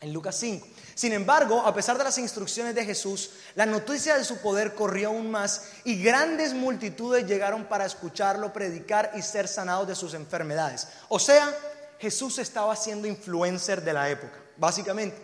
en 0.00 0.12
Lucas 0.12 0.36
5. 0.36 0.66
Sin 0.94 1.12
embargo, 1.12 1.60
a 1.60 1.74
pesar 1.74 1.96
de 1.96 2.04
las 2.04 2.18
instrucciones 2.18 2.74
de 2.74 2.84
Jesús, 2.84 3.30
la 3.54 3.64
noticia 3.64 4.16
de 4.16 4.24
su 4.24 4.38
poder 4.38 4.74
corrió 4.74 5.08
aún 5.08 5.30
más 5.30 5.62
y 5.84 6.02
grandes 6.02 6.52
multitudes 6.52 7.26
llegaron 7.26 7.64
para 7.66 7.86
escucharlo 7.86 8.52
predicar 8.52 9.12
y 9.14 9.22
ser 9.22 9.46
sanados 9.46 9.86
de 9.86 9.94
sus 9.94 10.14
enfermedades. 10.14 10.88
O 11.08 11.18
sea, 11.18 11.56
Jesús 11.98 12.38
estaba 12.38 12.74
siendo 12.76 13.06
influencer 13.06 13.82
de 13.82 13.92
la 13.92 14.10
época 14.10 14.40
básicamente. 14.60 15.16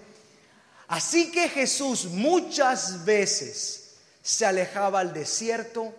Así 0.89 1.31
que 1.31 1.49
Jesús 1.49 2.07
muchas 2.07 3.05
veces 3.05 3.95
se 4.23 4.47
alejaba 4.47 5.01
al 5.01 5.13
desierto 5.13 5.95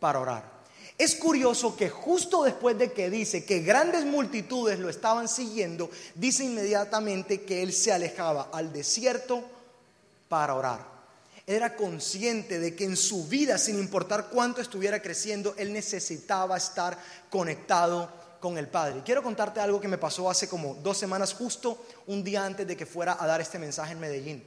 para 0.00 0.20
orar. 0.20 0.58
Es 0.96 1.14
curioso 1.14 1.76
que 1.76 1.90
justo 1.90 2.42
después 2.42 2.78
de 2.78 2.92
que 2.92 3.10
dice 3.10 3.44
que 3.44 3.60
grandes 3.60 4.04
multitudes 4.04 4.78
lo 4.78 4.88
estaban 4.88 5.28
siguiendo, 5.28 5.90
dice 6.14 6.44
inmediatamente 6.44 7.42
que 7.42 7.62
él 7.62 7.72
se 7.72 7.92
alejaba 7.92 8.48
al 8.52 8.72
desierto 8.72 9.44
para 10.28 10.54
orar. 10.54 10.98
era 11.46 11.76
consciente 11.76 12.58
de 12.58 12.76
que 12.76 12.84
en 12.84 12.94
su 12.94 13.26
vida, 13.26 13.56
sin 13.56 13.78
importar 13.78 14.28
cuánto 14.28 14.60
estuviera 14.60 15.00
creciendo, 15.00 15.54
él 15.56 15.72
necesitaba 15.72 16.58
estar 16.58 16.98
conectado 17.30 18.12
con 18.40 18.58
el 18.58 18.68
Padre. 18.68 19.02
Quiero 19.04 19.22
contarte 19.22 19.60
algo 19.60 19.80
que 19.80 19.88
me 19.88 19.98
pasó 19.98 20.30
hace 20.30 20.48
como 20.48 20.74
dos 20.76 20.98
semanas, 20.98 21.34
justo 21.34 21.84
un 22.06 22.22
día 22.22 22.44
antes 22.44 22.66
de 22.66 22.76
que 22.76 22.86
fuera 22.86 23.16
a 23.18 23.26
dar 23.26 23.40
este 23.40 23.58
mensaje 23.58 23.92
en 23.92 24.00
Medellín. 24.00 24.44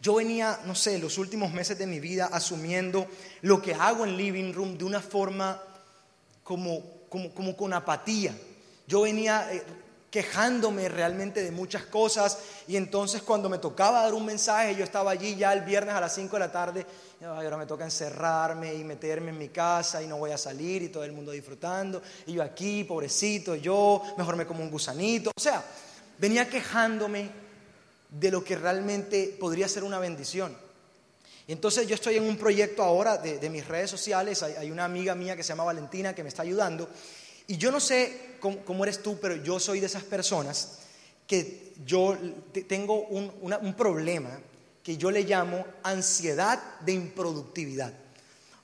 Yo 0.00 0.16
venía, 0.16 0.60
no 0.66 0.74
sé, 0.74 0.98
los 0.98 1.16
últimos 1.16 1.52
meses 1.52 1.78
de 1.78 1.86
mi 1.86 1.98
vida 1.98 2.26
asumiendo 2.26 3.06
lo 3.40 3.62
que 3.62 3.74
hago 3.74 4.04
en 4.04 4.16
Living 4.16 4.52
Room 4.52 4.76
de 4.76 4.84
una 4.84 5.00
forma 5.00 5.62
como, 6.42 6.82
como, 7.08 7.56
con 7.56 7.72
apatía. 7.72 8.36
Yo 8.86 9.00
venía 9.00 9.50
eh, 9.50 9.62
quejándome 10.14 10.88
realmente 10.88 11.42
de 11.42 11.50
muchas 11.50 11.86
cosas 11.86 12.38
y 12.68 12.76
entonces 12.76 13.20
cuando 13.22 13.48
me 13.48 13.58
tocaba 13.58 14.02
dar 14.02 14.14
un 14.14 14.24
mensaje, 14.24 14.76
yo 14.76 14.84
estaba 14.84 15.10
allí 15.10 15.34
ya 15.34 15.52
el 15.52 15.62
viernes 15.62 15.92
a 15.92 16.00
las 16.00 16.14
5 16.14 16.36
de 16.36 16.38
la 16.38 16.52
tarde 16.52 16.86
ahora 17.24 17.56
me 17.56 17.66
toca 17.66 17.82
encerrarme 17.82 18.72
y 18.74 18.84
meterme 18.84 19.30
en 19.30 19.38
mi 19.38 19.48
casa 19.48 20.00
y 20.00 20.06
no 20.06 20.16
voy 20.16 20.30
a 20.30 20.38
salir 20.38 20.82
y 20.82 20.88
todo 20.88 21.02
el 21.02 21.10
mundo 21.10 21.32
disfrutando. 21.32 22.00
Y 22.28 22.34
yo 22.34 22.44
aquí, 22.44 22.84
pobrecito, 22.84 23.56
yo, 23.56 24.02
mejor 24.16 24.36
me 24.36 24.46
como 24.46 24.62
un 24.62 24.70
gusanito. 24.70 25.32
O 25.36 25.40
sea, 25.40 25.64
venía 26.18 26.48
quejándome 26.48 27.28
de 28.08 28.30
lo 28.30 28.44
que 28.44 28.54
realmente 28.54 29.36
podría 29.40 29.66
ser 29.66 29.82
una 29.82 29.98
bendición. 29.98 30.56
Y 31.48 31.52
entonces 31.52 31.88
yo 31.88 31.96
estoy 31.96 32.18
en 32.18 32.22
un 32.22 32.36
proyecto 32.36 32.84
ahora 32.84 33.16
de, 33.18 33.50
mis 33.50 33.66
redes 33.66 33.90
sociales, 33.90 34.44
hay, 34.44 34.70
una 34.70 34.84
amiga 34.84 35.16
mía 35.16 35.34
que 35.34 35.42
se 35.42 35.48
llama 35.48 35.64
Valentina 35.64 36.14
que 36.14 36.22
me 36.22 36.28
está 36.28 36.42
ayudando. 36.42 36.88
Y 37.48 37.56
yo 37.56 37.72
no 37.72 37.80
sé 37.80 38.33
cómo, 38.64 38.84
eres 38.84 39.02
tú, 39.02 39.18
pero 39.20 39.36
yo 39.36 39.58
soy 39.58 39.80
de 39.80 39.86
esas 39.86 40.02
personas 40.02 40.78
que 41.26 41.72
yo 41.86 42.16
tengo 42.68 43.06
un 43.08 43.74
problema 43.76 44.38
que 44.84 44.98
yo 44.98 45.10
le 45.10 45.22
llamo 45.22 45.66
ansiedad 45.82 46.60
de 46.80 46.92
improductividad. 46.92 47.92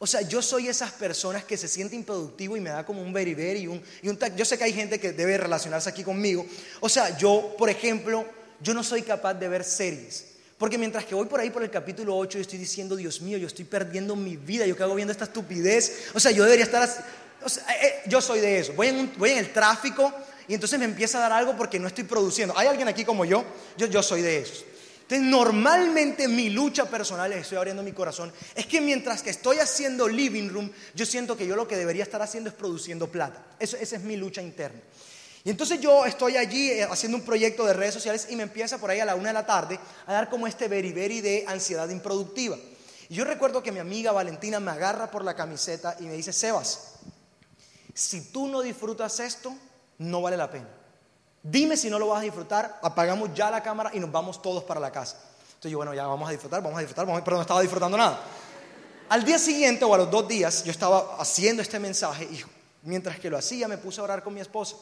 O 0.02 0.06
sea, 0.06 0.22
yo 0.22 0.40
soy 0.40 0.68
esas 0.68 0.92
personas 0.92 1.44
que 1.44 1.56
se 1.56 1.68
siente 1.68 1.96
improductivo 1.96 2.56
y 2.56 2.60
me 2.60 2.70
da 2.70 2.86
como 2.86 3.02
un 3.02 3.12
beriber 3.12 3.56
y 3.56 3.66
un, 3.66 3.82
y 4.02 4.08
un 4.08 4.18
Yo 4.36 4.44
sé 4.46 4.56
que 4.56 4.64
hay 4.64 4.72
gente 4.72 4.98
que 4.98 5.12
debe 5.12 5.36
relacionarse 5.36 5.90
aquí 5.90 6.02
conmigo. 6.02 6.46
O 6.80 6.88
sea, 6.88 7.18
yo, 7.18 7.54
por 7.58 7.68
ejemplo, 7.68 8.24
yo 8.62 8.72
no 8.72 8.82
soy 8.82 9.02
capaz 9.02 9.34
de 9.34 9.48
ver 9.48 9.64
series. 9.64 10.26
Porque 10.56 10.78
mientras 10.78 11.04
que 11.06 11.14
voy 11.14 11.26
por 11.26 11.40
ahí 11.40 11.50
por 11.50 11.62
el 11.62 11.70
capítulo 11.70 12.16
8, 12.16 12.38
yo 12.38 12.42
estoy 12.42 12.58
diciendo, 12.58 12.96
Dios 12.96 13.20
mío, 13.20 13.36
yo 13.36 13.46
estoy 13.46 13.66
perdiendo 13.66 14.16
mi 14.16 14.36
vida, 14.36 14.66
yo 14.66 14.76
que 14.76 14.82
hago 14.82 14.94
viendo 14.94 15.12
esta 15.12 15.24
estupidez. 15.24 16.08
O 16.14 16.20
sea, 16.20 16.32
yo 16.32 16.44
debería 16.44 16.64
estar... 16.64 16.88
Eh, 17.42 17.60
eh, 17.82 18.02
yo 18.06 18.20
soy 18.20 18.40
de 18.40 18.58
eso. 18.58 18.72
Voy 18.74 18.88
en, 18.88 19.38
el 19.38 19.52
tráfico 19.52 20.12
y 20.48 20.54
entonces 20.54 20.78
me 20.78 20.84
empieza 20.84 21.18
a 21.18 21.22
dar 21.22 21.32
algo 21.32 21.56
porque 21.56 21.78
no 21.78 21.88
estoy 21.88 22.04
produciendo. 22.04 22.56
¿Hay 22.56 22.66
alguien 22.66 22.88
aquí 22.88 23.04
como 23.04 23.24
yo? 23.24 23.44
Yo, 23.76 24.02
soy 24.02 24.22
de 24.22 24.38
esos. 24.38 24.64
Entonces, 25.02 25.26
normalmente 25.26 26.28
mi 26.28 26.50
lucha 26.50 26.84
personal, 26.84 27.32
estoy 27.32 27.58
abriendo 27.58 27.82
mi 27.82 27.92
corazón, 27.92 28.32
es 28.54 28.66
que 28.66 28.80
mientras 28.80 29.22
que 29.22 29.30
estoy 29.30 29.58
haciendo 29.58 30.06
living 30.06 30.48
room, 30.48 30.70
yo 30.94 31.04
siento 31.04 31.36
que 31.36 31.46
yo 31.46 31.56
lo 31.56 31.66
que 31.66 31.76
debería 31.76 32.04
estar 32.04 32.22
haciendo 32.22 32.50
es 32.50 32.54
produciendo 32.54 33.08
plata. 33.10 33.44
Eso, 33.58 33.76
esa 33.76 33.96
es 33.96 34.02
mi 34.02 34.16
lucha 34.16 34.40
interna. 34.40 34.80
Y 35.42 35.50
entonces 35.50 35.80
yo 35.80 36.04
estoy 36.04 36.36
allí 36.36 36.70
eh, 36.70 36.84
haciendo 36.84 37.16
un 37.16 37.24
proyecto 37.24 37.64
de 37.64 37.72
redes 37.72 37.94
sociales 37.94 38.26
y 38.28 38.36
me 38.36 38.42
empieza 38.42 38.78
por 38.78 38.90
ahí 38.90 39.00
a 39.00 39.06
la 39.06 39.14
una 39.14 39.28
de 39.28 39.34
la 39.34 39.46
tarde 39.46 39.80
a 40.06 40.12
dar 40.12 40.28
como 40.28 40.46
este 40.46 40.68
beriberi 40.68 41.20
de 41.22 41.44
ansiedad 41.48 41.88
improductiva. 41.88 42.58
Y 43.08 43.14
yo 43.14 43.24
recuerdo 43.24 43.62
que 43.62 43.72
mi 43.72 43.80
amiga 43.80 44.12
Valentina 44.12 44.60
me 44.60 44.70
agarra 44.70 45.10
por 45.10 45.24
la 45.24 45.34
camiseta 45.34 45.96
y 45.98 46.04
me 46.04 46.12
dice, 46.12 46.32
Sebas, 46.32 46.94
si 47.94 48.32
tú 48.32 48.46
no 48.46 48.62
disfrutas 48.62 49.20
esto, 49.20 49.52
no 49.98 50.22
vale 50.22 50.36
la 50.36 50.50
pena. 50.50 50.68
Dime 51.42 51.76
si 51.76 51.88
no 51.88 51.98
lo 51.98 52.08
vas 52.08 52.20
a 52.20 52.22
disfrutar, 52.22 52.78
apagamos 52.82 53.32
ya 53.34 53.50
la 53.50 53.62
cámara 53.62 53.90
y 53.94 54.00
nos 54.00 54.12
vamos 54.12 54.42
todos 54.42 54.64
para 54.64 54.78
la 54.78 54.92
casa. 54.92 55.16
Entonces 55.48 55.72
yo, 55.72 55.78
bueno, 55.78 55.94
ya 55.94 56.06
vamos 56.06 56.28
a 56.28 56.32
disfrutar, 56.32 56.62
vamos 56.62 56.78
a 56.78 56.80
disfrutar, 56.80 57.06
pero 57.24 57.36
no 57.36 57.42
estaba 57.42 57.60
disfrutando 57.60 57.96
nada. 57.96 58.22
Al 59.08 59.24
día 59.24 59.38
siguiente 59.38 59.84
o 59.84 59.94
a 59.94 59.98
los 59.98 60.10
dos 60.10 60.28
días 60.28 60.64
yo 60.64 60.70
estaba 60.70 61.16
haciendo 61.18 61.62
este 61.62 61.78
mensaje 61.78 62.24
y 62.24 62.42
mientras 62.82 63.18
que 63.18 63.30
lo 63.30 63.38
hacía 63.38 63.68
me 63.68 63.78
puse 63.78 64.00
a 64.00 64.04
orar 64.04 64.22
con 64.22 64.34
mi 64.34 64.40
esposa. 64.40 64.76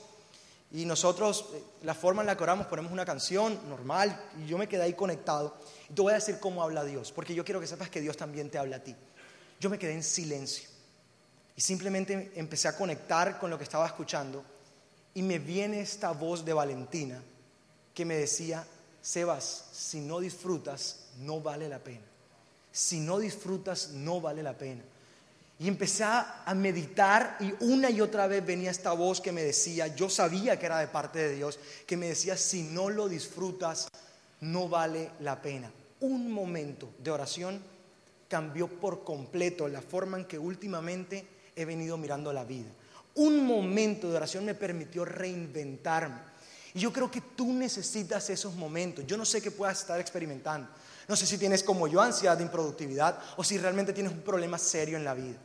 Y 0.71 0.85
nosotros, 0.85 1.47
eh, 1.55 1.63
la 1.83 1.95
forma 1.95 2.21
en 2.21 2.27
la 2.27 2.37
que 2.37 2.43
oramos, 2.43 2.67
ponemos 2.67 2.93
una 2.93 3.07
canción 3.07 3.59
normal 3.69 4.23
y 4.39 4.47
yo 4.47 4.59
me 4.59 4.69
quedé 4.69 4.83
ahí 4.83 4.93
conectado. 4.93 5.57
Y 5.89 5.95
te 5.95 6.03
voy 6.03 6.13
a 6.13 6.17
decir 6.17 6.39
cómo 6.41 6.63
habla 6.63 6.85
Dios, 6.85 7.11
porque 7.11 7.35
yo 7.35 7.45
quiero 7.45 7.59
que 7.59 7.67
sepas 7.67 7.89
que 7.89 8.03
Dios 8.03 8.17
también 8.19 8.51
te 8.51 8.59
habla 8.59 8.77
a 8.77 8.81
ti. 8.81 8.95
Yo 9.61 9.71
me 9.71 9.79
quedé 9.79 9.95
en 9.95 10.03
silencio 10.03 10.69
y 11.59 11.61
simplemente 11.61 12.31
empecé 12.37 12.69
a 12.69 12.77
conectar 12.77 13.37
con 13.37 13.51
lo 13.51 13.59
que 13.59 13.65
estaba 13.65 13.85
escuchando 13.85 14.45
y 15.13 15.23
me 15.23 15.41
viene 15.41 15.81
esta 15.81 16.13
voz 16.13 16.45
de 16.45 16.53
Valentina 16.53 17.21
que 17.93 18.05
me 18.05 18.15
decía, 18.15 18.65
Sebas, 19.03 19.65
si 19.73 19.99
no 19.99 20.21
disfrutas, 20.21 21.09
no 21.19 21.41
vale 21.41 21.69
la 21.69 21.81
pena. 21.81 22.05
Si 22.71 23.01
no 23.01 23.19
disfrutas, 23.19 23.89
no 23.89 24.21
vale 24.21 24.41
la 24.41 24.57
pena. 24.57 24.85
Y 25.59 25.67
empecé 25.67 26.05
a 26.05 26.55
meditar 26.55 27.37
y 27.41 27.53
una 27.65 27.91
y 27.91 28.03
otra 28.03 28.29
vez 28.29 28.47
venía 28.47 28.71
esta 28.71 28.93
voz 28.93 29.21
que 29.21 29.33
me 29.33 29.43
decía, 29.43 29.89
yo 29.89 30.09
sabía 30.09 30.61
que 30.61 30.67
era 30.67 30.79
de 30.79 30.87
parte 30.87 31.19
de 31.19 31.35
Dios, 31.35 31.59
que 31.89 31.97
me 31.97 32.07
decía, 32.07 32.37
si 32.37 32.63
no 32.63 32.89
lo 32.89 33.09
disfrutas, 33.09 33.89
no 34.43 34.69
vale 34.69 35.11
la 35.19 35.43
pena. 35.43 35.73
Un 35.99 36.31
momento 36.31 36.91
de 37.01 37.11
oración 37.11 37.61
cambió 38.29 38.69
por 38.69 39.03
completo 39.03 39.67
la 39.67 39.83
forma 39.83 40.19
en 40.19 40.27
que 40.27 40.39
últimamente 40.39 41.37
he 41.59 41.65
venido 41.65 41.97
mirando 41.97 42.33
la 42.33 42.45
vida. 42.45 42.69
Un 43.15 43.45
momento 43.45 44.09
de 44.09 44.17
oración 44.17 44.45
me 44.45 44.55
permitió 44.55 45.05
reinventarme. 45.05 46.21
Y 46.75 46.81
yo 46.81 46.93
creo 46.93 47.11
que 47.11 47.21
tú 47.21 47.53
necesitas 47.53 48.31
esos 48.31 48.55
momentos. 48.55 49.05
Yo 49.07 49.17
no 49.17 49.25
sé 49.25 49.43
qué 49.43 49.51
puedas 49.51 49.81
estar 49.81 49.99
experimentando. 49.99 50.69
No 51.09 51.17
sé 51.17 51.27
si 51.27 51.39
tienes 51.39 51.63
como 51.63 51.89
yo 51.89 52.01
ansiedad 52.01 52.37
de 52.37 52.45
improductividad 52.45 53.19
o 53.37 53.43
si 53.43 53.59
realmente 53.59 53.93
tienes 53.93 54.13
un 54.13 54.21
problema 54.21 54.59
serio 54.59 54.97
en 54.97 55.05
la 55.05 55.15
vida. 55.15 55.37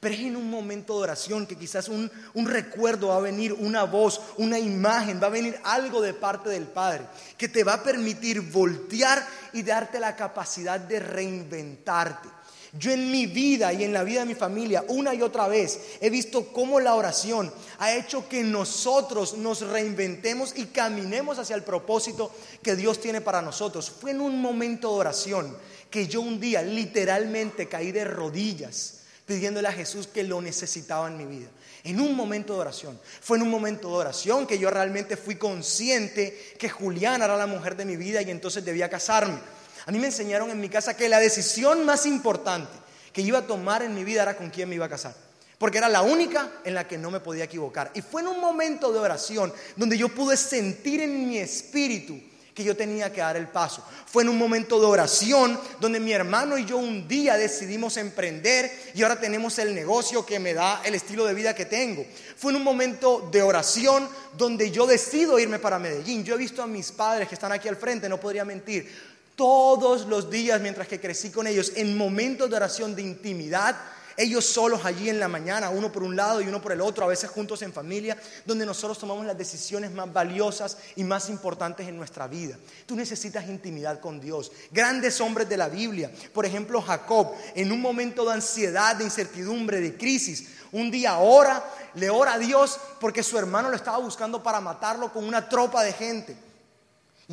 Pero 0.00 0.14
es 0.16 0.20
en 0.20 0.36
un 0.36 0.50
momento 0.50 0.96
de 0.96 1.04
oración 1.04 1.46
que 1.46 1.56
quizás 1.56 1.88
un, 1.88 2.10
un, 2.34 2.46
recuerdo 2.46 3.08
va 3.08 3.16
a 3.18 3.20
venir, 3.20 3.52
una 3.52 3.84
voz, 3.84 4.20
una 4.36 4.58
imagen, 4.58 5.22
va 5.22 5.28
a 5.28 5.30
venir 5.30 5.56
algo 5.62 6.00
de 6.00 6.12
parte 6.12 6.50
del 6.50 6.64
Padre 6.64 7.06
que 7.38 7.48
te 7.48 7.62
va 7.62 7.74
a 7.74 7.82
permitir 7.84 8.40
voltear 8.40 9.24
y 9.52 9.62
darte 9.62 10.00
la 10.00 10.16
capacidad 10.16 10.80
de 10.80 10.98
reinventarte. 10.98 12.28
Yo 12.74 12.90
en 12.90 13.10
mi 13.10 13.26
vida 13.26 13.70
y 13.74 13.84
en 13.84 13.92
la 13.92 14.02
vida 14.02 14.20
de 14.20 14.26
mi 14.26 14.34
familia, 14.34 14.82
una 14.88 15.12
y 15.12 15.20
otra 15.20 15.46
vez, 15.46 15.78
he 16.00 16.08
visto 16.08 16.46
cómo 16.52 16.80
la 16.80 16.94
oración 16.94 17.52
ha 17.78 17.94
hecho 17.94 18.26
que 18.30 18.42
nosotros 18.42 19.36
nos 19.36 19.60
reinventemos 19.60 20.54
y 20.56 20.66
caminemos 20.66 21.38
hacia 21.38 21.54
el 21.54 21.64
propósito 21.64 22.32
que 22.62 22.74
Dios 22.74 22.98
tiene 22.98 23.20
para 23.20 23.42
nosotros. 23.42 23.90
Fue 23.90 24.12
en 24.12 24.22
un 24.22 24.40
momento 24.40 24.88
de 24.88 25.00
oración 25.00 25.56
que 25.90 26.08
yo 26.08 26.22
un 26.22 26.40
día 26.40 26.62
literalmente 26.62 27.68
caí 27.68 27.92
de 27.92 28.04
rodillas 28.04 29.00
pidiéndole 29.26 29.68
a 29.68 29.72
Jesús 29.72 30.06
que 30.06 30.24
lo 30.24 30.40
necesitaba 30.40 31.08
en 31.08 31.18
mi 31.18 31.26
vida. 31.26 31.48
En 31.84 32.00
un 32.00 32.14
momento 32.14 32.54
de 32.54 32.60
oración. 32.60 32.98
Fue 33.20 33.36
en 33.36 33.42
un 33.42 33.50
momento 33.50 33.88
de 33.88 33.94
oración 33.94 34.46
que 34.46 34.58
yo 34.58 34.70
realmente 34.70 35.16
fui 35.16 35.36
consciente 35.36 36.54
que 36.58 36.68
Juliana 36.68 37.26
era 37.26 37.36
la 37.36 37.46
mujer 37.46 37.76
de 37.76 37.84
mi 37.84 37.96
vida 37.96 38.22
y 38.22 38.30
entonces 38.30 38.64
debía 38.64 38.88
casarme. 38.88 39.38
A 39.86 39.90
mí 39.90 39.98
me 39.98 40.06
enseñaron 40.06 40.50
en 40.50 40.60
mi 40.60 40.68
casa 40.68 40.96
que 40.96 41.08
la 41.08 41.18
decisión 41.18 41.84
más 41.84 42.06
importante 42.06 42.72
que 43.12 43.22
iba 43.22 43.38
a 43.38 43.46
tomar 43.46 43.82
en 43.82 43.94
mi 43.94 44.04
vida 44.04 44.22
era 44.22 44.36
con 44.36 44.50
quién 44.50 44.68
me 44.68 44.76
iba 44.76 44.86
a 44.86 44.90
casar. 44.90 45.14
Porque 45.58 45.78
era 45.78 45.88
la 45.88 46.02
única 46.02 46.50
en 46.64 46.74
la 46.74 46.88
que 46.88 46.98
no 46.98 47.10
me 47.10 47.20
podía 47.20 47.44
equivocar. 47.44 47.90
Y 47.94 48.02
fue 48.02 48.22
en 48.22 48.28
un 48.28 48.40
momento 48.40 48.92
de 48.92 48.98
oración 48.98 49.52
donde 49.76 49.96
yo 49.96 50.08
pude 50.08 50.36
sentir 50.36 51.00
en 51.00 51.28
mi 51.28 51.38
espíritu 51.38 52.18
que 52.54 52.64
yo 52.64 52.76
tenía 52.76 53.12
que 53.12 53.20
dar 53.20 53.36
el 53.36 53.48
paso. 53.48 53.82
Fue 54.06 54.22
en 54.22 54.28
un 54.28 54.36
momento 54.36 54.78
de 54.78 54.86
oración 54.86 55.58
donde 55.80 56.00
mi 56.00 56.12
hermano 56.12 56.58
y 56.58 56.66
yo 56.66 56.76
un 56.76 57.08
día 57.08 57.36
decidimos 57.36 57.96
emprender 57.96 58.70
y 58.94 59.02
ahora 59.02 59.18
tenemos 59.18 59.58
el 59.58 59.74
negocio 59.74 60.26
que 60.26 60.38
me 60.38 60.52
da 60.52 60.82
el 60.84 60.94
estilo 60.94 61.24
de 61.24 61.34
vida 61.34 61.54
que 61.54 61.64
tengo. 61.64 62.04
Fue 62.36 62.52
en 62.52 62.56
un 62.56 62.64
momento 62.64 63.28
de 63.32 63.40
oración 63.40 64.08
donde 64.36 64.70
yo 64.70 64.86
decido 64.86 65.38
irme 65.38 65.58
para 65.58 65.78
Medellín. 65.78 66.24
Yo 66.24 66.34
he 66.34 66.38
visto 66.38 66.62
a 66.62 66.66
mis 66.66 66.92
padres 66.92 67.28
que 67.28 67.34
están 67.34 67.52
aquí 67.52 67.68
al 67.68 67.76
frente, 67.76 68.08
no 68.08 68.20
podría 68.20 68.44
mentir, 68.44 69.11
todos 69.36 70.06
los 70.06 70.30
días 70.30 70.60
mientras 70.60 70.88
que 70.88 71.00
crecí 71.00 71.30
con 71.30 71.46
ellos 71.46 71.72
en 71.76 71.96
momentos 71.96 72.50
de 72.50 72.56
oración 72.56 72.94
de 72.94 73.02
intimidad 73.02 73.76
ellos 74.16 74.44
solos 74.44 74.84
allí 74.84 75.08
en 75.08 75.18
la 75.18 75.28
mañana, 75.28 75.70
uno 75.70 75.90
por 75.90 76.02
un 76.02 76.16
lado 76.16 76.40
y 76.40 76.48
uno 76.48 76.60
por 76.60 76.72
el 76.72 76.80
otro, 76.80 77.04
a 77.04 77.08
veces 77.08 77.30
juntos 77.30 77.62
en 77.62 77.72
familia, 77.72 78.16
donde 78.44 78.66
nosotros 78.66 78.98
tomamos 78.98 79.26
las 79.26 79.38
decisiones 79.38 79.90
más 79.92 80.12
valiosas 80.12 80.78
y 80.96 81.04
más 81.04 81.28
importantes 81.28 81.88
en 81.88 81.96
nuestra 81.96 82.26
vida. 82.26 82.56
Tú 82.86 82.94
necesitas 82.94 83.48
intimidad 83.48 84.00
con 84.00 84.20
Dios. 84.20 84.52
Grandes 84.70 85.20
hombres 85.20 85.48
de 85.48 85.56
la 85.56 85.68
Biblia, 85.68 86.10
por 86.32 86.46
ejemplo 86.46 86.82
Jacob, 86.82 87.32
en 87.54 87.72
un 87.72 87.80
momento 87.80 88.24
de 88.24 88.32
ansiedad, 88.32 88.96
de 88.96 89.04
incertidumbre, 89.04 89.80
de 89.80 89.96
crisis, 89.96 90.48
un 90.72 90.90
día 90.90 91.18
ora, 91.18 91.64
le 91.94 92.08
ora 92.08 92.34
a 92.34 92.38
Dios 92.38 92.78
porque 93.00 93.22
su 93.22 93.38
hermano 93.38 93.68
lo 93.68 93.76
estaba 93.76 93.98
buscando 93.98 94.42
para 94.42 94.60
matarlo 94.60 95.12
con 95.12 95.24
una 95.24 95.48
tropa 95.48 95.82
de 95.82 95.92
gente. 95.92 96.51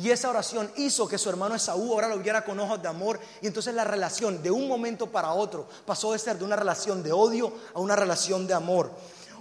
Y 0.00 0.10
esa 0.10 0.30
oración 0.30 0.70
hizo 0.78 1.06
que 1.06 1.18
su 1.18 1.28
hermano 1.28 1.54
Esaú 1.54 1.92
ahora 1.92 2.08
lo 2.08 2.18
viera 2.18 2.42
con 2.42 2.58
ojos 2.58 2.80
de 2.80 2.88
amor. 2.88 3.20
Y 3.42 3.46
entonces 3.46 3.74
la 3.74 3.84
relación 3.84 4.42
de 4.42 4.50
un 4.50 4.66
momento 4.66 5.06
para 5.08 5.34
otro 5.34 5.68
pasó 5.84 6.12
de 6.12 6.18
ser 6.18 6.38
de 6.38 6.44
una 6.46 6.56
relación 6.56 7.02
de 7.02 7.12
odio 7.12 7.52
a 7.74 7.80
una 7.80 7.94
relación 7.96 8.46
de 8.46 8.54
amor. 8.54 8.90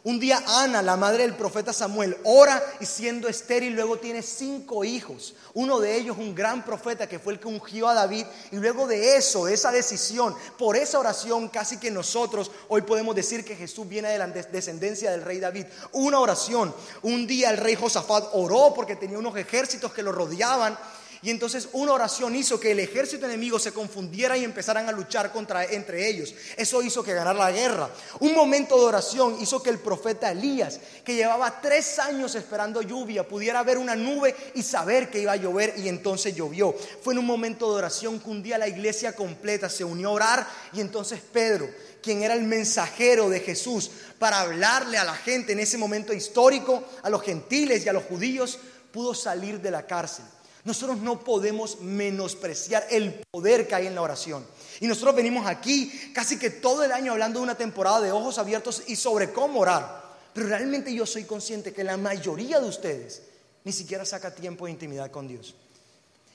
Un 0.04 0.20
día 0.20 0.42
Ana, 0.48 0.82
la 0.82 0.96
madre 0.96 1.24
del 1.24 1.36
profeta 1.36 1.74
Samuel, 1.74 2.18
ora 2.24 2.64
y 2.80 2.86
siendo 2.86 3.28
estéril 3.28 3.74
luego 3.74 3.98
tiene 3.98 4.22
cinco 4.22 4.86
hijos. 4.86 5.36
Uno 5.54 5.80
de 5.80 5.98
ellos 5.98 6.18
un 6.18 6.34
gran 6.34 6.64
profeta 6.64 7.08
que 7.08 7.20
fue 7.20 7.34
el 7.34 7.40
que 7.40 7.48
ungió 7.48 7.88
a 7.90 7.94
David. 7.94 8.26
Y 8.52 8.56
luego 8.58 8.88
de 8.88 9.18
eso, 9.18 9.46
de 9.46 9.54
esa 9.54 9.72
decisión, 9.72 10.36
por 10.58 10.78
esa 10.78 11.00
oración, 11.00 11.50
casi 11.50 11.78
que 11.78 11.92
nosotros 11.92 12.50
hoy 12.70 12.82
podemos 12.84 13.14
decir 13.14 13.44
que 13.44 13.56
Jesús 13.56 13.88
viene 13.90 14.10
de 14.10 14.18
la 14.18 14.28
descendencia 14.28 15.12
del 15.12 15.24
rey 15.24 15.40
David. 15.40 15.66
Una 15.92 16.20
oración. 16.20 16.74
Un 17.02 17.28
día 17.28 17.50
el 17.50 17.58
rey 17.58 17.76
Josafat 17.76 18.30
oró 18.34 18.74
porque 18.74 18.96
tenía 18.96 19.18
unos 19.18 19.36
ejércitos 19.36 19.92
que 19.92 20.04
lo 20.04 20.12
rodeaban 20.12 20.78
y 21.22 21.30
entonces 21.30 21.68
una 21.74 21.92
oración 21.92 22.34
hizo 22.36 22.60
que 22.60 22.72
el 22.72 22.80
ejército 22.80 23.26
enemigo 23.26 23.60
se 23.60 23.74
confundiera 23.74 24.38
y 24.38 24.46
empezaran 24.46 24.88
a 24.88 24.94
luchar 24.94 25.34
contra, 25.34 25.66
entre 25.66 26.08
ellos. 26.08 26.34
Eso 26.56 26.82
hizo 26.82 27.04
que 27.04 27.14
ganara 27.14 27.38
la 27.38 27.52
guerra. 27.52 27.90
Un 28.22 28.34
momento 28.34 28.78
de 28.78 28.86
oración 28.86 29.38
hizo 29.42 29.62
que 29.62 29.70
el 29.70 29.80
profeta 29.80 30.32
Elías, 30.32 30.80
que 31.04 31.16
llevaba 31.16 31.60
tres 31.60 32.00
años 32.00 32.36
esperando 32.36 32.82
lluvia, 32.82 33.28
pudiera 33.28 33.64
ver 33.64 33.78
una 33.78 33.98
nube 33.98 34.34
y 34.56 34.64
saber 34.64 35.10
que 35.10 35.20
iba 35.20 35.34
a 35.34 35.38
llover 35.38 35.74
y 35.78 35.90
entonces 35.90 36.34
llovió. 36.34 36.74
Fue 37.02 37.14
en 37.14 37.20
un 37.20 37.26
momento 37.26 37.70
de 37.70 37.80
oración 37.80 38.20
que 38.20 38.30
un 38.30 38.42
día 38.42 38.58
la 38.58 38.70
iglesia 38.70 39.14
completa 39.14 39.70
se 39.70 39.84
unió 39.84 40.10
a 40.10 40.14
orar 40.14 40.48
y 40.72 40.80
entonces 40.80 41.20
Pedro, 41.20 41.70
quien 42.02 42.24
era 42.24 42.34
el 42.34 42.44
mensajero 42.44 43.30
de 43.30 43.42
Jesús 43.42 43.92
para 44.18 44.40
hablarle 44.40 44.98
a 44.98 45.04
la 45.04 45.16
gente 45.16 45.52
en 45.52 45.60
ese 45.60 45.78
momento 45.78 46.14
histórico, 46.14 46.84
a 47.04 47.10
los 47.10 47.24
gentiles 47.24 47.86
y 47.86 47.90
a 47.90 47.94
los 47.94 48.04
judíos, 48.04 48.58
pudo 48.94 49.14
salir 49.14 49.60
de 49.60 49.72
la 49.72 49.86
cárcel. 49.86 50.24
Nosotros 50.70 51.00
no 51.00 51.20
podemos 51.20 51.82
menospreciar 51.82 52.86
el 52.92 53.24
poder 53.32 53.68
que 53.68 53.74
hay 53.74 53.88
en 53.88 53.96
la 53.96 54.04
oración. 54.04 54.46
Y 54.80 54.86
nosotros 54.86 55.16
venimos 55.16 55.48
aquí 55.48 56.12
casi 56.14 56.38
que 56.38 56.52
todo 56.52 56.84
el 56.84 56.92
año 56.92 57.12
hablando 57.12 57.40
de 57.40 57.44
una 57.46 57.56
temporada 57.56 58.02
de 58.02 58.12
ojos 58.12 58.38
abiertos 58.38 58.84
y 58.86 58.96
sobre 58.96 59.32
cómo 59.32 59.62
orar. 59.62 60.16
Pero 60.32 60.46
realmente 60.46 60.94
yo 60.94 61.08
soy 61.08 61.24
consciente 61.24 61.74
que 61.74 61.84
la 61.84 61.98
mayoría 61.98 62.60
de 62.60 62.70
ustedes 62.70 63.24
ni 63.64 63.72
siquiera 63.72 64.06
saca 64.06 64.36
tiempo 64.36 64.66
de 64.66 64.74
intimidad 64.74 65.10
con 65.10 65.28
Dios. 65.28 65.56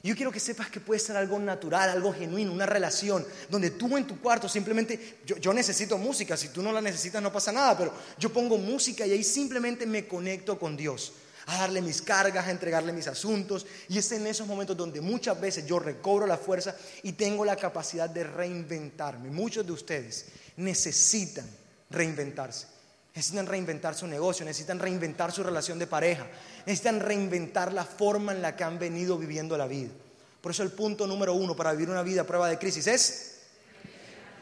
Yo 0.02 0.16
quiero 0.16 0.32
que 0.32 0.40
sepas 0.40 0.68
que 0.68 0.80
puede 0.80 0.98
ser 0.98 1.16
algo 1.16 1.38
natural, 1.38 1.88
algo 1.88 2.12
genuino, 2.12 2.52
una 2.52 2.66
relación 2.66 3.24
donde 3.48 3.70
tú 3.70 3.96
en 3.96 4.04
tu 4.04 4.20
cuarto 4.20 4.48
simplemente, 4.48 5.18
yo, 5.24 5.54
necesito 5.54 5.96
música, 5.96 6.36
si 6.36 6.48
tú 6.48 6.60
no 6.60 6.72
la 6.72 6.80
necesitas 6.80 7.22
no 7.22 7.32
pasa 7.32 7.52
nada, 7.52 7.78
pero 7.78 7.94
yo 8.18 8.32
pongo 8.32 8.58
música 8.58 9.06
y 9.06 9.12
ahí 9.12 9.22
simplemente 9.22 9.86
me 9.86 10.08
conecto 10.08 10.58
con 10.58 10.76
Dios 10.76 11.12
a 11.46 11.58
darle 11.58 11.82
mis 11.82 12.00
cargas, 12.02 12.46
a 12.46 12.50
entregarle 12.50 12.92
mis 12.92 13.06
asuntos. 13.06 13.66
Y 13.88 13.98
es 13.98 14.12
en 14.12 14.26
esos 14.26 14.46
momentos 14.46 14.76
donde 14.76 15.00
muchas 15.00 15.40
veces 15.40 15.66
yo 15.66 15.78
recobro 15.78 16.26
la 16.26 16.38
fuerza 16.38 16.74
y 17.02 17.12
tengo 17.12 17.44
la 17.44 17.56
capacidad 17.56 18.08
de 18.08 18.24
reinventarme. 18.24 19.30
Muchos 19.30 19.66
de 19.66 19.72
ustedes 19.72 20.26
necesitan 20.56 21.46
reinventarse. 21.90 22.66
Necesitan 23.14 23.46
reinventar 23.46 23.94
su 23.94 24.08
negocio, 24.08 24.44
necesitan 24.44 24.80
reinventar 24.80 25.30
su 25.30 25.44
relación 25.44 25.78
de 25.78 25.86
pareja, 25.86 26.26
necesitan 26.66 26.98
reinventar 26.98 27.72
la 27.72 27.84
forma 27.84 28.32
en 28.32 28.42
la 28.42 28.56
que 28.56 28.64
han 28.64 28.78
venido 28.78 29.16
viviendo 29.16 29.56
la 29.56 29.68
vida. 29.68 29.90
Por 30.40 30.50
eso 30.50 30.64
el 30.64 30.72
punto 30.72 31.06
número 31.06 31.32
uno 31.32 31.54
para 31.54 31.70
vivir 31.72 31.90
una 31.90 32.02
vida 32.02 32.22
a 32.22 32.26
prueba 32.26 32.48
de 32.48 32.58
crisis 32.58 32.86
es... 32.86 33.30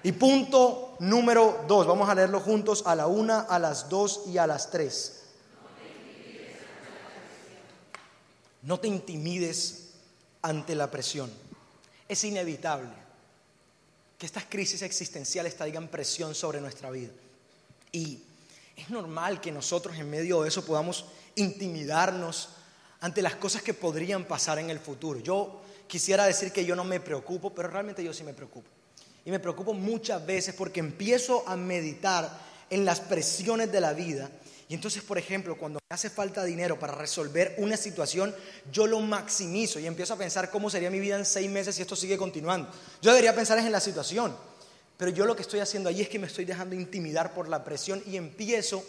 Y 0.05 0.11
punto 0.13 0.97
número 0.99 1.65
dos, 1.69 1.87
vamos 1.87 2.09
a 2.09 2.15
leerlo 2.17 2.41
juntos 2.41 2.83
a 2.87 2.97
la 2.97 3.07
una, 3.07 3.41
a 3.41 3.61
las 3.61 3.89
dos 3.89 4.23
y 4.27 4.37
a 4.37 4.49
las 4.49 4.71
tres. 4.71 5.22
No 8.63 8.79
te 8.79 8.89
intimides 8.89 9.91
ante 10.43 10.75
la 10.75 10.91
presión. 10.91 11.31
Es 12.09 12.25
inevitable 12.25 12.91
que 14.19 14.27
estas 14.27 14.45
crisis 14.45 14.83
existenciales 14.83 15.57
traigan 15.57 15.89
presión 15.89 16.35
sobre 16.35 16.61
nuestra 16.61 16.91
vida. 16.91 17.11
Y 17.91 18.21
es 18.77 18.91
normal 18.91 19.41
que 19.41 19.53
nosotros 19.53 19.97
en 19.97 20.09
medio 20.09 20.43
de 20.43 20.49
eso 20.49 20.65
podamos 20.65 21.07
intimidarnos 21.35 22.51
ante 23.01 23.21
las 23.21 23.35
cosas 23.35 23.63
que 23.63 23.75
podrían 23.75 24.25
pasar 24.25 24.59
en 24.59 24.71
el 24.71 24.79
futuro. 24.79 25.19
Yo 25.21 25.61
quisiera 25.89 26.25
decir 26.25 26.53
que 26.53 26.65
yo 26.65 26.77
no 26.77 26.85
me 26.85 27.01
preocupo, 27.01 27.51
pero 27.51 27.69
realmente 27.69 28.05
yo 28.05 28.15
sí 28.15 28.23
me 28.23 28.33
preocupo. 28.33 28.69
Y 29.25 29.31
me 29.31 29.41
preocupo 29.41 29.75
muchas 29.75 30.25
veces 30.25 30.55
porque 30.55 30.81
empiezo 30.81 31.45
a 31.47 31.57
meditar 31.57 32.39
en 32.71 32.85
las 32.85 33.01
presiones 33.01 33.71
de 33.71 33.81
la 33.81 33.93
vida. 33.93 34.31
Y 34.73 34.75
entonces, 34.75 35.03
por 35.03 35.19
ejemplo, 35.19 35.59
cuando 35.59 35.79
me 35.79 35.95
hace 35.95 36.09
falta 36.09 36.43
dinero 36.45 36.79
para 36.79 36.95
resolver 36.95 37.55
una 37.59 37.77
situación, 37.77 38.35
yo 38.73 38.87
lo 38.87 39.01
maximizo 39.01 39.79
y 39.79 39.87
empiezo 39.87 40.15
a 40.15 40.17
pensar 40.17 40.51
cómo 40.51 40.71
sería 40.71 40.91
mi 40.91 40.99
vida 40.99 41.19
en 41.19 41.27
seis 41.27 41.51
meses 41.51 41.75
si 41.75 41.83
esto 41.83 41.95
sigue 41.95 42.17
continuando. 42.17 42.71
Yo 43.03 43.11
debería 43.11 43.35
pensar 43.35 43.59
en 43.59 43.71
la 43.71 43.81
situación, 43.81 44.35
pero 44.97 45.11
yo 45.11 45.27
lo 45.27 45.37
que 45.37 45.43
estoy 45.43 45.61
haciendo 45.61 45.91
ahí 45.91 46.01
es 46.01 46.09
que 46.09 46.19
me 46.19 46.27
estoy 46.27 46.47
dejando 46.47 46.75
intimidar 46.75 47.35
por 47.35 47.51
la 47.51 47.63
presión 47.63 48.03
y 48.07 48.17
empiezo 48.17 48.83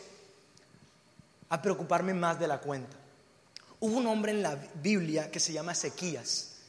a 1.49 1.61
preocuparme 1.61 2.13
más 2.13 2.39
de 2.39 2.47
la 2.47 2.61
cuenta. 2.61 2.95
Hubo 3.81 3.97
un 3.97 4.07
hombre 4.07 4.31
en 4.31 4.41
la 4.41 4.55
Biblia 4.81 5.29
que 5.29 5.41
se 5.41 5.51
llama 5.51 5.73
Ezequías, 5.73 6.59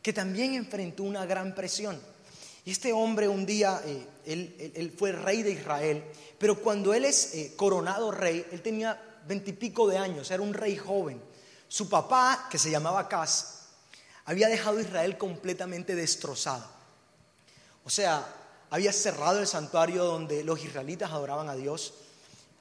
que 0.00 0.12
también 0.12 0.54
enfrentó 0.54 1.02
una 1.02 1.26
gran 1.26 1.52
presión. 1.52 2.00
Y 2.64 2.70
este 2.70 2.92
hombre 2.92 3.28
un 3.28 3.44
día, 3.44 3.82
eh, 3.84 4.06
él, 4.24 4.94
fue 4.96 5.12
rey 5.12 5.42
de 5.42 5.50
Israel, 5.50 6.04
pero 6.38 6.60
cuando 6.60 6.94
él 6.94 7.04
es 7.04 7.34
eh, 7.34 7.54
coronado 7.56 8.10
rey, 8.12 8.46
él 8.52 8.62
tenía 8.62 9.20
veintipico 9.26 9.88
de 9.88 9.98
años, 9.98 10.30
era 10.30 10.42
un 10.42 10.54
rey 10.54 10.76
joven. 10.76 11.20
Su 11.66 11.88
papá, 11.88 12.48
que 12.50 12.58
se 12.58 12.70
llamaba 12.70 13.00
Acaz, 13.00 13.62
había 14.26 14.48
dejado 14.48 14.80
Israel 14.80 15.18
completamente 15.18 15.94
destrozado. 15.94 16.66
O 17.84 17.90
sea, 17.90 18.24
había 18.70 18.92
cerrado 18.92 19.40
el 19.40 19.46
santuario 19.46 20.04
donde 20.04 20.44
los 20.44 20.62
israelitas 20.64 21.10
adoraban 21.10 21.48
a 21.48 21.54
Dios, 21.54 21.94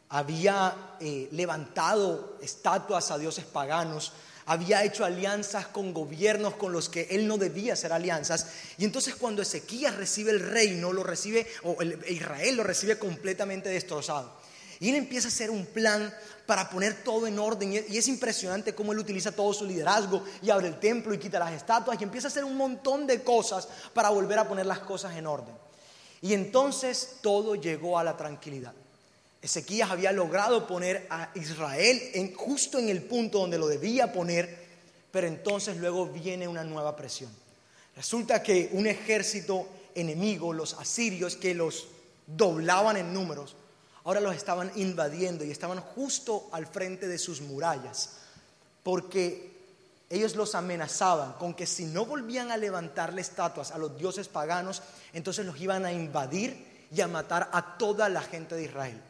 había 0.10 0.96
eh, 1.00 1.30
levantado 1.32 2.38
estatuas 2.42 3.12
a 3.12 3.18
dioses 3.18 3.46
paganos, 3.46 4.12
había 4.46 4.84
hecho 4.84 5.06
alianzas 5.06 5.68
con 5.68 5.94
gobiernos 5.94 6.56
con 6.56 6.72
los 6.72 6.90
que 6.90 7.08
él 7.12 7.28
no 7.28 7.38
debía 7.38 7.74
hacer 7.74 7.94
alianzas. 7.94 8.48
Y 8.78 8.86
entonces 8.86 9.16
cuando 9.16 9.42
Ezequías 9.42 9.96
recibe 9.96 10.32
el 10.32 10.40
reino, 10.40 10.94
lo 10.94 11.04
recibe, 11.04 11.48
o 11.64 11.78
Israel 12.08 12.58
lo 12.58 12.64
recibe 12.64 12.98
completamente 12.98 13.70
destrozado. 13.70 14.40
Y 14.80 14.90
él 14.90 14.96
empieza 14.96 15.28
a 15.28 15.32
hacer 15.32 15.52
un 15.52 15.68
plan 15.68 16.12
para 16.48 16.70
poner 16.70 17.04
todo 17.04 17.28
en 17.28 17.38
orden. 17.38 17.72
Y 17.72 17.98
es 17.98 18.08
impresionante 18.08 18.74
cómo 18.74 18.94
él 18.94 19.00
utiliza 19.00 19.32
todo 19.32 19.54
su 19.54 19.66
liderazgo 19.66 20.24
y 20.42 20.50
abre 20.50 20.68
el 20.68 20.80
templo 20.80 21.14
y 21.14 21.20
quita 21.20 21.38
las 21.38 21.54
estatuas 21.54 22.02
y 22.02 22.04
empieza 22.04 22.28
a 22.28 22.32
hacer 22.32 22.44
un 22.44 22.58
montón 22.58 23.06
de 23.06 23.24
cosas 23.24 23.68
para 23.94 24.10
volver 24.10 24.40
a 24.40 24.48
poner 24.48 24.66
las 24.66 24.80
cosas 24.80 25.16
en 25.16 25.28
orden. 25.28 25.54
Y 26.22 26.34
entonces 26.34 27.18
todo 27.22 27.56
llegó 27.56 27.98
a 27.98 28.04
la 28.04 28.18
tranquilidad. 28.18 28.74
Ezequías 29.42 29.90
había 29.90 30.12
logrado 30.12 30.68
poner 30.68 31.08
a 31.10 31.32
Israel 31.34 32.00
en, 32.14 32.34
justo 32.36 32.78
en 32.78 32.90
el 32.90 33.02
punto 33.02 33.40
donde 33.40 33.58
lo 33.58 33.68
debía 33.68 34.14
poner, 34.14 34.56
pero 35.12 35.28
entonces 35.28 35.78
luego 35.78 36.06
viene 36.08 36.48
una 36.48 36.64
nueva 36.64 36.96
presión. 36.96 37.32
Resulta 37.96 38.44
que 38.44 38.70
un 38.74 38.86
ejército 38.86 39.68
enemigo, 39.96 40.54
los 40.54 40.76
asirios, 40.76 41.36
que 41.36 41.56
los 41.56 41.88
doblaban 42.28 42.98
en 42.98 43.14
números, 43.14 43.56
ahora 44.04 44.22
los 44.22 44.36
estaban 44.36 44.72
invadiendo 44.76 45.44
y 45.44 45.52
estaban 45.52 45.82
justo 45.82 46.48
al 46.52 46.68
frente 46.68 47.08
de 47.08 47.18
sus 47.18 47.42
murallas, 47.42 48.18
porque 48.84 49.52
ellos 50.10 50.36
los 50.36 50.54
amenazaban 50.54 51.34
con 51.34 51.56
que 51.56 51.66
si 51.66 51.86
no 51.86 52.06
volvían 52.06 52.52
a 52.52 52.58
levantarle 52.58 53.22
estatuas 53.22 53.72
a 53.72 53.80
los 53.80 53.98
dioses 53.98 54.28
paganos, 54.28 54.84
entonces 55.14 55.46
los 55.46 55.60
iban 55.60 55.86
a 55.86 55.92
invadir 55.92 56.88
y 56.94 57.02
a 57.02 57.08
matar 57.08 57.50
a 57.54 57.78
toda 57.78 58.08
la 58.08 58.22
gente 58.22 58.56
de 58.56 58.66
Israel. 58.66 59.02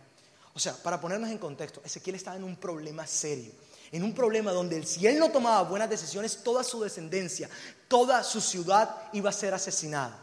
O 0.54 0.60
sea, 0.60 0.74
para 0.74 1.00
ponernos 1.00 1.30
en 1.30 1.38
contexto, 1.38 1.82
Ezequiel 1.84 2.16
estaba 2.16 2.38
en 2.38 2.44
un 2.44 2.58
problema 2.58 3.08
serio, 3.08 3.52
en 3.92 4.04
un 4.04 4.14
problema 4.14 4.52
donde 4.52 4.86
si 4.86 5.08
él 5.08 5.18
no 5.18 5.32
tomaba 5.32 5.64
buenas 5.64 5.90
decisiones, 5.90 6.44
toda 6.44 6.64
su 6.64 6.82
descendencia, 6.82 7.50
toda 7.88 8.24
su 8.24 8.42
ciudad 8.42 9.10
iba 9.14 9.30
a 9.30 9.34
ser 9.34 9.54
asesinada. 9.54 10.18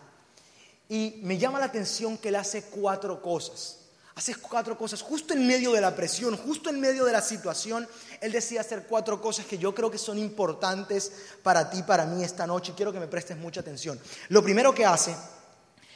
Y 0.88 1.20
me 1.22 1.38
llama 1.38 1.58
la 1.58 1.66
atención 1.66 2.16
que 2.18 2.28
él 2.28 2.36
hace 2.36 2.64
cuatro 2.64 3.20
cosas. 3.20 3.76
Hace 4.14 4.34
cuatro 4.34 4.76
cosas, 4.76 5.00
justo 5.00 5.32
en 5.32 5.46
medio 5.46 5.70
de 5.70 5.80
la 5.80 5.94
presión, 5.94 6.36
justo 6.36 6.70
en 6.70 6.80
medio 6.80 7.04
de 7.04 7.12
la 7.12 7.22
situación, 7.22 7.86
él 8.20 8.32
decide 8.32 8.58
hacer 8.58 8.86
cuatro 8.88 9.20
cosas 9.20 9.46
que 9.46 9.58
yo 9.58 9.72
creo 9.72 9.92
que 9.92 9.98
son 9.98 10.18
importantes 10.18 11.12
para 11.42 11.70
ti, 11.70 11.84
para 11.84 12.04
mí 12.04 12.24
esta 12.24 12.44
noche, 12.44 12.72
quiero 12.76 12.92
que 12.92 12.98
me 12.98 13.06
prestes 13.06 13.36
mucha 13.36 13.60
atención. 13.60 14.00
Lo 14.30 14.42
primero 14.42 14.74
que 14.74 14.84
hace 14.84 15.14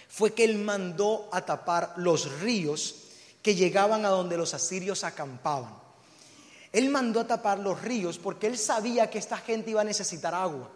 fue 0.09 0.35
que 0.35 0.45
él 0.45 0.59
mandó 0.59 1.29
a 1.33 1.45
tapar 1.45 1.95
los 1.97 2.41
ríos 2.41 3.02
que 3.43 3.55
llegaban 3.55 4.05
a 4.05 4.11
donde 4.11 4.37
los 4.37 4.55
asirios 4.55 5.05
acampaban. 5.05 5.75
Él 6.73 6.89
mandó 6.89 7.21
a 7.21 7.27
tapar 7.27 7.59
los 7.59 7.83
ríos 7.83 8.19
porque 8.19 8.47
él 8.47 8.57
sabía 8.57 9.11
que 9.11 9.19
esta 9.19 9.37
gente 9.37 9.71
iba 9.71 9.83
a 9.83 9.85
necesitar 9.85 10.35
agua. 10.35 10.71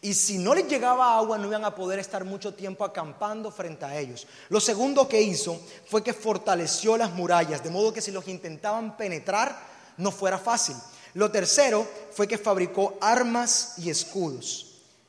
Y 0.00 0.14
si 0.14 0.38
no 0.38 0.54
les 0.54 0.68
llegaba 0.68 1.16
agua, 1.16 1.38
no 1.38 1.48
iban 1.48 1.64
a 1.64 1.74
poder 1.74 1.98
estar 1.98 2.24
mucho 2.24 2.54
tiempo 2.54 2.84
acampando 2.84 3.50
frente 3.50 3.84
a 3.84 3.98
ellos. 3.98 4.26
Lo 4.48 4.60
segundo 4.60 5.08
que 5.08 5.20
hizo 5.20 5.60
fue 5.86 6.04
que 6.04 6.12
fortaleció 6.12 6.96
las 6.96 7.12
murallas, 7.12 7.64
de 7.64 7.70
modo 7.70 7.92
que 7.92 8.00
si 8.00 8.12
los 8.12 8.28
intentaban 8.28 8.96
penetrar, 8.96 9.58
no 9.96 10.12
fuera 10.12 10.38
fácil. 10.38 10.76
Lo 11.14 11.32
tercero 11.32 11.84
fue 12.12 12.28
que 12.28 12.38
fabricó 12.38 12.96
armas 13.00 13.74
y 13.78 13.90
escudos. 13.90 14.66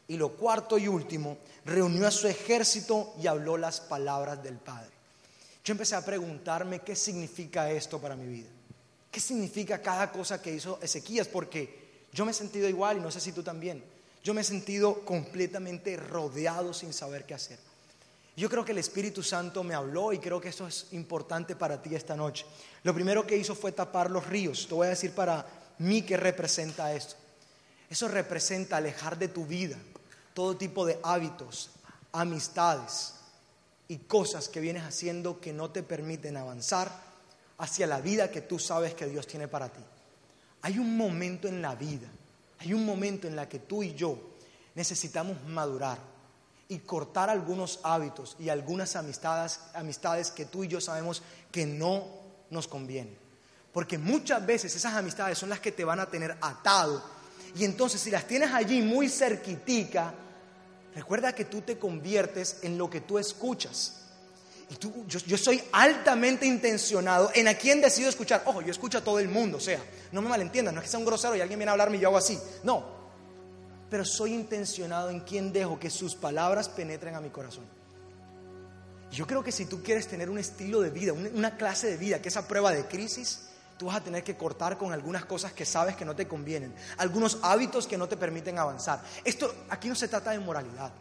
Y 0.07 0.17
lo 0.17 0.29
cuarto 0.29 0.79
y 0.79 0.87
último, 0.87 1.37
reunió 1.65 2.07
a 2.07 2.11
su 2.11 2.27
ejército 2.27 3.13
y 3.21 3.27
habló 3.27 3.57
las 3.57 3.81
palabras 3.81 4.41
del 4.41 4.57
Padre. 4.57 4.98
Yo 5.63 5.73
empecé 5.73 5.95
a 5.95 6.05
preguntarme 6.05 6.79
qué 6.79 6.95
significa 6.95 7.69
esto 7.69 7.99
para 7.99 8.15
mi 8.15 8.27
vida. 8.27 8.49
¿Qué 9.11 9.19
significa 9.19 9.81
cada 9.81 10.11
cosa 10.11 10.41
que 10.41 10.53
hizo 10.53 10.79
Ezequías? 10.81 11.27
Porque 11.27 12.07
yo 12.13 12.25
me 12.25 12.31
he 12.31 12.33
sentido 12.33 12.67
igual 12.67 12.97
y 12.97 13.01
no 13.01 13.11
sé 13.11 13.19
si 13.19 13.31
tú 13.31 13.43
también. 13.43 13.83
Yo 14.23 14.33
me 14.33 14.41
he 14.41 14.43
sentido 14.43 15.05
completamente 15.05 15.95
rodeado 15.97 16.73
sin 16.73 16.93
saber 16.93 17.25
qué 17.25 17.33
hacer. 17.33 17.59
Yo 18.35 18.49
creo 18.49 18.63
que 18.63 18.71
el 18.71 18.77
Espíritu 18.77 19.21
Santo 19.21 19.63
me 19.63 19.73
habló 19.73 20.13
y 20.13 20.19
creo 20.19 20.39
que 20.39 20.49
eso 20.49 20.67
es 20.67 20.87
importante 20.91 21.55
para 21.55 21.81
ti 21.81 21.95
esta 21.95 22.15
noche. 22.15 22.45
Lo 22.83 22.93
primero 22.93 23.27
que 23.27 23.35
hizo 23.35 23.55
fue 23.55 23.71
tapar 23.71 24.09
los 24.09 24.27
ríos. 24.27 24.67
Te 24.67 24.75
voy 24.75 24.87
a 24.87 24.91
decir 24.91 25.11
para 25.11 25.45
mí 25.79 26.03
qué 26.03 26.15
representa 26.15 26.93
esto. 26.93 27.15
Eso 27.89 28.07
representa 28.07 28.77
alejar 28.77 29.17
de 29.17 29.27
tu 29.27 29.45
vida 29.45 29.77
todo 30.39 30.55
tipo 30.55 30.85
de 30.85 30.97
hábitos, 31.03 31.71
amistades, 32.13 33.15
y 33.89 33.97
cosas 33.97 34.47
que 34.47 34.61
vienes 34.61 34.83
haciendo 34.83 35.41
que 35.41 35.51
no 35.51 35.71
te 35.71 35.83
permiten 35.83 36.37
avanzar 36.37 36.91
hacia 37.57 37.87
la 37.87 37.99
vida 37.99 38.31
que 38.31 38.41
tú 38.41 38.59
sabes 38.59 38.93
que 38.93 39.07
Dios 39.07 39.27
tiene 39.27 39.47
para 39.47 39.67
ti. 39.69 39.81
Hay 40.61 40.77
un 40.77 40.95
momento 40.95 41.47
en 41.47 41.61
la 41.61 41.73
vida, 41.75 42.07
hay 42.59 42.73
un 42.73 42.85
momento 42.85 43.27
en 43.27 43.35
la 43.35 43.49
que 43.49 43.59
tú 43.59 43.81
y 43.81 43.95
yo 43.95 44.17
necesitamos 44.75 45.43
madurar 45.47 45.97
y 46.67 46.77
cortar 46.79 47.31
algunos 47.31 47.79
hábitos 47.81 48.35
y 48.39 48.49
algunas 48.49 48.95
amistades, 48.95 49.59
amistades 49.73 50.29
que 50.29 50.45
tú 50.45 50.63
y 50.63 50.67
yo 50.67 50.79
sabemos 50.79 51.23
que 51.51 51.65
no 51.65 52.05
nos 52.51 52.67
convienen. 52.67 53.17
Porque 53.73 53.97
muchas 53.97 54.45
veces 54.45 54.75
esas 54.75 54.93
amistades 54.93 55.37
son 55.39 55.49
las 55.49 55.59
que 55.59 55.71
te 55.71 55.83
van 55.83 55.99
a 55.99 56.05
tener 56.05 56.37
atado. 56.41 57.03
Y 57.55 57.65
entonces 57.65 57.99
si 57.99 58.11
las 58.11 58.27
tienes 58.27 58.51
allí 58.51 58.83
muy 58.83 59.09
cerquitica, 59.09 60.13
Recuerda 60.95 61.33
que 61.33 61.45
tú 61.45 61.61
te 61.61 61.77
conviertes 61.77 62.57
en 62.63 62.77
lo 62.77 62.89
que 62.89 63.01
tú 63.01 63.19
escuchas. 63.19 63.95
Y 64.69 64.75
yo, 65.07 65.37
soy 65.37 65.61
altamente 65.71 66.45
intencionado 66.45 67.31
en 67.33 67.47
a 67.47 67.55
quién 67.55 67.81
decido 67.81 68.09
escuchar. 68.09 68.43
Ojo, 68.45 68.61
yo 68.61 68.71
escucho 68.71 68.99
a 68.99 69.03
todo 69.03 69.19
el 69.19 69.27
mundo, 69.27 69.57
o 69.57 69.61
sea, 69.61 69.81
no 70.11 70.21
me 70.21 70.29
malentiendan, 70.29 70.75
no 70.75 70.81
es 70.81 70.85
que 70.85 70.91
sea 70.91 70.99
un 70.99 71.05
grosero 71.05 71.35
y 71.35 71.41
alguien 71.41 71.57
viene 71.57 71.69
a 71.69 71.73
hablarme 71.73 71.97
y 71.97 72.01
yo 72.01 72.09
hago 72.09 72.17
así. 72.17 72.37
No, 72.63 72.85
pero 73.89 74.05
soy 74.05 74.33
intencionado 74.33 75.09
en 75.09 75.21
quién 75.21 75.51
dejo 75.51 75.79
que 75.79 75.89
sus 75.89 76.15
palabras 76.15 76.69
penetren 76.69 77.15
a 77.15 77.21
mi 77.21 77.29
corazón. 77.29 77.65
Yo 79.11 79.25
creo 79.25 79.43
que 79.43 79.51
si 79.51 79.65
tú 79.65 79.81
quieres 79.81 80.07
tener 80.07 80.29
un 80.29 80.37
estilo 80.37 80.81
de 80.81 80.91
vida, 80.91 81.13
una 81.13 81.57
clase 81.57 81.87
de 81.87 81.97
vida, 81.97 82.21
que 82.21 82.29
esa 82.29 82.47
prueba 82.47 82.71
de 82.71 82.85
crisis, 82.85 83.48
tú 83.79 83.85
vas 83.85 83.95
a 83.95 84.03
tener 84.03 84.25
que 84.25 84.35
cortar 84.35 84.77
con 84.77 84.91
algunas 84.91 85.23
cosas 85.23 85.53
que 85.53 85.65
sabes 85.65 85.95
que 85.95 86.03
no 86.03 86.13
te 86.13 86.27
convienen, 86.27 86.75
algunos 86.97 87.39
hábitos 87.41 87.87
que 87.87 87.97
no 87.97 88.09
te 88.09 88.17
permiten 88.17 88.59
avanzar. 88.59 89.01
Esto 89.23 89.55
aquí 89.69 89.87
no 89.87 89.95
se 89.95 90.09
trata 90.09 90.31
de 90.31 90.39
moralidad. 90.39 90.91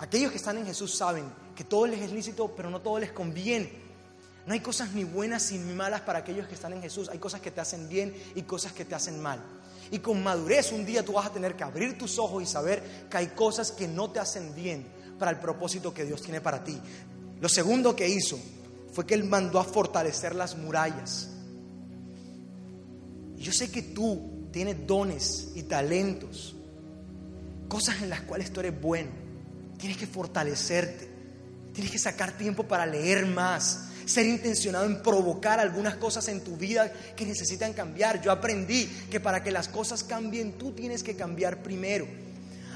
Aquellos 0.00 0.32
que 0.32 0.38
están 0.38 0.58
en 0.58 0.66
Jesús 0.66 0.92
saben 0.92 1.24
que 1.54 1.62
todo 1.62 1.86
les 1.86 2.00
es 2.00 2.10
lícito, 2.10 2.52
pero 2.56 2.68
no 2.68 2.80
todo 2.80 2.98
les 2.98 3.12
conviene. 3.12 3.72
No 4.44 4.54
hay 4.54 4.58
cosas 4.58 4.90
ni 4.90 5.04
buenas 5.04 5.52
ni 5.52 5.72
malas 5.72 6.00
para 6.00 6.18
aquellos 6.18 6.48
que 6.48 6.54
están 6.54 6.72
en 6.72 6.82
Jesús. 6.82 7.08
Hay 7.08 7.20
cosas 7.20 7.40
que 7.40 7.52
te 7.52 7.60
hacen 7.60 7.88
bien 7.88 8.12
y 8.34 8.42
cosas 8.42 8.72
que 8.72 8.84
te 8.84 8.96
hacen 8.96 9.22
mal. 9.22 9.40
Y 9.92 10.00
con 10.00 10.20
madurez 10.20 10.72
un 10.72 10.84
día 10.84 11.04
tú 11.04 11.12
vas 11.12 11.26
a 11.26 11.32
tener 11.32 11.54
que 11.54 11.62
abrir 11.62 11.96
tus 11.96 12.18
ojos 12.18 12.42
y 12.42 12.46
saber 12.46 13.06
que 13.08 13.18
hay 13.18 13.28
cosas 13.28 13.70
que 13.70 13.86
no 13.86 14.10
te 14.10 14.18
hacen 14.18 14.52
bien 14.56 14.84
para 15.16 15.30
el 15.30 15.38
propósito 15.38 15.94
que 15.94 16.04
Dios 16.04 16.22
tiene 16.22 16.40
para 16.40 16.64
ti. 16.64 16.76
Lo 17.40 17.48
segundo 17.48 17.94
que 17.94 18.08
hizo 18.08 18.36
fue 18.92 19.06
que 19.06 19.14
Él 19.14 19.22
mandó 19.22 19.60
a 19.60 19.64
fortalecer 19.64 20.34
las 20.34 20.56
murallas. 20.56 21.28
Yo 23.42 23.52
sé 23.52 23.70
que 23.70 23.82
tú 23.82 24.48
tienes 24.52 24.86
dones 24.86 25.48
y 25.56 25.64
talentos, 25.64 26.54
cosas 27.68 28.00
en 28.02 28.08
las 28.08 28.20
cuales 28.20 28.52
tú 28.52 28.60
eres 28.60 28.80
bueno. 28.80 29.10
Tienes 29.78 29.98
que 29.98 30.06
fortalecerte, 30.06 31.08
tienes 31.72 31.90
que 31.90 31.98
sacar 31.98 32.38
tiempo 32.38 32.62
para 32.62 32.86
leer 32.86 33.26
más, 33.26 33.88
ser 34.06 34.26
intencionado 34.26 34.84
en 34.84 35.02
provocar 35.02 35.58
algunas 35.58 35.96
cosas 35.96 36.28
en 36.28 36.42
tu 36.42 36.56
vida 36.56 36.92
que 37.16 37.26
necesitan 37.26 37.72
cambiar. 37.72 38.22
Yo 38.22 38.30
aprendí 38.30 38.86
que 39.10 39.18
para 39.18 39.42
que 39.42 39.50
las 39.50 39.66
cosas 39.66 40.04
cambien 40.04 40.52
tú 40.52 40.70
tienes 40.70 41.02
que 41.02 41.16
cambiar 41.16 41.64
primero. 41.64 42.06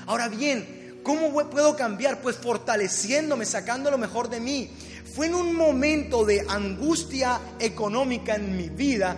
Ahora 0.06 0.28
bien, 0.28 0.84
¿Cómo 1.06 1.30
puedo 1.48 1.76
cambiar? 1.76 2.20
Pues 2.20 2.34
fortaleciéndome, 2.34 3.44
sacando 3.44 3.92
lo 3.92 3.96
mejor 3.96 4.28
de 4.28 4.40
mí. 4.40 4.68
Fue 5.14 5.26
en 5.28 5.36
un 5.36 5.54
momento 5.54 6.24
de 6.24 6.44
angustia 6.48 7.40
económica 7.60 8.34
en 8.34 8.56
mi 8.56 8.68
vida 8.70 9.16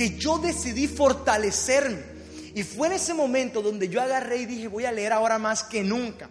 que 0.00 0.16
yo 0.16 0.38
decidí 0.38 0.88
fortalecerme. 0.88 1.98
Y 2.54 2.62
fue 2.62 2.86
en 2.86 2.94
ese 2.94 3.12
momento 3.12 3.60
donde 3.60 3.90
yo 3.90 4.00
agarré 4.00 4.38
y 4.38 4.46
dije, 4.46 4.66
voy 4.66 4.86
a 4.86 4.92
leer 4.92 5.12
ahora 5.12 5.38
más 5.38 5.62
que 5.62 5.84
nunca. 5.84 6.30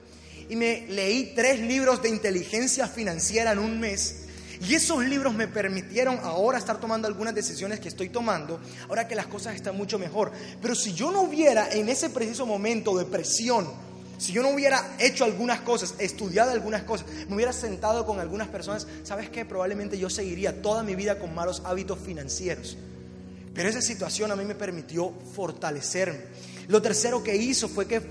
Y 0.50 0.56
me 0.56 0.88
leí 0.88 1.34
tres 1.36 1.60
libros 1.60 2.02
de 2.02 2.10
inteligencia 2.10 2.88
financiera 2.88 3.52
en 3.52 3.60
un 3.60 3.80
mes. 3.80 4.22
Y 4.68 4.74
esos 4.74 5.06
libros 5.06 5.36
me 5.36 5.48
permitieron 5.48 6.20
ahora 6.24 6.58
estar 6.58 6.80
tomando 6.80 7.08
algunas 7.08 7.36
decisiones 7.36 7.80
que 7.80 7.90
estoy 7.90 8.10
tomando, 8.10 8.60
ahora 8.88 9.08
que 9.08 9.14
las 9.14 9.28
cosas 9.28 9.54
están 9.54 9.78
mucho 9.78 10.00
mejor. 10.00 10.32
Pero 10.64 10.74
si 10.74 10.96
yo 10.96 11.12
no 11.12 11.22
hubiera 11.22 11.72
en 11.72 11.90
ese 11.90 12.10
preciso 12.10 12.48
momento 12.48 12.98
de 12.98 13.06
presión, 13.06 13.72
si 14.18 14.34
yo 14.34 14.42
no 14.42 14.50
hubiera 14.50 14.96
hecho 14.98 15.26
algunas 15.26 15.62
cosas, 15.62 15.94
estudiado 16.00 16.50
algunas 16.50 16.82
cosas, 16.82 17.06
me 17.28 17.36
hubiera 17.36 17.54
sentado 17.54 18.08
con 18.08 18.20
algunas 18.20 18.48
personas, 18.48 18.88
¿sabes 19.04 19.30
qué? 19.30 19.46
Probablemente 19.46 20.00
yo 20.00 20.10
seguiría 20.10 20.60
toda 20.60 20.82
mi 20.82 20.96
vida 20.96 21.20
con 21.20 21.36
malos 21.36 21.62
hábitos 21.66 22.00
financieros. 22.00 22.76
Pero 23.54 23.70
esa 23.70 23.82
situación 23.82 24.32
a 24.32 24.36
mí 24.36 24.46
me 24.46 24.56
permitió 24.56 25.12
fortalecerme. 25.34 26.20
Lo 26.68 26.82
tercero 26.82 27.24
que 27.24 27.36
hizo 27.36 27.68
fue 27.68 27.88
que 27.88 28.02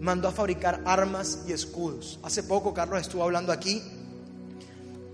mandó 0.00 0.28
a 0.28 0.32
fabricar 0.32 0.82
armas 0.84 1.40
y 1.46 1.52
escudos. 1.52 2.18
Hace 2.22 2.42
poco 2.42 2.74
Carlos 2.74 3.00
estuvo 3.00 3.22
hablando 3.22 3.52
aquí 3.52 3.82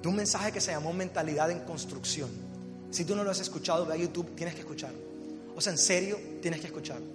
de 0.03 0.09
un 0.09 0.17
mensaje 0.17 0.53
que 0.53 0.61
se 0.61 0.73
llamó 0.73 0.93
mentalidad 0.93 1.51
en 1.51 1.61
construcción. 1.61 2.31
Si 2.91 3.05
tú 3.05 3.15
no 3.15 3.23
lo 3.23 3.31
has 3.31 3.41
escuchado, 3.41 3.85
ve 3.87 3.95
a 3.95 3.97
YouTube, 3.97 4.35
tienes 4.35 4.55
que 4.55 4.61
escucharlo. 4.61 4.99
O 5.55 5.61
sea, 5.61 5.73
en 5.73 5.79
serio, 5.79 6.19
tienes 6.41 6.61
que 6.61 6.67
escucharlo. 6.67 7.07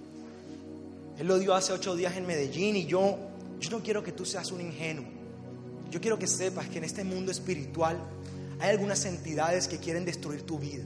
Él 1.18 1.26
lo 1.26 1.38
dio 1.38 1.54
hace 1.54 1.72
ocho 1.72 1.94
días 1.96 2.16
en 2.16 2.26
Medellín 2.26 2.76
y 2.76 2.86
yo, 2.86 3.18
yo 3.60 3.70
no 3.70 3.82
quiero 3.82 4.02
que 4.02 4.12
tú 4.12 4.24
seas 4.24 4.52
un 4.52 4.60
ingenuo. 4.60 5.04
Yo 5.90 6.00
quiero 6.00 6.18
que 6.18 6.26
sepas 6.26 6.68
que 6.68 6.78
en 6.78 6.84
este 6.84 7.04
mundo 7.04 7.30
espiritual 7.30 7.98
hay 8.60 8.70
algunas 8.70 9.04
entidades 9.04 9.68
que 9.68 9.78
quieren 9.78 10.04
destruir 10.04 10.42
tu 10.42 10.58
vida. 10.58 10.84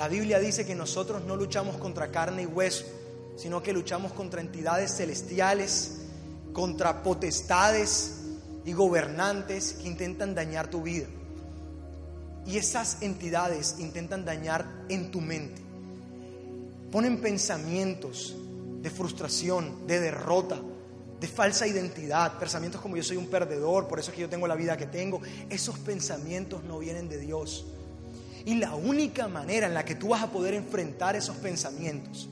La 0.00 0.08
Biblia 0.08 0.38
dice 0.38 0.64
que 0.64 0.74
nosotros 0.74 1.26
no 1.26 1.36
luchamos 1.36 1.76
contra 1.76 2.10
carne 2.10 2.44
y 2.44 2.46
hueso, 2.46 2.86
sino 3.36 3.62
que 3.62 3.74
luchamos 3.74 4.14
contra 4.14 4.40
entidades 4.40 4.96
celestiales, 4.96 5.98
contra 6.54 7.02
potestades 7.02 8.14
y 8.64 8.72
gobernantes 8.72 9.74
que 9.74 9.88
intentan 9.88 10.34
dañar 10.34 10.68
tu 10.70 10.80
vida. 10.80 11.06
Y 12.46 12.56
esas 12.56 13.02
entidades 13.02 13.74
intentan 13.78 14.24
dañar 14.24 14.64
en 14.88 15.10
tu 15.10 15.20
mente. 15.20 15.60
Ponen 16.90 17.20
pensamientos 17.20 18.34
de 18.80 18.88
frustración, 18.88 19.86
de 19.86 20.00
derrota, 20.00 20.58
de 21.20 21.28
falsa 21.28 21.66
identidad, 21.66 22.38
pensamientos 22.38 22.80
como 22.80 22.96
yo 22.96 23.02
soy 23.02 23.18
un 23.18 23.26
perdedor, 23.26 23.86
por 23.86 23.98
eso 23.98 24.12
es 24.12 24.14
que 24.14 24.22
yo 24.22 24.30
tengo 24.30 24.48
la 24.48 24.54
vida 24.54 24.78
que 24.78 24.86
tengo. 24.86 25.20
Esos 25.50 25.78
pensamientos 25.78 26.64
no 26.64 26.78
vienen 26.78 27.10
de 27.10 27.18
Dios. 27.18 27.66
Y 28.44 28.54
la 28.54 28.74
única 28.74 29.28
manera 29.28 29.66
en 29.66 29.74
la 29.74 29.84
que 29.84 29.94
tú 29.94 30.08
vas 30.08 30.22
a 30.22 30.30
poder 30.30 30.54
enfrentar 30.54 31.16
esos 31.16 31.36
pensamientos 31.36 32.28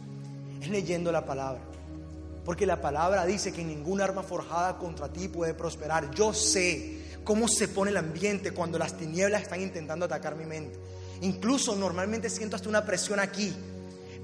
es 0.60 0.68
leyendo 0.68 1.12
la 1.12 1.24
palabra. 1.24 1.60
Porque 2.44 2.66
la 2.66 2.80
palabra 2.80 3.26
dice 3.26 3.52
que 3.52 3.62
ningún 3.62 4.00
arma 4.00 4.22
forjada 4.22 4.78
contra 4.78 5.12
ti 5.12 5.28
puede 5.28 5.52
prosperar. 5.52 6.10
Yo 6.14 6.32
sé 6.32 6.98
cómo 7.24 7.46
se 7.46 7.68
pone 7.68 7.90
el 7.90 7.98
ambiente 7.98 8.52
cuando 8.52 8.78
las 8.78 8.96
tinieblas 8.96 9.42
están 9.42 9.60
intentando 9.60 10.06
atacar 10.06 10.34
mi 10.34 10.46
mente. 10.46 10.78
Incluso 11.20 11.76
normalmente 11.76 12.30
siento 12.30 12.56
hasta 12.56 12.68
una 12.68 12.86
presión 12.86 13.20
aquí. 13.20 13.54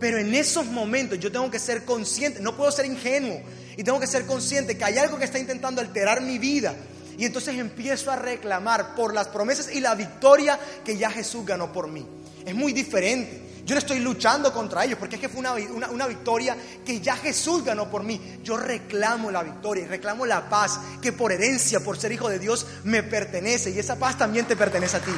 Pero 0.00 0.18
en 0.18 0.34
esos 0.34 0.66
momentos 0.66 1.18
yo 1.20 1.30
tengo 1.30 1.50
que 1.50 1.58
ser 1.58 1.84
consciente, 1.84 2.40
no 2.40 2.56
puedo 2.56 2.70
ser 2.70 2.86
ingenuo. 2.86 3.40
Y 3.76 3.84
tengo 3.84 4.00
que 4.00 4.06
ser 4.06 4.24
consciente 4.24 4.78
que 4.78 4.84
hay 4.84 4.96
algo 4.98 5.18
que 5.18 5.24
está 5.24 5.38
intentando 5.38 5.80
alterar 5.80 6.22
mi 6.22 6.38
vida. 6.38 6.74
Y 7.18 7.24
entonces 7.24 7.56
empiezo 7.58 8.10
a 8.10 8.16
reclamar 8.16 8.94
por 8.94 9.14
las 9.14 9.28
promesas 9.28 9.72
y 9.72 9.80
la 9.80 9.94
victoria 9.94 10.58
que 10.84 10.96
ya 10.96 11.10
Jesús 11.10 11.44
ganó 11.46 11.72
por 11.72 11.88
mí. 11.88 12.06
Es 12.44 12.54
muy 12.54 12.72
diferente. 12.72 13.42
Yo 13.64 13.74
no 13.74 13.78
estoy 13.78 14.00
luchando 14.00 14.52
contra 14.52 14.84
ellos 14.84 14.98
porque 14.98 15.14
es 15.16 15.20
que 15.20 15.28
fue 15.28 15.40
una, 15.40 15.54
una, 15.88 16.06
victoria 16.06 16.54
que 16.84 17.00
ya 17.00 17.16
Jesús 17.16 17.64
ganó 17.64 17.90
por 17.90 18.02
mí. 18.02 18.38
Yo 18.42 18.58
reclamo 18.58 19.30
la 19.30 19.42
victoria 19.42 19.84
y 19.84 19.86
reclamo 19.86 20.26
la 20.26 20.50
paz 20.50 20.78
que 21.00 21.12
por 21.12 21.32
herencia, 21.32 21.80
por 21.80 21.98
ser 21.98 22.12
hijo 22.12 22.28
de 22.28 22.38
Dios, 22.38 22.66
me 22.84 23.02
pertenece. 23.02 23.70
Y 23.70 23.78
esa 23.78 23.96
paz 23.96 24.18
también 24.18 24.44
te 24.44 24.54
pertenece 24.54 24.98
a 24.98 25.00
ti. 25.00 25.12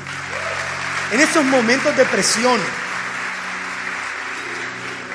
En 1.13 1.21
esos 1.21 1.45
momentos 1.45 1.97
de 1.97 2.05
presión, 2.05 2.61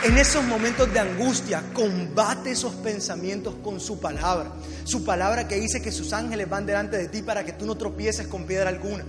en 0.03 0.17
esos 0.17 0.43
momentos 0.45 0.91
de 0.91 0.99
angustia, 0.99 1.63
combate 1.73 2.51
esos 2.51 2.73
pensamientos 2.75 3.55
con 3.63 3.79
su 3.79 3.99
palabra. 3.99 4.51
Su 4.83 5.05
palabra 5.05 5.47
que 5.47 5.59
dice 5.59 5.81
que 5.81 5.91
sus 5.91 6.11
ángeles 6.13 6.49
van 6.49 6.65
delante 6.65 6.97
de 6.97 7.07
ti 7.07 7.21
para 7.21 7.43
que 7.43 7.53
tú 7.53 7.65
no 7.65 7.75
tropieces 7.75 8.27
con 8.27 8.45
piedra 8.45 8.69
alguna. 8.69 9.05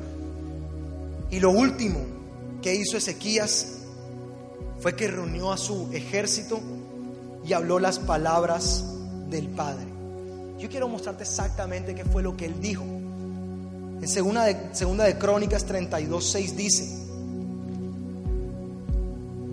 Y 1.31 1.40
lo 1.40 1.50
último 1.50 2.00
que 2.61 2.74
hizo 2.74 2.96
Ezequías 2.96 3.78
fue 4.81 4.94
que 4.94 5.09
reunió 5.09 5.52
a 5.52 5.57
su 5.57 5.90
ejército 5.92 6.61
y 7.44 7.52
habló 7.55 7.78
las 7.78 7.98
palabras 7.98 8.85
del 9.31 9.48
Padre. 9.48 9.87
Yo 10.59 10.68
quiero 10.68 10.88
mostrarte 10.88 11.24
exactamente 11.24 11.94
qué 11.94 12.05
fue 12.05 12.22
lo 12.22 12.37
que 12.37 12.46
él 12.46 12.61
dijo. 12.61 12.85
En 12.85 14.09
segunda 14.09 14.44
de, 14.44 15.18
Crónicas 15.18 15.64
32, 15.64 16.24
6 16.24 16.57
dice, 16.57 17.01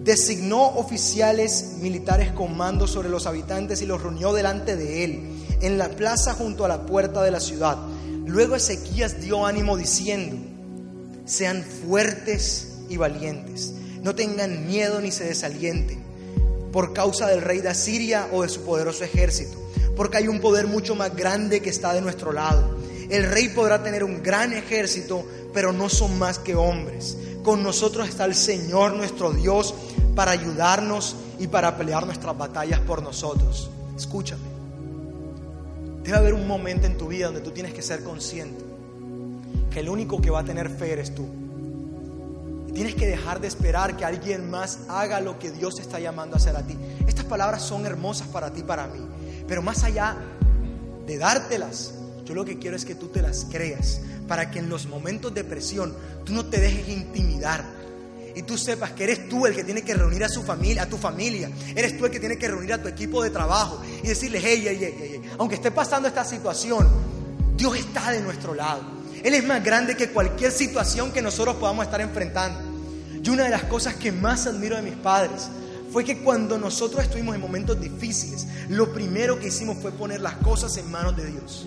designó 0.04 0.66
oficiales 0.66 1.76
militares 1.80 2.32
con 2.32 2.56
mando 2.56 2.88
sobre 2.88 3.10
los 3.10 3.28
habitantes 3.28 3.82
y 3.82 3.86
los 3.86 4.02
reunió 4.02 4.34
delante 4.34 4.76
de 4.76 5.04
él, 5.04 5.24
en 5.62 5.78
la 5.78 5.90
plaza 5.90 6.34
junto 6.34 6.66
a 6.66 6.70
la 6.70 6.86
puerta 6.86 7.22
de 7.22 7.32
la 7.32 7.40
ciudad. 7.40 7.78
Luego 8.26 8.56
Ezequías 8.56 9.22
dio 9.22 9.46
ánimo 9.46 9.76
diciendo, 9.76 10.38
sean 11.26 11.64
fuertes 11.64 12.80
y 12.90 12.98
valientes, 12.98 13.74
no 14.02 14.16
tengan 14.16 14.68
miedo 14.68 15.02
ni 15.02 15.12
se 15.12 15.26
desalienten 15.26 16.10
por 16.72 16.94
causa 16.94 17.28
del 17.28 17.42
rey 17.42 17.60
de 17.60 17.70
Asiria 17.70 18.28
o 18.32 18.44
de 18.44 18.50
su 18.50 18.62
poderoso 18.62 19.04
ejército, 19.04 19.58
porque 19.96 20.18
hay 20.18 20.28
un 20.28 20.40
poder 20.40 20.68
mucho 20.68 20.96
más 20.96 21.16
grande 21.16 21.62
que 21.62 21.70
está 21.70 21.94
de 21.94 22.02
nuestro 22.02 22.32
lado. 22.32 22.78
El 23.10 23.24
rey 23.24 23.50
podrá 23.50 23.82
tener 23.82 24.04
un 24.04 24.22
gran 24.22 24.54
ejército, 24.54 25.26
pero 25.54 25.74
no 25.74 25.90
son 25.90 26.20
más 26.20 26.38
que 26.38 26.56
hombres. 26.56 27.18
Con 27.44 27.64
nosotros 27.64 28.08
está 28.08 28.26
el 28.26 28.36
Señor 28.36 28.94
nuestro 28.94 29.32
Dios 29.32 29.74
para 30.16 30.32
ayudarnos 30.32 31.16
y 31.40 31.48
para 31.48 31.78
pelear 31.78 32.06
nuestras 32.06 32.38
batallas 32.38 32.80
por 32.82 33.02
nosotros. 33.02 33.70
Escúchame. 33.96 34.44
Debe 36.04 36.18
haber 36.18 36.34
un 36.34 36.48
momento 36.48 36.86
en 36.88 36.98
tu 36.98 37.08
vida 37.08 37.28
donde 37.28 37.42
tú 37.42 37.52
tienes 37.52 37.74
que 37.74 37.82
ser 37.82 38.04
consciente 38.04 38.70
que 39.70 39.80
el 39.80 39.90
único 39.90 40.20
que 40.22 40.30
va 40.30 40.40
a 40.40 40.44
tener 40.44 40.70
fe 40.70 40.92
eres 40.92 41.14
tú. 41.14 41.28
Tienes 42.74 42.96
que 42.96 43.08
dejar 43.08 43.40
de 43.40 43.48
esperar 43.48 43.98
que 43.98 44.06
alguien 44.06 44.50
más 44.50 44.80
haga 44.88 45.20
lo 45.22 45.40
que 45.40 45.52
Dios 45.52 45.80
está 45.80 46.00
llamando 46.00 46.36
a 46.36 46.38
hacer 46.38 46.56
a 46.56 46.64
ti. 46.64 46.78
Estas 47.08 47.26
palabras 47.26 47.62
son 47.62 47.86
hermosas 47.86 48.28
para 48.28 48.52
ti, 48.52 48.64
para 48.64 48.88
mí. 48.88 49.00
Pero 49.48 49.62
más 49.62 49.84
allá 49.84 50.18
de 51.06 51.18
dártelas, 51.18 51.94
yo 52.30 52.36
lo 52.36 52.46
que 52.46 52.60
quiero 52.60 52.76
es 52.78 52.86
que 52.86 52.94
tú 52.94 53.08
te 53.08 53.24
las 53.24 53.48
creas 53.50 54.02
para 54.28 54.52
que 54.52 54.60
en 54.60 54.70
los 54.70 54.86
momentos 54.86 55.34
de 55.34 55.44
presión 55.44 55.96
tú 56.24 56.32
no 56.32 56.46
te 56.46 56.60
dejes 56.62 56.88
intimidar 56.88 57.66
y 58.36 58.44
tú 58.44 58.56
sepas 58.56 58.92
que 58.92 59.06
eres 59.06 59.28
tú 59.28 59.48
el 59.48 59.56
que 59.56 59.64
tiene 59.64 59.82
que 59.82 59.96
reunir 59.96 60.24
a 60.24 60.30
su 60.30 60.44
familia, 60.44 60.84
a 60.84 60.86
tu 60.86 60.98
familia, 60.98 61.50
eres 61.76 61.98
tú 61.98 62.06
el 62.06 62.12
que 62.12 62.20
tiene 62.20 62.38
que 62.38 62.48
reunir 62.48 62.74
a 62.74 62.84
tu 62.84 62.88
equipo 62.88 63.24
de 63.24 63.32
trabajo 63.32 63.82
y 64.04 64.08
decirles, 64.08 64.44
hey, 64.46 64.64
hey, 64.64 64.78
hey, 64.80 64.96
hey, 64.96 65.22
aunque 65.40 65.56
esté 65.56 65.72
pasando 65.72 66.08
esta 66.08 66.24
situación, 66.24 66.88
Dios 67.58 67.76
está 67.76 68.12
de 68.12 68.22
nuestro 68.22 68.54
lado. 68.54 68.84
Él 69.24 69.34
es 69.34 69.44
más 69.44 69.64
grande 69.64 69.98
que 69.98 70.12
cualquier 70.12 70.52
situación 70.52 71.12
que 71.12 71.24
nosotros 71.24 71.56
podamos 71.56 71.86
estar 71.86 72.00
enfrentando. 72.00 72.60
Y 73.24 73.28
una 73.28 73.46
de 73.46 73.50
las 73.50 73.64
cosas 73.64 73.96
que 73.96 74.12
más 74.12 74.46
admiro 74.46 74.76
de 74.76 74.84
mis 74.84 74.96
padres 74.98 75.50
fue 75.92 76.06
que 76.06 76.20
cuando 76.20 76.60
nosotros 76.60 77.02
estuvimos 77.02 77.34
en 77.34 77.42
momentos 77.42 77.82
difíciles, 77.82 78.46
lo 78.70 78.94
primero 78.94 79.40
que 79.40 79.48
hicimos 79.48 79.80
fue 79.80 79.92
poner 79.92 80.22
las 80.22 80.36
cosas 80.36 80.78
en 80.78 80.92
manos 80.92 81.18
de 81.18 81.26
Dios. 81.26 81.66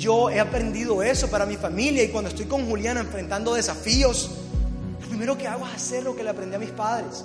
Yo 0.00 0.30
he 0.30 0.40
aprendido 0.40 1.02
eso 1.02 1.28
para 1.28 1.44
mi 1.44 1.58
familia 1.58 2.02
y 2.02 2.08
cuando 2.08 2.30
estoy 2.30 2.46
con 2.46 2.64
Juliana 2.66 3.00
enfrentando 3.00 3.52
desafíos, 3.52 4.30
lo 4.98 5.06
primero 5.06 5.36
que 5.36 5.46
hago 5.46 5.66
es 5.66 5.74
hacer 5.74 6.04
lo 6.04 6.16
que 6.16 6.22
le 6.22 6.30
aprendí 6.30 6.56
a 6.56 6.58
mis 6.58 6.70
padres. 6.70 7.22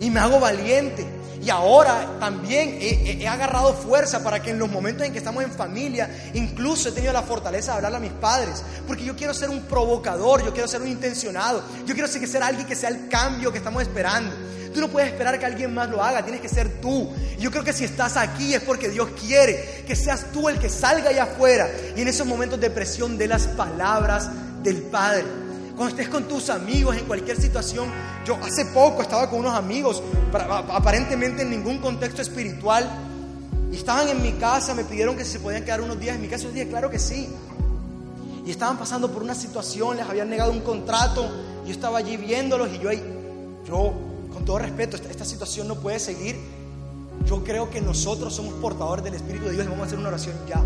Y 0.00 0.10
me 0.10 0.18
hago 0.18 0.40
valiente. 0.40 1.06
Y 1.42 1.50
ahora 1.50 2.18
también 2.18 2.78
he, 2.80 3.26
agarrado 3.28 3.72
fuerza 3.74 4.22
para 4.22 4.42
que 4.42 4.50
en 4.50 4.58
los 4.58 4.70
momentos 4.70 5.06
en 5.06 5.12
que 5.12 5.18
estamos 5.18 5.44
en 5.44 5.52
familia, 5.52 6.30
incluso 6.34 6.88
he 6.88 6.92
tenido 6.92 7.12
la 7.12 7.22
fortaleza 7.22 7.72
de 7.72 7.76
hablarle 7.76 7.98
a 7.98 8.00
mis 8.00 8.12
padres. 8.12 8.62
Porque 8.86 9.04
yo 9.04 9.14
quiero 9.14 9.32
ser 9.32 9.50
un 9.50 9.62
provocador, 9.62 10.44
yo 10.44 10.52
quiero 10.52 10.68
ser 10.68 10.82
un 10.82 10.88
intencionado, 10.88 11.62
yo 11.86 11.94
quiero 11.94 12.08
ser 12.08 12.42
alguien 12.42 12.66
que 12.66 12.74
sea 12.74 12.88
el 12.88 13.08
cambio 13.08 13.52
que 13.52 13.58
estamos 13.58 13.82
esperando. 13.82 14.34
Tú 14.72 14.80
no 14.80 14.88
puedes 14.88 15.10
esperar 15.10 15.38
que 15.38 15.46
alguien 15.46 15.72
más 15.72 15.88
lo 15.88 16.02
haga, 16.02 16.22
tienes 16.22 16.40
que 16.40 16.48
ser 16.48 16.80
tú. 16.80 17.10
Y 17.38 17.42
yo 17.42 17.50
creo 17.50 17.64
que 17.64 17.72
si 17.72 17.84
estás 17.84 18.16
aquí 18.16 18.54
es 18.54 18.62
porque 18.62 18.88
Dios 18.88 19.08
quiere 19.18 19.84
que 19.86 19.96
seas 19.96 20.26
tú 20.32 20.48
el 20.48 20.58
que 20.58 20.68
salga 20.68 21.10
allá 21.10 21.24
afuera 21.24 21.68
y 21.96 22.00
en 22.00 22.08
esos 22.08 22.26
momentos 22.26 22.60
de 22.60 22.70
presión 22.70 23.16
de 23.16 23.28
las 23.28 23.46
palabras 23.46 24.28
del 24.62 24.82
Padre. 24.82 25.47
Cuando 25.78 25.94
estés 25.94 26.08
con 26.08 26.24
tus 26.24 26.50
amigos 26.50 26.96
en 26.96 27.04
cualquier 27.04 27.40
situación, 27.40 27.88
yo 28.26 28.36
hace 28.42 28.64
poco 28.64 29.00
estaba 29.00 29.30
con 29.30 29.38
unos 29.38 29.54
amigos, 29.54 30.02
aparentemente 30.32 31.42
en 31.42 31.50
ningún 31.50 31.78
contexto 31.78 32.20
espiritual, 32.20 32.84
Y 33.70 33.76
estaban 33.76 34.08
en 34.08 34.20
mi 34.20 34.32
casa, 34.32 34.74
me 34.74 34.82
pidieron 34.82 35.16
que 35.16 35.24
se 35.24 35.38
podían 35.38 35.62
quedar 35.62 35.80
unos 35.80 36.00
días 36.00 36.16
en 36.16 36.22
mi 36.22 36.26
casa. 36.26 36.44
Yo 36.44 36.50
dije, 36.50 36.66
claro 36.68 36.90
que 36.90 36.98
sí. 36.98 37.28
Y 38.44 38.50
estaban 38.50 38.76
pasando 38.76 39.08
por 39.12 39.22
una 39.22 39.36
situación, 39.36 39.98
les 39.98 40.08
habían 40.08 40.28
negado 40.28 40.50
un 40.50 40.62
contrato. 40.62 41.30
Yo 41.64 41.70
estaba 41.70 41.98
allí 41.98 42.16
viéndolos 42.16 42.70
y 42.72 42.80
yo 42.80 42.88
ahí, 42.88 43.00
yo, 43.64 43.92
con 44.32 44.44
todo 44.44 44.58
respeto, 44.58 44.96
esta, 44.96 45.24
situación 45.24 45.68
no 45.68 45.76
puede 45.76 46.00
seguir. 46.00 46.40
Yo 47.24 47.44
creo 47.44 47.70
que 47.70 47.80
nosotros 47.80 48.34
somos 48.34 48.54
portadores 48.54 49.04
del 49.04 49.14
Espíritu 49.14 49.44
de 49.44 49.52
Dios 49.52 49.66
y 49.66 49.68
vamos 49.68 49.84
a 49.84 49.86
hacer 49.86 49.98
una 50.00 50.08
oración 50.08 50.34
ya. 50.48 50.60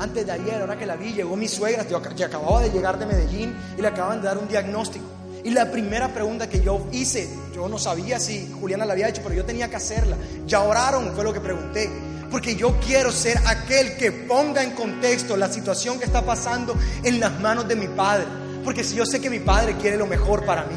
Antes 0.00 0.24
de 0.24 0.32
ayer, 0.32 0.62
ahora 0.62 0.78
que 0.78 0.86
la 0.86 0.96
vi, 0.96 1.12
llegó 1.12 1.36
mi 1.36 1.46
suegra, 1.46 1.86
que 1.86 2.24
acababa 2.24 2.62
de 2.62 2.70
llegar 2.70 2.98
de 2.98 3.04
Medellín 3.04 3.54
y 3.76 3.82
le 3.82 3.88
acaban 3.88 4.22
de 4.22 4.28
dar 4.28 4.38
un 4.38 4.48
diagnóstico. 4.48 5.04
Y 5.44 5.50
la 5.50 5.70
primera 5.70 6.08
pregunta 6.08 6.48
que 6.48 6.62
yo 6.62 6.86
hice, 6.90 7.28
yo 7.54 7.68
no 7.68 7.78
sabía 7.78 8.18
si 8.18 8.50
Juliana 8.58 8.86
la 8.86 8.94
había 8.94 9.10
hecho, 9.10 9.20
pero 9.22 9.34
yo 9.34 9.44
tenía 9.44 9.68
que 9.68 9.76
hacerla. 9.76 10.16
Ya 10.46 10.62
oraron, 10.62 11.12
fue 11.14 11.22
lo 11.22 11.34
que 11.34 11.40
pregunté. 11.40 11.90
Porque 12.30 12.56
yo 12.56 12.80
quiero 12.80 13.12
ser 13.12 13.38
aquel 13.46 13.98
que 13.98 14.10
ponga 14.10 14.62
en 14.62 14.70
contexto 14.70 15.36
la 15.36 15.52
situación 15.52 15.98
que 15.98 16.06
está 16.06 16.24
pasando 16.24 16.74
en 17.04 17.20
las 17.20 17.38
manos 17.38 17.68
de 17.68 17.76
mi 17.76 17.88
Padre. 17.88 18.24
Porque 18.64 18.82
si 18.82 18.94
yo 18.94 19.04
sé 19.04 19.20
que 19.20 19.28
mi 19.28 19.40
Padre 19.40 19.76
quiere 19.76 19.98
lo 19.98 20.06
mejor 20.06 20.46
para 20.46 20.64
mí. 20.64 20.76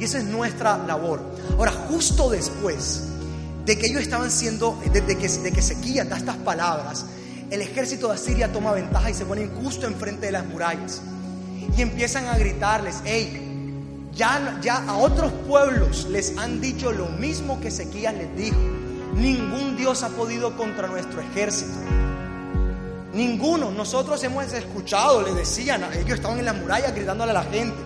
Y 0.00 0.04
esa 0.04 0.16
es 0.16 0.24
nuestra 0.24 0.78
labor. 0.78 1.20
Ahora, 1.58 1.72
justo 1.90 2.30
después 2.30 3.02
de 3.66 3.76
que 3.76 3.86
ellos 3.86 4.00
estaban 4.00 4.30
siendo, 4.30 4.80
de, 4.92 5.02
que, 5.16 5.28
de 5.28 5.52
que 5.52 5.60
estas 5.60 6.36
palabras, 6.36 7.04
el 7.50 7.62
ejército 7.62 8.08
de 8.08 8.14
Asiria 8.14 8.52
toma 8.52 8.72
ventaja 8.72 9.10
y 9.10 9.14
se 9.14 9.24
ponen 9.24 9.54
justo 9.62 9.86
enfrente 9.86 10.26
de 10.26 10.32
las 10.32 10.46
murallas. 10.46 11.00
Y 11.76 11.82
empiezan 11.82 12.26
a 12.26 12.36
gritarles, 12.38 13.02
hey, 13.04 13.42
ya, 14.12 14.58
ya 14.62 14.84
a 14.88 14.96
otros 14.96 15.30
pueblos 15.46 16.06
les 16.10 16.36
han 16.38 16.60
dicho 16.60 16.90
lo 16.92 17.08
mismo 17.08 17.60
que 17.60 17.68
Ezequías 17.68 18.14
les 18.14 18.34
dijo. 18.36 18.56
Ningún 19.14 19.76
Dios 19.76 20.02
ha 20.02 20.08
podido 20.08 20.56
contra 20.56 20.88
nuestro 20.88 21.20
ejército. 21.20 21.72
Ninguno. 23.12 23.70
Nosotros 23.70 24.22
hemos 24.24 24.52
escuchado, 24.52 25.22
le 25.22 25.32
decían, 25.32 25.84
ellos 25.94 26.16
estaban 26.16 26.38
en 26.38 26.46
las 26.46 26.56
murallas 26.56 26.94
gritándole 26.94 27.30
a 27.30 27.34
la 27.34 27.44
gente. 27.44 27.76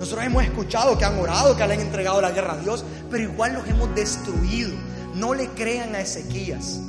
Nosotros 0.00 0.26
hemos 0.26 0.44
escuchado 0.44 0.98
que 0.98 1.04
han 1.04 1.18
orado, 1.18 1.56
que 1.56 1.66
le 1.66 1.74
han 1.74 1.80
entregado 1.80 2.20
la 2.20 2.30
guerra 2.30 2.54
a 2.54 2.58
Dios, 2.58 2.84
pero 3.10 3.22
igual 3.22 3.54
los 3.54 3.66
hemos 3.68 3.94
destruido. 3.94 4.72
No 5.14 5.32
le 5.32 5.48
crean 5.50 5.94
a 5.94 6.00
Ezequías 6.00 6.80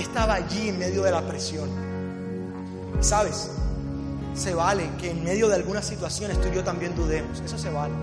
estaba 0.00 0.34
allí 0.34 0.68
en 0.68 0.78
medio 0.78 1.02
de 1.02 1.10
la 1.10 1.26
presión. 1.26 1.68
¿Sabes? 3.00 3.50
Se 4.34 4.54
vale 4.54 4.90
que 5.00 5.10
en 5.10 5.24
medio 5.24 5.48
de 5.48 5.56
algunas 5.56 5.86
situaciones 5.86 6.40
tú 6.40 6.48
y 6.48 6.54
yo 6.54 6.64
también 6.64 6.94
dudemos. 6.94 7.40
Eso 7.40 7.58
se 7.58 7.70
vale. 7.70 7.94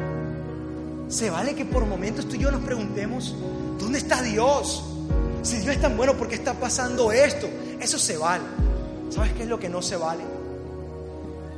Se 1.07 1.29
vale 1.29 1.53
que 1.55 1.65
por 1.65 1.85
momentos 1.85 2.27
tú 2.27 2.35
y 2.35 2.39
yo 2.39 2.51
nos 2.51 2.61
preguntemos, 2.61 3.35
¿dónde 3.79 3.99
está 3.99 4.21
Dios? 4.21 4.83
Si 5.43 5.57
Dios 5.57 5.75
es 5.75 5.81
tan 5.81 5.95
bueno, 5.95 6.15
¿por 6.15 6.27
qué 6.27 6.35
está 6.35 6.53
pasando 6.53 7.11
esto? 7.11 7.47
Eso 7.79 7.99
se 7.99 8.17
vale. 8.17 8.43
¿Sabes 9.09 9.33
qué 9.33 9.43
es 9.43 9.49
lo 9.49 9.59
que 9.59 9.69
no 9.69 9.81
se 9.81 9.95
vale? 9.95 10.23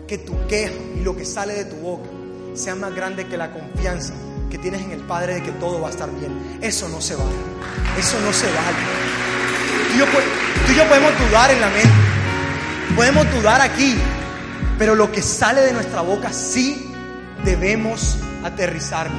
Que 0.07 0.17
tu 0.17 0.33
queja 0.47 0.73
y 0.95 0.99
lo 1.03 1.15
que 1.15 1.25
sale 1.25 1.53
de 1.53 1.65
tu 1.65 1.77
boca 1.77 2.09
sea 2.53 2.75
más 2.75 2.93
grande 2.93 3.27
que 3.27 3.38
la 3.38 3.53
confianza 3.53 4.13
que 4.49 4.57
tienes 4.57 4.81
en 4.81 4.91
el 4.91 5.01
Padre 5.01 5.35
de 5.35 5.43
que 5.43 5.51
todo 5.53 5.81
va 5.81 5.88
a 5.88 5.91
estar 5.91 6.09
bien. 6.11 6.59
Eso 6.61 6.88
no 6.89 7.01
se 7.01 7.15
vale. 7.15 7.35
Eso 7.97 8.19
no 8.19 8.33
se 8.33 8.45
vale. 8.45 9.26
Tú 9.97 10.03
y, 10.03 10.75
yo, 10.75 10.87
podemos 10.87 11.11
dudar 11.17 11.49
en 11.49 11.59
la 11.59 11.69
mente, 11.69 11.89
podemos 12.95 13.25
dudar 13.31 13.61
aquí, 13.61 13.95
pero 14.77 14.93
lo 14.93 15.11
que 15.11 15.23
sale 15.23 15.61
de 15.61 15.73
nuestra 15.73 16.01
boca 16.01 16.31
sí 16.31 16.93
debemos 17.43 18.15
aterrizar. 18.43 19.09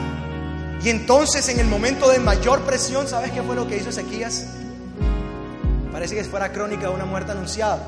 Y 0.84 0.90
entonces 0.90 1.48
en 1.48 1.58
el 1.58 1.66
momento 1.66 2.08
de 2.08 2.20
mayor 2.20 2.60
presión, 2.60 3.08
¿sabes 3.08 3.32
qué 3.32 3.42
fue 3.42 3.56
lo 3.56 3.66
que 3.66 3.76
hizo 3.76 3.88
Ezequías? 3.88 4.46
Parece 5.90 6.14
que 6.14 6.22
fuera 6.22 6.52
crónica 6.52 6.82
de 6.82 6.94
una 6.94 7.06
muerte 7.06 7.32
anunciada. 7.32 7.84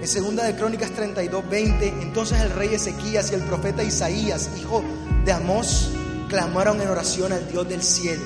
En 0.00 0.08
segunda 0.08 0.42
de 0.42 0.56
Crónicas 0.56 0.90
32, 0.90 1.48
20, 1.48 1.88
entonces 2.02 2.40
el 2.40 2.50
rey 2.50 2.74
Ezequías 2.74 3.30
y 3.30 3.36
el 3.36 3.42
profeta 3.42 3.84
Isaías, 3.84 4.50
hijo 4.58 4.82
de 5.24 5.30
Amós, 5.30 5.90
clamaron 6.28 6.80
en 6.80 6.88
oración 6.88 7.32
al 7.32 7.48
Dios 7.48 7.68
del 7.68 7.84
cielo. 7.84 8.24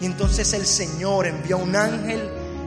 Y 0.00 0.06
entonces 0.06 0.52
el 0.52 0.66
Señor 0.66 1.26
envió 1.26 1.58
un 1.58 1.74
ángel 1.74 2.20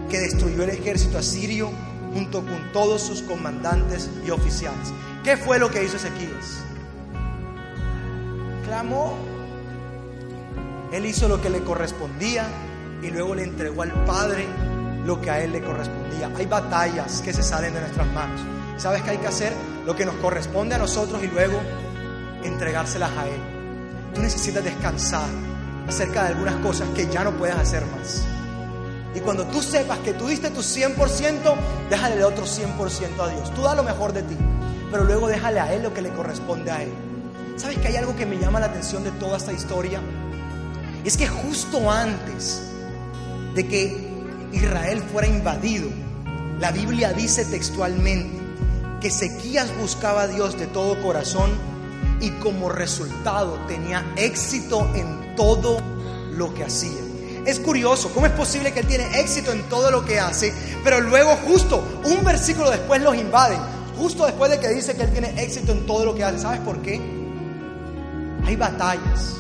que 0.10 0.20
destruyó 0.20 0.64
el 0.64 0.72
ejército 0.72 1.18
asirio 1.18 1.70
junto 2.14 2.42
con 2.42 2.72
todos 2.74 3.02
sus 3.02 3.22
comandantes 3.22 4.10
y 4.26 4.32
oficiales. 4.32 4.92
¿Qué 5.24 5.38
fue 5.38 5.60
lo 5.60 5.70
que 5.70 5.84
hizo 5.84 5.98
Ezequías? 5.98 6.64
Clamó. 8.66 9.16
Él 10.92 11.06
hizo 11.06 11.28
lo 11.28 11.40
que 11.40 11.50
le 11.50 11.60
correspondía 11.60 12.48
y 13.04 13.12
luego 13.12 13.36
le 13.36 13.44
entregó 13.44 13.84
al 13.84 13.94
Padre 14.06 14.46
lo 15.06 15.22
que 15.22 15.30
a 15.30 15.40
él 15.44 15.52
le 15.52 15.62
correspondía. 15.62 16.32
Hay 16.36 16.46
batallas 16.48 17.22
que 17.22 17.32
se 17.32 17.44
salen 17.44 17.74
de 17.74 17.82
nuestras 17.82 18.08
manos. 18.08 18.42
¿Sabes 18.78 19.02
qué 19.04 19.12
hay 19.12 19.18
que 19.18 19.28
hacer? 19.28 19.54
Lo 19.86 19.96
que 19.96 20.06
nos 20.06 20.16
corresponde 20.16 20.76
a 20.76 20.78
nosotros 20.78 21.22
y 21.24 21.28
luego 21.28 21.60
entregárselas 22.44 23.12
a 23.12 23.28
Él. 23.28 23.42
Tú 24.14 24.22
necesitas 24.22 24.64
descansar 24.64 25.28
acerca 25.90 26.24
de 26.24 26.30
algunas 26.30 26.56
cosas 26.58 26.88
que 26.96 27.08
ya 27.08 27.24
no 27.24 27.36
puedes 27.38 27.56
hacer 27.56 27.84
más. 27.88 28.24
Y 29.16 29.20
cuando 29.22 29.46
tú 29.48 29.62
sepas 29.62 29.98
que 30.00 30.14
tú 30.14 30.28
diste 30.28 30.52
tu 30.52 30.62
100%, 30.62 30.96
déjale 31.90 32.16
el 32.16 32.24
otro 32.24 32.46
100% 32.46 33.20
a 33.20 33.30
Dios. 33.30 33.54
Tú 33.54 33.64
da 33.64 33.74
lo 33.74 33.84
mejor 33.84 34.14
de 34.14 34.22
ti, 34.22 34.36
pero 34.92 35.04
luego 35.04 35.28
déjale 35.28 35.60
a 35.60 35.74
Él 35.74 35.84
lo 35.84 35.94
que 35.94 36.02
le 36.02 36.10
corresponde 36.10 36.72
a 36.72 36.84
Él. 36.84 36.92
¿Sabes 37.58 37.80
que 37.80 37.88
hay 37.88 37.96
algo 37.96 38.16
que 38.16 38.26
me 38.26 38.38
llama 38.38 38.60
la 38.60 38.68
atención 38.68 39.04
de 39.04 39.12
toda 39.12 39.38
esta 39.38 39.52
historia? 39.52 40.00
Es 41.04 41.18
que 41.18 41.28
justo 41.28 41.90
antes 41.92 42.62
de 43.56 43.68
que 43.68 44.10
Israel 44.54 45.02
fuera 45.12 45.28
invadido, 45.28 45.90
la 46.60 46.72
Biblia 46.72 47.14
dice 47.14 47.46
textualmente 47.46 48.38
que 49.02 49.08
Ezequías 49.08 49.76
buscaba 49.78 50.24
a 50.24 50.28
Dios 50.28 50.58
de 50.60 50.68
todo 50.68 51.02
corazón 51.02 51.50
y 52.22 52.30
como 52.32 52.70
resultado 52.70 53.58
tenía 53.68 54.06
éxito 54.18 54.88
en 54.94 55.19
todo 55.40 55.80
lo 56.34 56.54
que 56.54 56.66
hacía. 56.66 57.00
Es 57.46 57.62
curioso, 57.62 58.12
¿cómo 58.14 58.26
es 58.26 58.34
posible 58.34 58.74
que 58.74 58.82
él 58.82 58.88
tiene 58.88 59.22
éxito 59.22 59.54
en 59.54 59.64
todo 59.70 59.90
lo 59.90 60.04
que 60.04 60.20
hace, 60.20 60.54
pero 60.84 61.00
luego 61.00 61.34
justo 61.48 61.82
un 62.04 62.26
versículo 62.26 62.70
después 62.70 63.02
los 63.02 63.16
invaden? 63.16 63.58
Justo 63.98 64.26
después 64.26 64.52
de 64.52 64.60
que 64.60 64.68
dice 64.68 64.98
que 64.98 65.04
él 65.04 65.12
tiene 65.14 65.42
éxito 65.42 65.72
en 65.72 65.86
todo 65.86 66.04
lo 66.04 66.14
que 66.14 66.26
hace. 66.26 66.40
¿Sabes 66.40 66.60
por 66.60 66.82
qué? 66.82 67.00
Hay 68.46 68.58
batallas 68.58 69.36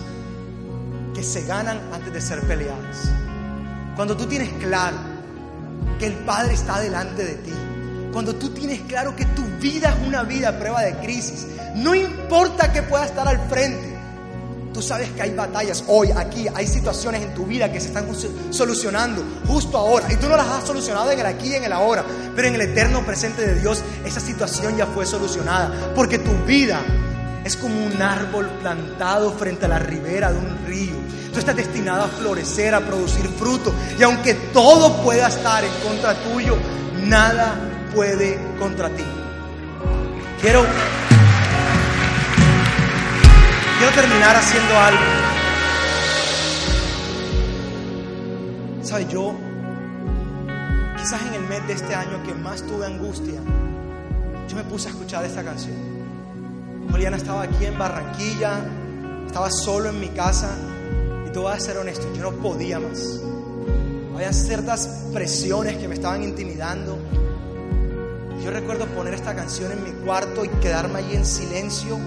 que 1.14 1.22
se 1.22 1.44
ganan 1.44 1.82
antes 1.94 2.14
de 2.14 2.22
ser 2.22 2.40
peleadas. 2.48 3.12
Cuando 3.98 4.16
tú 4.16 4.26
tienes 4.26 4.54
claro 4.54 4.96
que 6.00 6.06
el 6.06 6.14
Padre 6.14 6.54
está 6.54 6.80
delante 6.80 7.26
de 7.26 7.36
ti, 7.36 7.52
cuando 8.14 8.36
tú 8.36 8.52
tienes 8.52 8.80
claro 8.88 9.18
que 9.18 9.26
tu 9.26 9.44
vida 9.60 9.90
es 9.90 10.08
una 10.08 10.24
vida 10.24 10.50
a 10.50 10.60
prueba 10.60 10.82
de 10.82 10.96
crisis, 10.96 11.46
no 11.76 11.94
importa 11.94 12.72
que 12.72 12.84
pueda 12.84 13.06
estar 13.06 13.28
al 13.28 13.50
frente, 13.50 13.89
tú 14.80 14.88
sabes 14.88 15.10
que 15.10 15.22
hay 15.22 15.32
batallas 15.32 15.84
hoy, 15.88 16.10
aquí, 16.16 16.48
hay 16.56 16.66
situaciones 16.66 17.22
en 17.22 17.34
tu 17.34 17.46
vida 17.46 17.70
que 17.70 17.82
se 17.82 17.88
están 17.88 18.08
solucionando 18.50 19.22
justo 19.46 19.78
ahora. 19.78 20.08
Y 20.10 20.16
tú 20.16 20.30
no 20.30 20.38
las 20.38 20.48
has 20.48 20.64
solucionado 20.64 21.12
en 21.12 21.20
el 21.20 21.26
aquí 21.26 21.50
y 21.50 21.56
en 21.56 21.66
el 21.66 21.74
ahora, 21.74 22.06
pero 22.34 22.48
en 22.48 22.56
el 22.56 22.62
eterno 22.62 23.06
presente 23.06 23.46
de 23.46 23.60
Dios 23.60 23.84
esa 24.06 24.22
situación 24.22 24.78
ya 24.78 24.86
fue 24.86 25.06
solucionada. 25.06 25.92
Porque 25.94 26.18
tu 26.18 26.32
vida 26.46 26.80
es 27.44 27.58
como 27.58 27.76
un 27.88 28.02
árbol 28.02 28.50
plantado 28.62 29.34
frente 29.34 29.66
a 29.66 29.68
la 29.68 29.80
ribera 29.80 30.32
de 30.32 30.40
un 30.40 30.66
río. 30.66 30.96
Tú 31.34 31.40
estás 31.40 31.58
destinado 31.58 32.04
a 32.04 32.08
florecer, 32.08 32.74
a 32.74 32.80
producir 32.80 33.28
fruto. 33.38 33.74
Y 34.00 34.04
aunque 34.04 34.34
todo 34.54 35.04
pueda 35.04 35.28
estar 35.28 35.62
en 35.62 35.74
contra 35.86 36.16
tuyo, 36.24 36.56
nada 37.04 37.54
puede 37.94 38.40
contra 38.58 38.88
ti. 38.88 39.04
Quiero, 40.40 40.66
quiero 43.80 43.94
terminar 43.94 44.36
haciendo 44.36 44.78
algo. 44.78 45.04
¿Sabes? 48.84 49.08
Yo, 49.08 49.34
quizás 50.98 51.22
en 51.28 51.34
el 51.36 51.42
mes 51.48 51.66
de 51.66 51.74
este 51.74 51.96
año 51.96 52.22
que 52.24 52.34
más 52.34 52.62
tuve 52.64 52.86
angustia, 52.86 53.40
yo 54.48 54.56
me 54.56 54.64
puse 54.66 54.90
a 54.90 54.92
escuchar 54.92 55.26
esta 55.26 55.44
canción. 55.44 55.76
Juliana 56.92 57.18
estaba 57.18 57.44
aquí 57.44 57.66
en 57.66 57.78
Barranquilla, 57.78 58.60
estaba 59.26 59.50
solo 59.50 59.90
en 59.90 60.00
mi 60.00 60.10
casa 60.10 60.56
y 61.28 61.32
te 61.32 61.40
voy 61.40 61.54
a 61.54 61.60
ser 61.60 61.78
honesto, 61.78 62.06
yo 62.14 62.22
no 62.22 62.32
podía 62.32 62.80
más. 62.80 63.22
Había 64.14 64.34
ciertas 64.34 65.06
presiones 65.14 65.78
que 65.78 65.88
me 65.88 65.96
estaban 65.96 66.22
intimidando 66.22 67.00
yo 68.44 68.52
recuerdo 68.52 68.86
poner 68.88 69.14
esta 69.14 69.36
canción 69.36 69.72
en 69.74 69.84
mi 69.84 69.92
cuarto 70.06 70.46
y 70.46 70.48
quedarme 70.48 71.00
allí 71.00 71.16
en 71.16 71.26
silencio. 71.26 72.00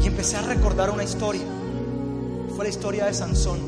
Y 0.00 0.06
empecé 0.06 0.36
a 0.36 0.42
recordar 0.42 0.90
una 0.90 1.04
historia. 1.04 1.42
Fue 2.54 2.64
la 2.64 2.70
historia 2.70 3.06
de 3.06 3.14
Sansón. 3.14 3.60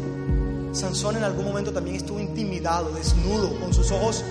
Sansón 0.72 1.16
en 1.16 1.24
algún 1.24 1.44
momento 1.44 1.72
también 1.72 1.96
estuvo 1.96 2.18
intimidado, 2.20 2.90
desnudo, 2.90 3.58
con 3.60 3.72
sus 3.72 3.90
ojos, 3.92 4.24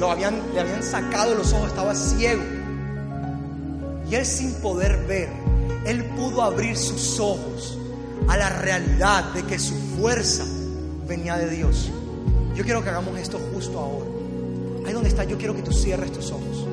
lo 0.00 0.10
habían, 0.10 0.40
le 0.52 0.60
habían 0.60 0.82
sacado 0.82 1.34
los 1.34 1.52
ojos, 1.52 1.68
estaba 1.68 1.94
ciego. 1.94 2.42
Y 4.10 4.14
él 4.16 4.26
sin 4.26 4.52
poder 4.54 5.06
ver, 5.06 5.28
él 5.86 6.04
pudo 6.16 6.42
abrir 6.42 6.76
sus 6.76 7.20
ojos 7.20 7.78
a 8.28 8.36
la 8.36 8.48
realidad 8.48 9.32
de 9.32 9.44
que 9.44 9.58
su 9.58 9.74
fuerza 9.96 10.44
venía 11.06 11.36
de 11.36 11.48
Dios. 11.48 11.90
Yo 12.56 12.64
quiero 12.64 12.82
que 12.82 12.90
hagamos 12.90 13.16
esto 13.18 13.38
justo 13.54 13.78
ahora. 13.78 14.06
Ahí 14.86 14.92
donde 14.92 15.08
está, 15.08 15.24
yo 15.24 15.38
quiero 15.38 15.54
que 15.54 15.62
tú 15.62 15.72
cierres 15.72 16.12
tus 16.12 16.32
ojos. 16.32 16.66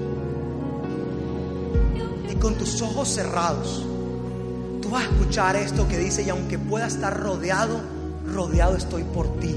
Y 2.31 2.35
con 2.35 2.55
tus 2.55 2.81
ojos 2.81 3.09
cerrados, 3.09 3.85
tú 4.87 4.93
vas 4.93 5.03
a 5.03 5.09
escuchar 5.11 5.55
esto 5.57 5.85
que 5.85 5.97
dice, 5.97 6.23
y 6.23 6.29
aunque 6.29 6.57
pueda 6.57 6.87
estar 6.87 7.19
rodeado, 7.19 7.81
rodeado 8.25 8.77
estoy 8.77 9.03
por 9.03 9.37
ti. 9.37 9.53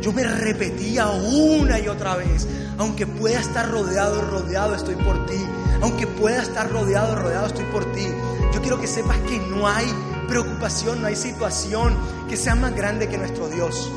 Yo 0.00 0.14
me 0.14 0.24
repetía 0.24 1.08
una 1.08 1.78
y 1.78 1.88
otra 1.88 2.16
vez, 2.16 2.48
aunque 2.78 3.06
pueda 3.06 3.38
estar 3.38 3.70
rodeado, 3.70 4.22
rodeado 4.22 4.74
estoy 4.74 4.94
por 4.94 5.26
ti. 5.26 5.36
Aunque 5.82 6.06
pueda 6.06 6.40
estar 6.40 6.70
rodeado, 6.72 7.16
rodeado 7.16 7.48
estoy 7.48 7.66
por 7.66 7.84
ti. 7.92 8.06
Yo 8.54 8.62
quiero 8.62 8.80
que 8.80 8.86
sepas 8.86 9.18
que 9.28 9.38
no 9.38 9.68
hay 9.68 9.84
preocupación, 10.26 11.02
no 11.02 11.08
hay 11.08 11.16
situación 11.16 11.94
que 12.26 12.38
sea 12.38 12.54
más 12.54 12.74
grande 12.74 13.08
que 13.08 13.18
nuestro 13.18 13.50
Dios. 13.50 13.90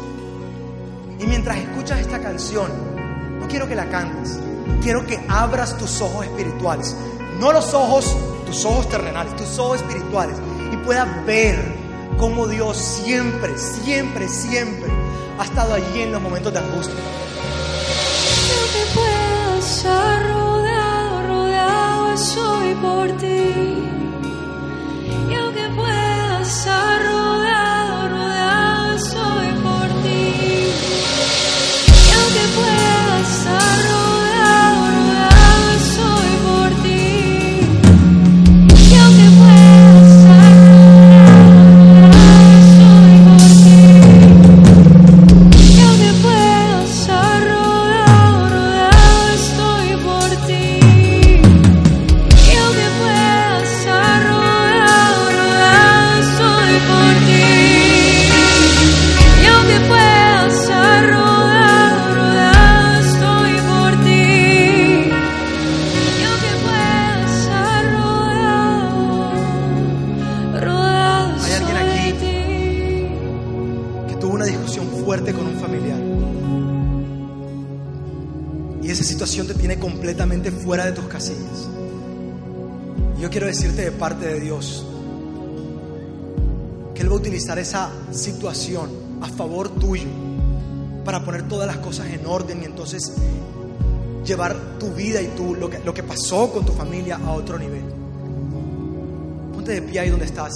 Y 1.20 1.26
mientras 1.26 1.57
escuchas 1.57 2.01
esta 2.01 2.20
canción, 2.20 2.70
no 3.39 3.47
quiero 3.47 3.66
que 3.66 3.76
la 3.76 3.89
cantes, 3.89 4.38
quiero 4.82 5.07
que 5.07 5.24
abras 5.30 5.78
tus 5.78 6.01
ojos 6.01 6.26
espirituales. 6.26 6.97
No 7.39 7.53
los 7.53 7.74
ojos, 7.74 8.14
tus 8.45 8.66
ojos 8.66 8.89
terrenales, 8.89 9.38
tus 9.38 9.57
ojos 9.57 9.78
espirituales. 9.78 10.36
Y 10.80 10.86
puedas 10.86 11.25
ver 11.25 11.55
cómo 12.17 12.47
Dios 12.47 12.77
siempre, 12.77 13.57
siempre, 13.57 14.27
siempre 14.27 14.89
ha 15.39 15.43
estado 15.43 15.73
allí 15.73 16.01
en 16.01 16.11
los 16.11 16.21
momentos 16.21 16.53
de 16.53 16.59
angustia. 16.59 16.95
pueda 18.93 19.57
estar 19.57 20.30
rodeado, 21.27 22.13
estoy 22.13 22.75
por 22.75 23.11
ti. 23.17 23.68
Fuera 80.70 80.86
de 80.86 80.91
tus 80.91 81.05
casillas. 81.05 81.67
Yo 83.20 83.32
quiero 83.32 83.47
decirte 83.47 83.82
de 83.82 83.91
parte 83.91 84.28
de 84.28 84.39
Dios 84.39 84.86
que 86.93 87.01
Él 87.01 87.09
va 87.09 87.13
a 87.13 87.17
utilizar 87.17 87.57
esa 87.57 87.89
situación 88.11 88.91
a 89.20 89.28
favor 89.30 89.70
tuyo 89.70 90.05
para 91.03 91.26
poner 91.26 91.47
todas 91.47 91.65
las 91.65 91.78
cosas 91.78 92.05
en 92.11 92.24
orden 92.24 92.61
y 92.61 92.65
entonces 92.65 93.13
llevar 94.24 94.78
tu 94.78 94.91
vida 94.91 95.20
y 95.24 95.30
tú, 95.30 95.55
lo 95.55 95.72
que, 95.72 95.80
lo 95.80 95.91
que 95.91 96.03
pasó 96.03 96.53
con 96.53 96.63
tu 96.67 96.74
familia 96.74 97.20
a 97.26 97.32
otro 97.32 97.57
nivel. 97.57 97.86
Ponte 99.51 99.72
de 99.72 99.82
pie 99.82 100.01
ahí 100.01 100.11
donde 100.11 100.26
estás. 100.28 100.53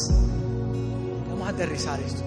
Vamos 1.27 1.47
a 1.47 1.49
aterrizar 1.49 1.99
esto. 1.99 2.21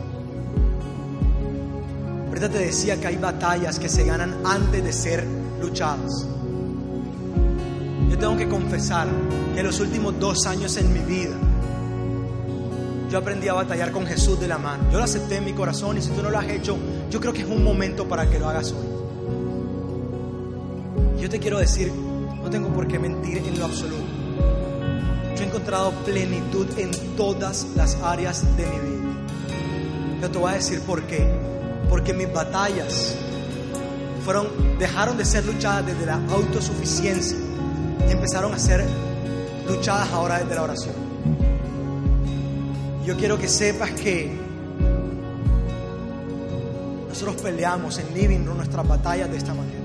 Ahorita 2.26 2.48
te 2.50 2.58
decía 2.58 3.00
que 3.00 3.06
hay 3.06 3.16
batallas 3.16 3.78
que 3.78 3.88
se 3.88 4.02
ganan 4.02 4.44
antes 4.44 4.82
de 4.82 4.92
ser 4.92 5.24
luchadas. 5.60 6.26
Tengo 8.18 8.36
que 8.36 8.48
confesar 8.48 9.08
que 9.54 9.62
los 9.62 9.78
últimos 9.78 10.18
dos 10.18 10.46
años 10.46 10.76
en 10.78 10.92
mi 10.92 11.00
vida, 11.00 11.36
yo 13.10 13.18
aprendí 13.18 13.46
a 13.48 13.52
batallar 13.52 13.92
con 13.92 14.06
Jesús 14.06 14.40
de 14.40 14.48
la 14.48 14.56
mano. 14.56 14.84
Yo 14.90 14.98
lo 14.98 15.04
acepté 15.04 15.36
en 15.36 15.44
mi 15.44 15.52
corazón 15.52 15.98
y 15.98 16.02
si 16.02 16.10
tú 16.10 16.22
no 16.22 16.30
lo 16.30 16.38
has 16.38 16.48
hecho, 16.48 16.78
yo 17.10 17.20
creo 17.20 17.32
que 17.32 17.42
es 17.42 17.48
un 17.48 17.62
momento 17.62 18.08
para 18.08 18.28
que 18.28 18.38
lo 18.38 18.48
hagas 18.48 18.72
hoy. 18.72 18.86
Yo 21.20 21.28
te 21.28 21.38
quiero 21.38 21.58
decir, 21.58 21.92
no 22.42 22.48
tengo 22.48 22.68
por 22.70 22.88
qué 22.88 22.98
mentir 22.98 23.38
en 23.38 23.58
lo 23.58 23.66
absoluto. 23.66 24.02
Yo 25.36 25.42
he 25.42 25.46
encontrado 25.46 25.90
plenitud 26.04 26.66
en 26.78 26.90
todas 27.16 27.66
las 27.76 27.96
áreas 27.96 28.56
de 28.56 28.66
mi 28.66 28.78
vida. 28.78 29.12
Yo 30.22 30.30
te 30.30 30.38
voy 30.38 30.52
a 30.52 30.54
decir 30.54 30.80
por 30.80 31.02
qué. 31.02 31.28
Porque 31.90 32.14
mis 32.14 32.32
batallas 32.32 33.14
fueron, 34.24 34.48
dejaron 34.78 35.18
de 35.18 35.24
ser 35.24 35.44
luchadas 35.44 35.86
desde 35.86 36.06
la 36.06 36.14
autosuficiencia 36.30 37.36
empezaron 38.12 38.54
a 38.54 38.58
ser 38.58 38.84
luchadas 39.66 40.10
ahora 40.12 40.38
desde 40.38 40.54
la 40.54 40.62
oración. 40.62 40.94
Yo 43.04 43.16
quiero 43.16 43.38
que 43.38 43.48
sepas 43.48 43.90
que 43.92 44.36
nosotros 47.08 47.36
peleamos 47.40 47.98
en 47.98 48.12
Living 48.14 48.44
Room 48.44 48.58
nuestras 48.58 48.86
batallas 48.86 49.30
de 49.30 49.36
esta 49.36 49.54
manera. 49.54 49.80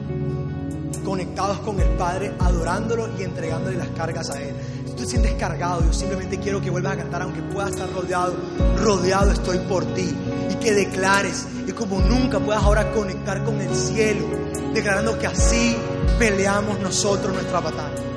Conectados 1.05 1.59
con 1.59 1.79
el 1.79 1.87
Padre, 1.89 2.33
adorándolo 2.39 3.09
y 3.17 3.23
entregándole 3.23 3.77
las 3.77 3.89
cargas 3.89 4.29
a 4.31 4.41
Él. 4.41 4.53
Si 4.85 4.91
tú 4.91 5.03
te 5.03 5.05
sientes 5.05 5.33
cargado, 5.35 5.83
yo 5.85 5.93
simplemente 5.93 6.39
quiero 6.39 6.61
que 6.61 6.69
vuelvas 6.69 6.93
a 6.93 6.97
cantar, 6.97 7.21
aunque 7.21 7.41
puedas 7.41 7.71
estar 7.71 7.91
rodeado, 7.91 8.35
rodeado 8.77 9.31
estoy 9.31 9.59
por 9.59 9.85
ti. 9.93 10.13
Y 10.49 10.55
que 10.55 10.73
declares, 10.73 11.47
y 11.67 11.71
como 11.71 11.99
nunca 12.01 12.39
puedas 12.39 12.63
ahora 12.63 12.91
conectar 12.91 13.43
con 13.43 13.61
el 13.61 13.73
cielo, 13.75 14.25
declarando 14.73 15.17
que 15.17 15.27
así 15.27 15.77
peleamos 16.19 16.79
nosotros 16.79 17.33
nuestra 17.33 17.61
batalla. 17.61 18.10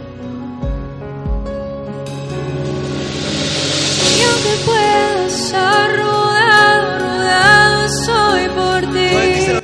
Y 4.45 4.47
aunque 4.47 4.65
pueda 4.67 5.27
estar 5.27 5.97
rodeado, 5.97 6.99
rodeado 6.99 7.85
estoy 7.87 8.49
por 8.49 8.81
ti 8.93 9.64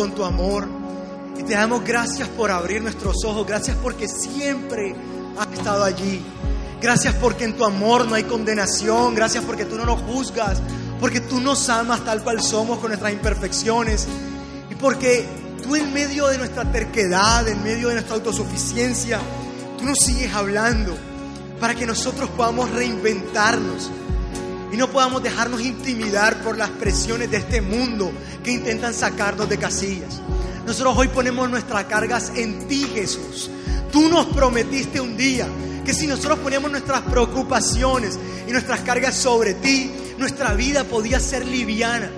con 0.00 0.14
tu 0.14 0.24
amor. 0.24 0.66
Y 1.38 1.42
te 1.42 1.52
damos 1.52 1.84
gracias 1.84 2.26
por 2.28 2.50
abrir 2.50 2.80
nuestros 2.80 3.22
ojos, 3.26 3.46
gracias 3.46 3.76
porque 3.82 4.08
siempre 4.08 4.94
has 5.38 5.46
estado 5.52 5.84
allí. 5.84 6.22
Gracias 6.80 7.14
porque 7.16 7.44
en 7.44 7.54
tu 7.54 7.66
amor 7.66 8.06
no 8.08 8.14
hay 8.14 8.24
condenación, 8.24 9.14
gracias 9.14 9.44
porque 9.44 9.66
tú 9.66 9.76
no 9.76 9.84
nos 9.84 10.00
juzgas, 10.00 10.62
porque 10.98 11.20
tú 11.20 11.38
nos 11.38 11.68
amas 11.68 12.02
tal 12.02 12.22
cual 12.22 12.40
somos 12.40 12.78
con 12.78 12.88
nuestras 12.88 13.12
imperfecciones. 13.12 14.08
Y 14.70 14.74
porque 14.76 15.26
tú 15.62 15.76
en 15.76 15.92
medio 15.92 16.28
de 16.28 16.38
nuestra 16.38 16.64
terquedad, 16.64 17.46
en 17.46 17.62
medio 17.62 17.88
de 17.88 17.94
nuestra 17.96 18.14
autosuficiencia, 18.14 19.20
tú 19.78 19.84
nos 19.84 19.98
sigues 19.98 20.32
hablando 20.32 20.96
para 21.60 21.74
que 21.74 21.84
nosotros 21.84 22.30
podamos 22.30 22.70
reinventarnos 22.70 23.90
y 24.72 24.76
no 24.76 24.88
podamos 24.90 25.22
dejarnos 25.22 25.60
intimidar 25.60 26.42
por 26.42 26.56
las 26.56 26.70
presiones 26.70 27.30
de 27.30 27.38
este 27.38 27.60
mundo 27.60 28.12
que 28.44 28.52
intentan 28.52 28.94
sacarnos 28.94 29.48
de 29.48 29.58
casillas. 29.58 30.20
Nosotros 30.66 30.94
hoy 30.96 31.08
ponemos 31.08 31.50
nuestras 31.50 31.84
cargas 31.84 32.32
en 32.36 32.68
ti, 32.68 32.86
Jesús. 32.94 33.50
Tú 33.90 34.08
nos 34.08 34.26
prometiste 34.26 35.00
un 35.00 35.16
día 35.16 35.46
que 35.84 35.92
si 35.92 36.06
nosotros 36.06 36.38
poníamos 36.38 36.70
nuestras 36.70 37.00
preocupaciones 37.02 38.18
y 38.46 38.52
nuestras 38.52 38.80
cargas 38.80 39.16
sobre 39.16 39.54
ti, 39.54 39.90
nuestra 40.18 40.54
vida 40.54 40.84
podía 40.84 41.18
ser 41.18 41.44
liviana. 41.46 42.10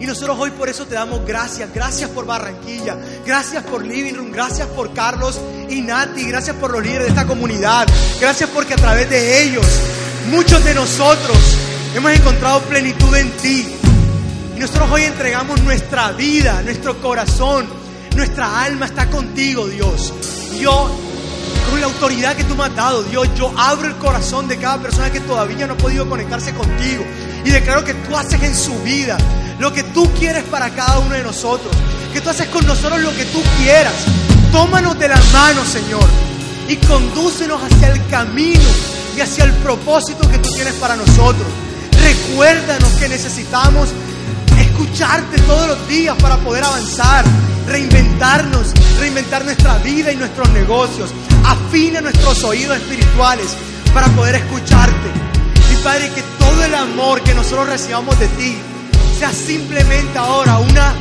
Y 0.00 0.06
nosotros 0.06 0.36
hoy 0.40 0.50
por 0.50 0.68
eso 0.68 0.86
te 0.86 0.94
damos 0.94 1.24
gracias. 1.26 1.72
Gracias 1.72 2.10
por 2.10 2.26
Barranquilla. 2.26 2.96
Gracias 3.24 3.62
por 3.64 3.84
Living 3.84 4.14
Room. 4.14 4.32
Gracias 4.32 4.66
por 4.68 4.92
Carlos 4.94 5.40
y 5.68 5.80
Nati. 5.82 6.24
Gracias 6.24 6.56
por 6.56 6.72
los 6.72 6.82
líderes 6.82 7.04
de 7.04 7.08
esta 7.10 7.26
comunidad. 7.26 7.86
Gracias 8.20 8.50
porque 8.50 8.74
a 8.74 8.78
través 8.78 9.08
de 9.10 9.44
ellos, 9.44 9.66
muchos 10.28 10.64
de 10.64 10.74
nosotros 10.74 11.38
hemos 11.94 12.12
encontrado 12.12 12.60
plenitud 12.62 13.14
en 13.16 13.30
ti. 13.38 13.66
Y 14.56 14.60
nosotros 14.60 14.90
hoy 14.90 15.02
entregamos 15.02 15.60
nuestra 15.62 16.12
vida, 16.12 16.62
nuestro 16.62 17.00
corazón, 17.00 17.66
nuestra 18.16 18.62
alma 18.62 18.86
está 18.86 19.08
contigo, 19.10 19.66
Dios. 19.66 20.12
Yo, 20.58 20.90
con 21.70 21.80
la 21.80 21.86
autoridad 21.86 22.36
que 22.36 22.44
tú 22.44 22.54
me 22.54 22.64
has 22.64 22.74
dado, 22.76 23.02
Dios, 23.04 23.28
yo 23.36 23.52
abro 23.56 23.88
el 23.88 23.96
corazón 23.96 24.48
de 24.48 24.58
cada 24.58 24.78
persona 24.78 25.10
que 25.10 25.20
todavía 25.20 25.66
no 25.66 25.74
ha 25.74 25.76
podido 25.76 26.08
conectarse 26.08 26.52
contigo. 26.54 27.04
Y 27.44 27.50
declaro 27.50 27.84
que 27.84 27.94
tú 27.94 28.16
haces 28.16 28.42
en 28.42 28.54
su 28.54 28.78
vida 28.82 29.18
lo 29.58 29.72
que 29.72 29.82
tú 29.82 30.10
quieres 30.18 30.44
para 30.44 30.70
cada 30.70 30.98
uno 30.98 31.14
de 31.14 31.22
nosotros. 31.22 31.74
Que 32.12 32.20
tú 32.20 32.30
haces 32.30 32.48
con 32.48 32.66
nosotros 32.66 33.00
lo 33.00 33.14
que 33.14 33.24
tú 33.26 33.42
quieras. 33.58 33.94
Tómanos 34.52 34.98
de 34.98 35.08
la 35.08 35.20
mano, 35.32 35.64
Señor. 35.64 36.04
Y 36.68 36.76
condúcenos 36.76 37.60
hacia 37.62 37.88
el 37.88 38.06
camino 38.08 38.68
y 39.16 39.20
hacia 39.20 39.44
el 39.44 39.52
propósito 39.54 40.28
que 40.30 40.38
tú 40.38 40.50
tienes 40.54 40.74
para 40.74 40.96
nosotros. 40.96 41.46
Recuérdanos 42.12 42.90
que 42.98 43.08
necesitamos 43.08 43.88
escucharte 44.60 45.38
todos 45.42 45.68
los 45.68 45.88
días 45.88 46.14
para 46.20 46.36
poder 46.36 46.62
avanzar, 46.62 47.24
reinventarnos, 47.66 48.74
reinventar 49.00 49.44
nuestra 49.46 49.78
vida 49.78 50.12
y 50.12 50.16
nuestros 50.16 50.50
negocios. 50.50 51.10
Afina 51.44 52.02
nuestros 52.02 52.44
oídos 52.44 52.76
espirituales 52.76 53.46
para 53.94 54.08
poder 54.08 54.34
escucharte. 54.34 55.08
Y 55.72 55.76
Padre, 55.82 56.10
que 56.14 56.22
todo 56.38 56.64
el 56.64 56.74
amor 56.74 57.22
que 57.22 57.34
nosotros 57.34 57.66
recibamos 57.68 58.18
de 58.18 58.28
ti 58.28 58.56
sea 59.18 59.32
simplemente 59.32 60.18
ahora 60.18 60.58
una 60.58 60.94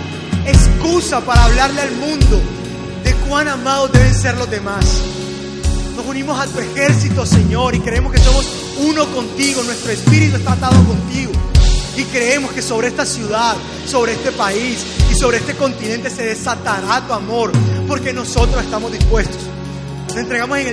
excusa 0.46 1.20
para 1.20 1.44
hablarle 1.44 1.82
al 1.82 1.92
mundo 1.92 2.42
de 3.04 3.14
cuán 3.28 3.50
amados 3.50 3.92
deben 3.92 4.16
ser 4.16 4.38
los 4.38 4.50
demás. 4.50 4.86
Nos 6.02 6.10
unimos 6.10 6.40
a 6.40 6.48
tu 6.48 6.60
ejército, 6.60 7.28
Señor, 7.28 7.76
y 7.76 7.80
creemos 7.80 8.12
que 8.12 8.18
somos 8.18 8.44
uno 8.80 9.06
contigo. 9.14 9.62
Nuestro 9.62 9.92
espíritu 9.92 10.38
está 10.38 10.54
atado 10.54 10.84
contigo. 10.84 11.32
Y 11.96 12.06
creemos 12.06 12.52
que 12.54 12.64
sobre 12.64 12.88
esta 12.88 13.06
ciudad, 13.06 13.56
sobre 13.86 14.14
este 14.14 14.32
país 14.32 14.84
y 15.12 15.14
sobre 15.14 15.38
este 15.38 15.54
continente 15.54 16.10
se 16.10 16.24
desatará 16.24 17.06
tu 17.06 17.14
amor, 17.14 17.52
porque 17.88 18.14
nosotros 18.14 18.64
estamos 18.64 18.92
dispuestos. 18.92 19.38
Nos 20.08 20.18
entregamos 20.18 20.58
en 20.58 20.64
el 20.64 20.68